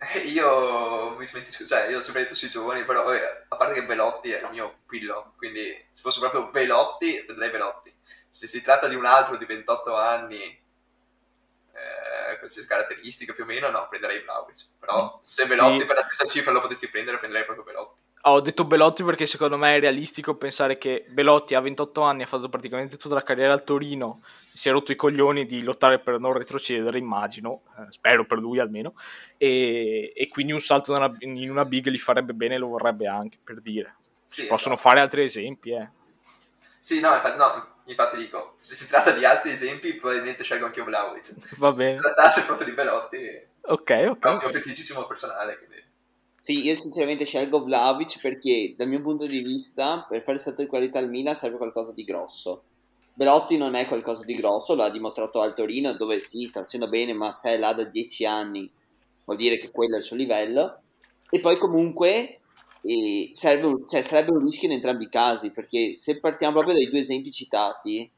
Io 0.32 1.14
mi 1.18 1.26
smentisco, 1.26 1.66
cioè 1.66 1.88
io 1.88 1.98
ho 1.98 2.00
sempre 2.00 2.22
detto 2.22 2.34
sui 2.34 2.48
giovani, 2.48 2.84
però 2.84 3.04
vabbè, 3.04 3.44
a 3.48 3.56
parte 3.56 3.74
che 3.74 3.84
Belotti 3.84 4.30
è 4.30 4.42
il 4.42 4.48
mio 4.50 4.78
pillo, 4.86 5.34
quindi 5.36 5.76
se 5.90 6.00
fosse 6.00 6.20
proprio 6.20 6.48
Belotti, 6.48 7.22
vedrei 7.28 7.50
Belotti. 7.50 7.94
Se 8.30 8.46
si 8.46 8.62
tratta 8.62 8.88
di 8.88 8.94
un 8.94 9.04
altro 9.04 9.36
di 9.36 9.44
28 9.44 9.94
anni 9.94 10.58
queste 12.40 12.64
caratteristiche 12.64 13.32
più 13.32 13.44
o 13.44 13.46
meno, 13.46 13.70
no, 13.70 13.86
prenderei 13.88 14.22
Vlaovic. 14.22 14.66
Però 14.80 15.16
mm. 15.16 15.20
se 15.22 15.46
Belotti 15.46 15.78
sì. 15.78 15.84
per 15.84 15.94
la 15.94 16.02
stessa 16.02 16.26
cifra 16.26 16.52
lo 16.52 16.60
potessi 16.60 16.88
prendere, 16.90 17.18
prenderei 17.18 17.44
proprio 17.44 17.64
Belotti. 17.64 18.02
Ho 18.24 18.40
detto 18.40 18.64
Belotti 18.64 19.02
perché 19.02 19.24
secondo 19.24 19.56
me 19.56 19.76
è 19.76 19.80
realistico 19.80 20.36
pensare 20.36 20.76
che 20.76 21.06
Belotti 21.08 21.54
a 21.54 21.60
28 21.60 22.02
anni 22.02 22.22
ha 22.22 22.26
fatto 22.26 22.50
praticamente 22.50 22.98
tutta 22.98 23.14
la 23.14 23.22
carriera 23.22 23.54
al 23.54 23.64
Torino, 23.64 24.20
si 24.52 24.68
è 24.68 24.72
rotto 24.72 24.92
i 24.92 24.96
coglioni 24.96 25.46
di 25.46 25.62
lottare 25.62 26.00
per 26.00 26.18
non 26.18 26.34
retrocedere, 26.34 26.98
immagino, 26.98 27.62
eh, 27.78 27.86
spero 27.88 28.26
per 28.26 28.36
lui 28.36 28.58
almeno, 28.58 28.92
e, 29.38 30.12
e 30.14 30.28
quindi 30.28 30.52
un 30.52 30.60
salto 30.60 30.92
in 30.92 30.98
una, 30.98 31.16
in 31.20 31.50
una, 31.50 31.64
big 31.64 31.88
gli 31.88 31.96
farebbe 31.96 32.34
bene 32.34 32.58
lo 32.58 32.66
vorrebbe 32.68 33.06
anche, 33.06 33.38
per 33.42 33.62
dire. 33.62 33.96
Sì, 34.26 34.46
Possono 34.46 34.74
esatto. 34.74 34.90
fare 34.90 35.00
altri 35.00 35.22
esempi, 35.22 35.70
eh. 35.70 35.88
Sì, 36.78 37.00
no, 37.00 37.20
no, 37.36 37.79
infatti 37.90 38.16
dico, 38.16 38.54
se 38.56 38.74
si 38.74 38.86
tratta 38.86 39.10
di 39.12 39.24
altri 39.24 39.52
esempi, 39.52 39.94
probabilmente 39.94 40.44
scelgo 40.44 40.66
anche 40.66 40.78
io 40.80 40.84
Vlaovic. 40.84 41.56
Va 41.58 41.70
bene. 41.72 41.90
Se 41.90 41.94
si 41.96 42.00
trattasse 42.00 42.44
proprio 42.44 42.66
di 42.66 42.72
Belotti, 42.72 43.40
ok, 43.62 44.06
ok. 44.08 44.24
È 44.24 44.28
un 44.28 44.38
mio 44.38 44.50
feticissimo 44.50 45.06
personale, 45.06 45.58
quindi... 45.58 45.84
Sì, 46.40 46.64
io 46.64 46.78
sinceramente 46.78 47.24
scelgo 47.24 47.62
Vlaovic 47.62 48.18
perché 48.20 48.74
dal 48.76 48.88
mio 48.88 49.02
punto 49.02 49.26
di 49.26 49.40
vista, 49.40 50.06
per 50.08 50.22
fare 50.22 50.38
salto 50.38 50.62
di 50.62 50.68
qualità 50.68 50.98
al 50.98 51.10
Milan 51.10 51.36
serve 51.36 51.58
qualcosa 51.58 51.92
di 51.92 52.04
grosso. 52.04 52.62
Belotti 53.12 53.58
non 53.58 53.74
è 53.74 53.86
qualcosa 53.86 54.24
di 54.24 54.34
grosso, 54.34 54.74
lo 54.74 54.82
ha 54.82 54.90
dimostrato 54.90 55.42
al 55.42 55.54
Torino, 55.54 55.92
dove 55.92 56.20
sì, 56.20 56.46
sta 56.46 56.62
facendo 56.62 56.88
bene, 56.88 57.12
ma 57.12 57.32
se 57.32 57.50
è 57.50 57.58
là 57.58 57.74
da 57.74 57.84
10 57.84 58.24
anni 58.24 58.70
vuol 59.24 59.36
dire 59.36 59.58
che 59.58 59.70
quello 59.70 59.96
è 59.96 59.98
il 59.98 60.04
suo 60.04 60.16
livello. 60.16 60.80
E 61.28 61.38
poi 61.40 61.58
comunque 61.58 62.39
e 62.82 63.30
serve, 63.32 63.82
cioè, 63.86 64.02
sarebbe 64.02 64.32
un 64.32 64.42
rischio 64.42 64.68
in 64.68 64.74
entrambi 64.74 65.04
i 65.04 65.08
casi 65.08 65.50
perché 65.50 65.92
se 65.92 66.18
partiamo 66.18 66.54
proprio 66.54 66.74
dai 66.74 66.88
due 66.88 67.00
esempi 67.00 67.30
citati 67.30 68.10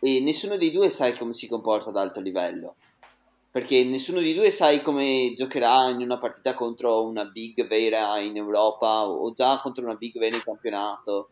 e 0.00 0.20
nessuno 0.20 0.56
dei 0.56 0.70
due 0.70 0.90
sai 0.90 1.16
come 1.16 1.32
si 1.32 1.46
comporta 1.46 1.90
ad 1.90 1.96
alto 1.96 2.20
livello. 2.20 2.76
Perché 3.50 3.82
nessuno 3.84 4.20
dei 4.20 4.34
due 4.34 4.50
sai 4.50 4.80
come 4.80 5.32
giocherà 5.36 5.88
in 5.88 6.00
una 6.00 6.18
partita 6.18 6.54
contro 6.54 7.04
una 7.04 7.24
big 7.24 7.66
vera 7.66 8.18
in 8.18 8.36
Europa 8.36 9.08
o 9.08 9.32
già 9.32 9.56
contro 9.56 9.84
una 9.84 9.96
big 9.96 10.18
vera 10.18 10.36
in 10.36 10.42
campionato. 10.42 11.30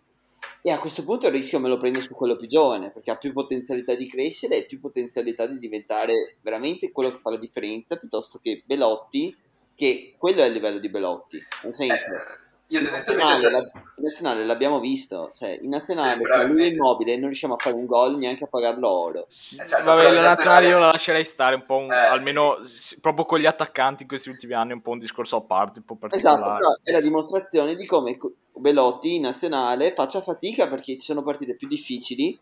E 0.63 0.71
a 0.71 0.79
questo 0.79 1.05
punto 1.05 1.27
il 1.27 1.33
rischio 1.33 1.61
me 1.61 1.69
lo 1.69 1.77
prendo 1.77 2.01
su 2.01 2.15
quello 2.15 2.37
più 2.37 2.49
giovane 2.49 2.91
perché 2.91 3.11
ha 3.11 3.17
più 3.17 3.33
potenzialità 3.33 3.95
di 3.95 4.09
crescere 4.09 4.57
e 4.57 4.67
più 4.67 4.81
potenzialità 4.81 5.47
di 5.47 5.59
diventare 5.59 6.37
veramente 6.43 6.91
quello 6.91 7.11
che 7.11 7.21
fa 7.21 7.31
la 7.31 7.39
differenza 7.39 7.97
piuttosto 7.97 8.39
che 8.41 8.63
Belotti 8.65 9.35
che 9.75 10.15
quello 10.17 10.43
è 10.43 10.47
il 10.47 10.53
livello 10.53 10.79
di 10.79 10.91
Belotti 10.91 11.41
nel 11.63 11.75
senso 11.75 12.07
eh 12.07 12.48
Io 12.71 12.81
In 12.81 12.87
nazionale, 12.91 13.37
se- 13.39 13.51
la- 13.51 13.59
in 13.61 14.05
nazionale 14.05 14.45
l'abbiamo 14.45 14.79
visto, 14.79 15.31
se 15.31 15.59
in 15.63 15.71
nazionale 15.71 16.21
Sì, 16.21 16.31
cioè, 16.31 16.45
lui 16.45 16.65
è 16.65 16.67
immobile 16.67 17.13
e 17.15 17.17
non 17.17 17.27
riusciamo 17.29 17.55
a 17.55 17.57
fare 17.57 17.75
un 17.75 17.87
gol 17.87 18.17
neanche 18.19 18.45
a 18.45 18.47
pagarlo 18.47 18.89
oro. 18.89 19.27
Eh, 19.27 19.67
certo, 19.67 19.85
Vabbè, 19.85 20.03
la 20.03 20.09
in 20.09 20.15
nazionale 20.15 20.17
io 20.17 20.25
nazionale- 20.27 20.81
la 20.81 20.87
lascerei 20.93 21.25
stare 21.25 21.55
un 21.55 21.65
po', 21.65 21.77
un- 21.77 21.91
Eh. 21.93 21.97
almeno 21.97 22.59
proprio 23.01 23.25
con 23.25 23.39
gli 23.39 23.47
attaccanti 23.47 24.03
in 24.03 24.09
questi 24.09 24.29
ultimi 24.29 24.53
anni, 24.53 24.73
un 24.75 24.83
po' 24.83 24.91
un 24.91 24.99
discorso 24.99 25.37
a 25.37 25.41
parte, 25.41 25.79
un 25.79 25.85
po' 25.87 25.97
Esatto, 26.11 26.43
particolare. 26.43 26.59
però 26.59 26.73
è 26.83 26.93
la 26.93 27.01
dimostrazione 27.01 27.75
di 27.75 27.87
come 27.87 28.17
co- 28.19 28.35
Belotti 28.53 29.15
in 29.15 29.23
nazionale 29.23 29.93
faccia 29.93 30.21
fatica 30.21 30.69
perché 30.69 30.95
ci 30.95 31.01
sono 31.01 31.23
partite 31.23 31.55
più 31.57 31.69
difficili 31.69 32.39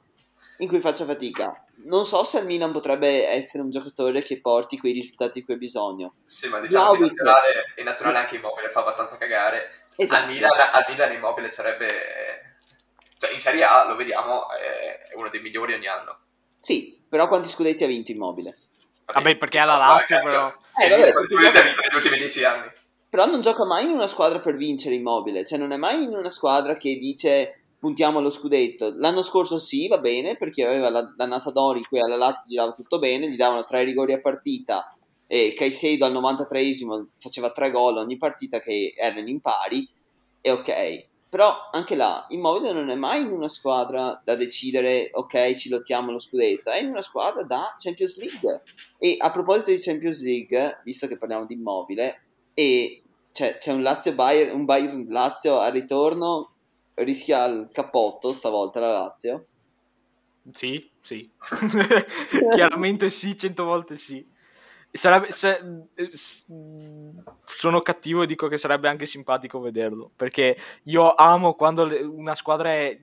in 0.59 0.68
cui 0.68 0.81
faccia 0.81 1.05
fatica. 1.05 1.61
Non 1.85 2.07
so 2.07 2.24
se 2.24 2.39
il 2.39 2.47
Milan 2.47 2.72
potrebbe 2.72 3.29
essere 3.29 3.62
un 3.62 3.68
giocatore 3.68 4.22
che 4.22 4.41
porti 4.41 4.79
quei 4.79 4.95
risultati 4.95 5.41
di 5.41 5.45
cui 5.45 5.53
ha 5.55 5.59
bisogno. 5.59 6.14
Sì, 6.24 6.49
ma 6.49 6.59
diciamo 6.59 6.93
che 6.93 6.97
in 6.97 7.03
nazionale, 7.03 7.53
in 7.77 7.85
nazionale 7.85 8.16
anche 8.18 8.37
Immobile 8.37 8.70
fa 8.70 8.81
abbastanza 8.81 9.18
cagare. 9.18 9.83
Esatto. 9.97 10.24
Al, 10.24 10.32
Milan, 10.32 10.51
al 10.51 10.84
Milan 10.88 11.12
Immobile 11.12 11.49
sarebbe... 11.49 12.55
Cioè, 13.18 13.32
in 13.32 13.38
Serie 13.38 13.64
A, 13.64 13.86
lo 13.86 13.97
vediamo, 13.97 14.51
è 14.51 15.14
uno 15.14 15.30
dei 15.30 15.40
migliori 15.40 15.72
ogni 15.72 15.86
anno. 15.86 16.18
Sì, 16.61 17.03
però 17.09 17.28
quanti 17.28 17.49
scudetti 17.49 17.84
ha 17.84 17.86
vinto 17.86 18.12
Immobile? 18.12 18.59
Vabbè, 19.07 19.36
perché 19.36 19.59
alla 19.59 19.78
Ma 19.78 19.86
Lazio, 19.86 20.20
però. 20.20 20.53
Eh, 20.82 20.88
vabbè, 20.88 21.12
quanti 21.12 21.32
scudetti 21.32 21.59
ha 21.59 21.62
vinto 21.62 21.80
negli 21.80 21.94
ultimi 21.94 22.18
dieci 22.18 22.44
anni? 22.44 22.70
Però 23.09 23.24
non 23.24 23.40
gioca 23.40 23.64
mai 23.64 23.84
in 23.84 23.90
una 23.90 24.09
squadra 24.09 24.40
per 24.40 24.57
vincere 24.57 24.97
Immobile, 24.97 25.47
cioè 25.47 25.59
non 25.59 25.72
è 25.72 25.76
mai 25.76 26.03
in 26.03 26.14
una 26.14 26.28
squadra 26.28 26.76
che 26.76 26.97
dice 26.97 27.61
puntiamo 27.78 28.18
allo 28.18 28.30
scudetto. 28.30 28.90
L'anno 28.97 29.22
scorso 29.22 29.59
sì, 29.59 29.86
va 29.88 29.99
bene, 29.99 30.36
perché 30.36 30.66
aveva 30.66 30.90
la 30.90 31.03
dannata 31.16 31.51
Dori 31.51 31.84
qui 31.84 32.01
alla 32.01 32.16
Lazio 32.16 32.49
girava 32.49 32.72
tutto 32.72 32.99
bene, 32.99 33.28
gli 33.28 33.36
davano 33.36 33.64
tre 33.64 33.84
rigori 33.84 34.12
a 34.12 34.20
partita 34.20 34.95
e 35.27 35.55
Caicedo 35.57 36.05
al 36.05 36.12
93esimo 36.12 37.09
faceva 37.16 37.51
tre 37.51 37.70
gol 37.70 37.97
ogni 37.97 38.16
partita 38.16 38.61
che 38.61 38.95
erano 38.97 39.29
in 39.29 39.41
pari 39.41 39.89
e 40.41 40.51
ok. 40.51 41.07
Però 41.29 41.68
anche 41.72 41.97
là, 41.97 42.24
Immobile 42.29 42.72
non 42.72 42.89
è 42.89 42.95
mai 42.95 43.22
in 43.22 43.31
una 43.31 43.49
squadra 43.49 44.20
da 44.24 44.37
decidere 44.37 45.11
ok, 45.12 45.55
ci 45.57 45.68
lottiamo 45.68 46.12
lo 46.12 46.18
scudetto, 46.18 46.70
è 46.70 46.81
in 46.81 46.89
una 46.89 47.03
squadra 47.03 47.43
da 47.43 47.74
Champions 47.77 48.16
League. 48.18 48.62
E 48.99 49.16
a 49.18 49.31
proposito 49.31 49.70
di 49.70 49.79
Champions 49.79 50.22
League, 50.22 50.81
visto 50.85 51.09
che 51.09 51.18
parliamo 51.18 51.45
di 51.45 51.55
Immobile, 51.55 52.22
e 52.55 53.03
cioè, 53.33 53.59
c'è 53.59 53.72
un 53.72 53.83
Lazio 53.83 54.14
Bayern, 54.14 54.57
un 54.57 54.64
Bayern 54.64 55.05
Lazio 55.09 55.59
al 55.59 55.72
ritorno, 55.72 56.55
rischia 56.95 57.45
il 57.47 57.68
cappotto 57.70 58.33
stavolta 58.33 58.81
la 58.81 58.93
Lazio. 58.93 59.47
Sì, 60.53 60.89
sì. 61.03 61.29
Chiaramente 62.55 63.11
sì, 63.11 63.37
cento 63.37 63.64
volte 63.64 63.97
sì. 63.97 64.24
Sarebbe, 64.97 65.30
se- 65.32 65.61
eh, 65.94 66.11
s- 66.12 66.44
sono 67.44 67.80
cattivo 67.80 68.22
e 68.22 68.26
dico 68.26 68.49
che 68.49 68.59
sarebbe 68.59 68.88
anche 68.88 69.07
simpatico 69.07 69.61
vederlo, 69.61 70.11
perché 70.14 70.57
io 70.84 71.14
amo 71.14 71.55
quando 71.55 71.88
una 72.12 72.34
squadra 72.34 72.70
è 72.70 72.99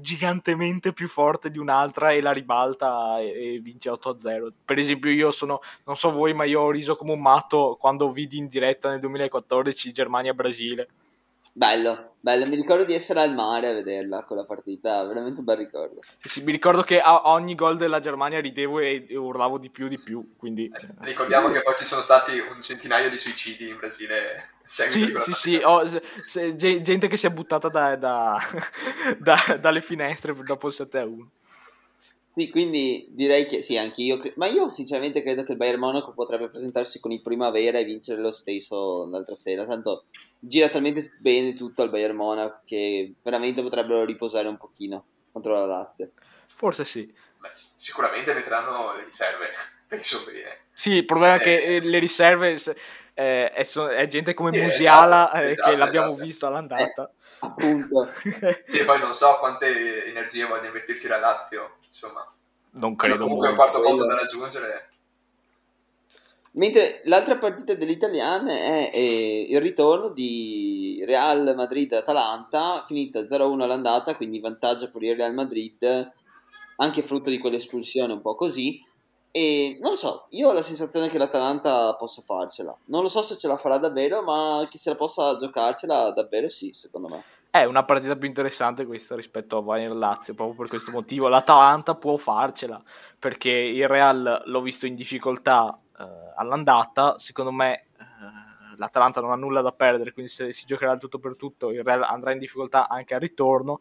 gigantemente 0.00 0.92
più 0.92 1.08
forte 1.08 1.50
di 1.50 1.58
un'altra 1.58 2.12
e 2.12 2.20
la 2.20 2.32
ribalta 2.32 3.18
e, 3.20 3.54
e 3.56 3.58
vince 3.60 3.88
8-0. 3.90 4.52
Per 4.64 4.78
esempio 4.78 5.10
io 5.10 5.30
sono, 5.30 5.60
non 5.84 5.96
so 5.96 6.10
voi, 6.10 6.34
ma 6.34 6.44
io 6.44 6.60
ho 6.62 6.70
riso 6.70 6.96
come 6.96 7.12
un 7.12 7.20
matto 7.20 7.76
quando 7.80 8.10
vidi 8.12 8.36
in 8.38 8.48
diretta 8.48 8.90
nel 8.90 9.00
2014 9.00 9.92
Germania-Brasile. 9.92 10.88
Bello, 11.52 12.14
bello, 12.20 12.46
mi 12.46 12.54
ricordo 12.54 12.84
di 12.84 12.94
essere 12.94 13.20
al 13.20 13.34
mare 13.34 13.68
a 13.68 13.72
vederla 13.74 14.22
quella 14.22 14.44
partita, 14.44 15.04
veramente 15.04 15.40
un 15.40 15.44
bel 15.44 15.56
ricordo. 15.56 16.00
Sì, 16.18 16.28
sì, 16.28 16.42
mi 16.44 16.52
ricordo 16.52 16.82
che 16.82 17.00
a 17.00 17.30
ogni 17.32 17.54
gol 17.54 17.76
della 17.76 17.98
Germania 18.00 18.40
ridevo 18.40 18.78
e, 18.78 19.06
urlavo 19.10 19.58
di 19.58 19.70
più 19.70 19.88
di 19.88 19.98
più, 19.98 20.34
quindi... 20.36 20.66
Eh, 20.72 20.86
Ricordiamo 21.00 21.48
che 21.48 21.62
poi 21.62 21.74
ci 21.76 21.84
sono 21.84 22.00
stati 22.00 22.38
un 22.38 22.62
centinaio 22.62 23.10
di 23.10 23.18
suicidi 23.18 23.68
in 23.68 23.76
Brasile. 23.76 24.50
Sì, 24.64 24.88
sì, 25.18 25.32
sì, 25.32 25.60
ho- 25.62 25.88
se- 25.88 26.02
se- 26.26 26.54
ge- 26.56 26.82
gente 26.82 27.08
che 27.08 27.16
si 27.16 27.26
è 27.26 27.30
buttata 27.30 27.68
da- 27.68 27.96
da- 27.96 28.38
da- 29.18 29.56
dalle 29.58 29.80
finestre 29.80 30.34
dopo 30.44 30.68
il 30.68 30.74
7 30.74 30.98
a 30.98 31.04
1. 31.06 31.28
Sì, 32.30 32.50
quindi 32.50 33.06
direi 33.10 33.46
che 33.46 33.62
sì, 33.62 33.76
anche 33.76 34.02
io, 34.02 34.16
cre- 34.18 34.32
ma 34.36 34.46
io 34.46 34.68
sinceramente 34.68 35.22
credo 35.22 35.42
che 35.42 35.52
il 35.52 35.58
Bayern 35.58 35.80
Monaco 35.80 36.12
potrebbe 36.12 36.48
presentarsi 36.48 37.00
con 37.00 37.10
il 37.10 37.22
Primavera 37.22 37.78
e 37.78 37.84
vincere 37.84 38.20
lo 38.20 38.32
stesso 38.32 39.08
l'altra 39.08 39.34
sera, 39.34 39.64
tanto 39.64 40.04
gira 40.38 40.68
talmente 40.68 41.12
bene 41.18 41.54
tutto 41.54 41.82
al 41.82 41.90
Bayern 41.90 42.14
Monaco 42.14 42.60
che 42.64 43.14
veramente 43.22 43.62
potrebbero 43.62 44.04
riposare 44.04 44.46
un 44.46 44.56
pochino 44.56 45.06
contro 45.32 45.54
la 45.54 45.66
Lazio. 45.66 46.10
Forse 46.54 46.84
sì. 46.84 47.12
Beh, 47.38 47.50
sicuramente 47.52 48.32
metteranno 48.34 48.94
le 48.94 49.04
riserve, 49.04 49.50
penso 49.88 50.22
bene. 50.24 50.66
Sì, 50.72 50.90
il 50.90 51.04
problema 51.04 51.34
è 51.36 51.40
che 51.40 51.56
Eh. 51.60 51.74
eh, 51.76 51.80
le 51.80 51.98
riserve 51.98 52.56
eh, 53.18 53.50
è, 53.50 53.64
so- 53.64 53.88
è 53.88 54.06
gente 54.06 54.32
come 54.32 54.52
Sì, 54.52 54.60
Musiala 54.60 55.24
esatto, 55.24 55.42
eh, 55.42 55.50
esatto, 55.50 55.70
che 55.70 55.76
l'abbiamo 55.76 56.12
esatto. 56.12 56.24
visto 56.24 56.46
all'andata. 56.46 57.10
Appunto. 57.40 58.08
Sì, 58.64 58.84
poi 58.84 59.00
non 59.00 59.12
so 59.12 59.38
quante 59.40 60.04
energie 60.06 60.44
voglia 60.44 60.66
investirci 60.66 61.08
la 61.08 61.18
Lazio, 61.18 61.78
insomma. 61.84 62.24
non 62.72 62.94
credo 62.94 63.24
comunque 63.24 63.48
un 63.48 63.54
quarto 63.56 63.80
posto 63.80 64.06
da 64.06 64.14
raggiungere. 64.14 64.90
Mentre 66.52 67.00
l'altra 67.04 67.36
partita 67.38 67.74
delle 67.74 67.90
italiane 67.90 68.90
è 68.90 68.90
eh, 68.94 69.46
il 69.48 69.60
ritorno 69.60 70.10
di 70.10 71.02
Real 71.04 71.54
Madrid-Atalanta, 71.56 72.84
finita 72.86 73.20
0-1 73.20 73.60
all'andata, 73.62 74.14
quindi 74.14 74.38
vantaggio 74.38 74.90
per 74.92 75.02
il 75.02 75.16
Real 75.16 75.34
Madrid, 75.34 76.12
anche 76.76 77.02
frutto 77.02 77.30
di 77.30 77.38
quell'espulsione 77.38 78.12
un 78.12 78.20
po' 78.20 78.36
così. 78.36 78.80
E 79.38 79.78
non 79.80 79.92
lo 79.92 79.96
so, 79.96 80.24
io 80.30 80.48
ho 80.48 80.52
la 80.52 80.62
sensazione 80.62 81.06
che 81.06 81.16
l'Atalanta 81.16 81.94
possa 81.94 82.22
farcela. 82.22 82.76
Non 82.86 83.02
lo 83.02 83.08
so 83.08 83.22
se 83.22 83.36
ce 83.36 83.46
la 83.46 83.56
farà 83.56 83.78
davvero, 83.78 84.20
ma 84.20 84.66
che 84.68 84.78
se 84.78 84.90
la 84.90 84.96
possa 84.96 85.36
giocarsela 85.36 86.10
davvero 86.10 86.48
sì, 86.48 86.72
secondo 86.72 87.06
me. 87.06 87.22
È 87.48 87.62
una 87.62 87.84
partita 87.84 88.16
più 88.16 88.26
interessante 88.26 88.84
questa 88.84 89.14
rispetto 89.14 89.56
a 89.56 89.62
Bayern 89.62 89.96
Lazio, 89.96 90.34
proprio 90.34 90.56
per 90.56 90.68
questo 90.68 90.90
motivo. 90.90 91.28
L'Atalanta 91.28 91.94
può 91.94 92.16
farcela, 92.16 92.82
perché 93.16 93.50
il 93.50 93.86
Real 93.86 94.42
l'ho 94.44 94.60
visto 94.60 94.86
in 94.86 94.96
difficoltà 94.96 95.72
eh, 95.96 96.04
all'andata, 96.34 97.16
secondo 97.20 97.52
me 97.52 97.74
eh, 97.96 98.74
l'Atalanta 98.76 99.20
non 99.20 99.30
ha 99.30 99.36
nulla 99.36 99.62
da 99.62 99.70
perdere, 99.70 100.12
quindi 100.12 100.32
se 100.32 100.52
si 100.52 100.66
giocherà 100.66 100.96
tutto 100.96 101.20
per 101.20 101.36
tutto, 101.36 101.70
il 101.70 101.84
Real 101.84 102.02
andrà 102.02 102.32
in 102.32 102.40
difficoltà 102.40 102.88
anche 102.88 103.14
al 103.14 103.20
ritorno. 103.20 103.78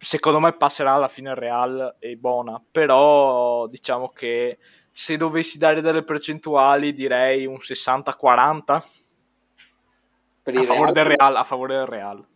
Secondo 0.00 0.38
me 0.40 0.52
passerà 0.56 0.92
alla 0.92 1.08
fine 1.08 1.30
il 1.30 1.36
Real 1.36 1.96
e 1.98 2.16
buona, 2.16 2.62
però 2.70 3.66
diciamo 3.66 4.08
che 4.10 4.58
se 4.92 5.16
dovessi 5.16 5.58
dare 5.58 5.80
delle 5.80 6.04
percentuali 6.04 6.92
direi 6.92 7.46
un 7.46 7.56
60-40 7.56 8.82
Per 10.42 10.56
a 10.56 10.62
favore 10.62 10.92
del 10.92 11.04
Real. 11.04 11.36
A 11.36 11.44
favore 11.44 11.76
del 11.76 11.86
Real. 11.86 12.26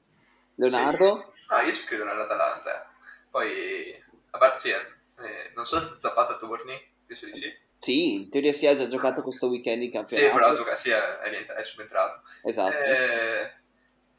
Leonardo? 0.57 1.33
No, 1.51 1.59
io 1.61 1.73
ci 1.73 1.85
credo 1.87 2.05
nell'Atalanta. 2.05 2.93
Poi, 3.31 3.95
a 4.31 4.39
parte, 4.39 4.59
sì, 4.59 4.71
eh, 4.71 5.53
non 5.55 5.65
so 5.65 5.81
se 5.81 5.95
Zapata 5.99 6.37
torni, 6.37 6.75
penso 7.07 7.27
di 7.27 7.33
sì. 7.33 7.61
Sì, 7.79 8.15
in 8.15 8.31
teoria 8.31 8.53
si 8.53 8.67
è 8.67 8.77
già 8.77 8.87
giocato 8.87 9.23
questo 9.23 9.49
weekend 9.49 9.83
in 9.83 9.91
Sì, 9.91 9.97
campionato. 9.97 10.35
però 10.37 10.53
gioca, 10.53 10.75
sì, 10.75 10.91
è, 10.91 11.19
è 11.19 11.47
è 11.47 11.63
subentrato. 11.63 12.23
Esatto. 12.45 12.77
Eh, 12.77 13.53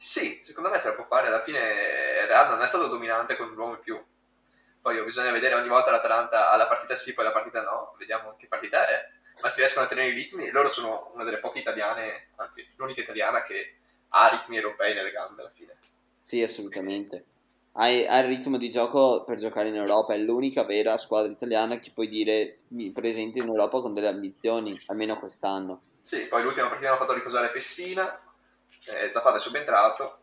sì, 0.03 0.41
secondo 0.43 0.69
me 0.69 0.79
se 0.79 0.89
la 0.89 0.95
può 0.95 1.05
fare. 1.05 1.27
Alla 1.27 1.41
fine 1.41 2.25
Real 2.25 2.49
non 2.49 2.61
è 2.61 2.67
stato 2.67 2.87
dominante 2.87 3.37
con 3.37 3.47
un 3.47 3.57
uomo 3.57 3.75
in 3.75 3.79
più. 3.79 4.03
Poi 4.81 5.01
bisogna 5.01 5.31
vedere 5.31 5.55
ogni 5.55 5.69
volta 5.69 5.91
l'Atalanta 5.91 6.51
alla 6.51 6.67
partita 6.67 6.93
sì, 6.93 7.13
poi 7.13 7.23
la 7.23 7.31
partita 7.31 7.61
no. 7.61 7.95
Vediamo 7.97 8.35
che 8.35 8.47
partita 8.47 8.85
è. 8.85 9.09
Ma 9.41 9.47
si 9.47 9.61
riescono 9.61 9.85
a 9.85 9.87
tenere 9.87 10.09
i 10.09 10.13
ritmi. 10.13 10.49
Loro 10.49 10.67
sono 10.67 11.11
una 11.13 11.23
delle 11.23 11.37
poche 11.37 11.59
italiane, 11.59 12.31
anzi, 12.35 12.69
l'unica 12.75 12.99
italiana 12.99 13.43
che 13.43 13.77
ha 14.09 14.27
ritmi 14.27 14.57
europei 14.57 14.93
nelle 14.93 15.11
gambe 15.11 15.41
alla 15.41 15.51
fine. 15.55 15.77
Sì, 16.19 16.43
assolutamente. 16.43 17.23
Hai, 17.71 18.05
ha 18.05 18.19
il 18.19 18.27
ritmo 18.27 18.57
di 18.57 18.69
gioco 18.69 19.23
per 19.23 19.37
giocare 19.37 19.69
in 19.69 19.75
Europa, 19.75 20.13
è 20.13 20.17
l'unica 20.17 20.65
vera 20.65 20.97
squadra 20.97 21.31
italiana 21.31 21.79
che 21.79 21.91
puoi 21.93 22.09
dire 22.09 22.59
mi 22.69 22.91
presente 22.91 23.39
in 23.39 23.47
Europa 23.47 23.79
con 23.79 23.93
delle 23.93 24.09
ambizioni, 24.09 24.77
almeno 24.87 25.17
quest'anno. 25.17 25.79
Sì, 26.01 26.25
poi 26.25 26.43
l'ultima 26.43 26.67
partita 26.67 26.89
hanno 26.89 26.99
fatto 26.99 27.13
riposare 27.13 27.51
Pessina. 27.51 28.19
Eh, 28.85 29.09
Zapata 29.11 29.37
è 29.37 29.39
subentrato. 29.39 30.19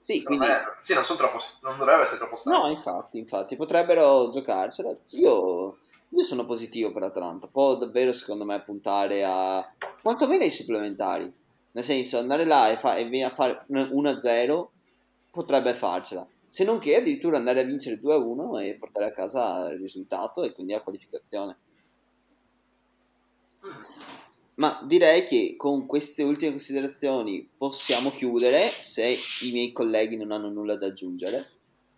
Sì, 0.00 0.22
quindi... 0.22 0.46
me- 0.46 0.76
sì, 0.78 0.94
non, 0.94 1.04
sono 1.04 1.18
troppo, 1.18 1.38
non 1.62 1.76
dovrebbero 1.76 2.04
essere 2.04 2.18
troppo 2.18 2.36
stanchi. 2.36 2.58
No, 2.60 2.68
infatti, 2.68 3.18
infatti, 3.18 3.56
potrebbero 3.56 4.30
giocarsela. 4.30 4.96
Io, 5.10 5.78
io 6.08 6.22
sono 6.24 6.46
positivo 6.46 6.92
per 6.92 7.02
l'Atalanta, 7.02 7.46
può 7.46 7.76
davvero 7.76 8.12
secondo 8.12 8.44
me 8.46 8.62
puntare 8.62 9.22
a 9.24 9.70
quantomeno 10.00 10.44
ai 10.44 10.50
supplementari. 10.50 11.30
Nel 11.72 11.84
senso, 11.84 12.18
andare 12.18 12.44
là 12.44 12.70
e, 12.70 12.78
fa- 12.78 12.96
e 12.96 13.04
venire 13.04 13.26
a 13.30 13.34
fare 13.34 13.64
un- 13.68 13.90
1-0 13.92 14.70
potrebbe 15.30 15.74
farcela. 15.74 16.26
Se 16.48 16.64
non 16.64 16.78
che 16.78 16.96
addirittura 16.96 17.36
andare 17.36 17.60
a 17.60 17.64
vincere 17.64 18.00
2-1 18.00 18.58
e 18.60 18.76
portare 18.76 19.06
a 19.08 19.12
casa 19.12 19.68
il 19.70 19.78
risultato 19.78 20.42
e 20.42 20.52
quindi 20.54 20.72
la 20.72 20.82
qualificazione. 20.82 21.58
Mm. 23.66 23.97
Ma 24.58 24.80
direi 24.82 25.24
che 25.24 25.54
con 25.56 25.86
queste 25.86 26.24
ultime 26.24 26.50
considerazioni 26.50 27.48
possiamo 27.56 28.10
chiudere 28.10 28.72
se 28.80 29.16
i 29.42 29.52
miei 29.52 29.72
colleghi 29.72 30.16
non 30.16 30.32
hanno 30.32 30.48
nulla 30.48 30.76
da 30.76 30.86
aggiungere. 30.86 31.48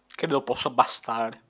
Credo 0.07 0.43
possa 0.43 0.69
bastare. 0.69 1.43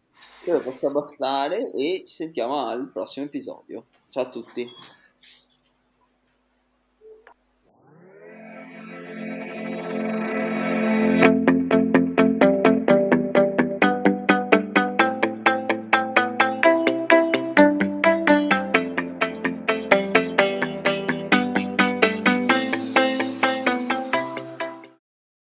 Credo 0.42 0.60
possa 0.60 0.88
bastare 0.90 1.68
e 1.72 2.04
ci 2.06 2.14
sentiamo 2.14 2.64
al 2.64 2.88
prossimo 2.92 3.26
episodio. 3.26 3.86
Ciao 4.08 4.22
a 4.22 4.28
tutti. 4.28 4.70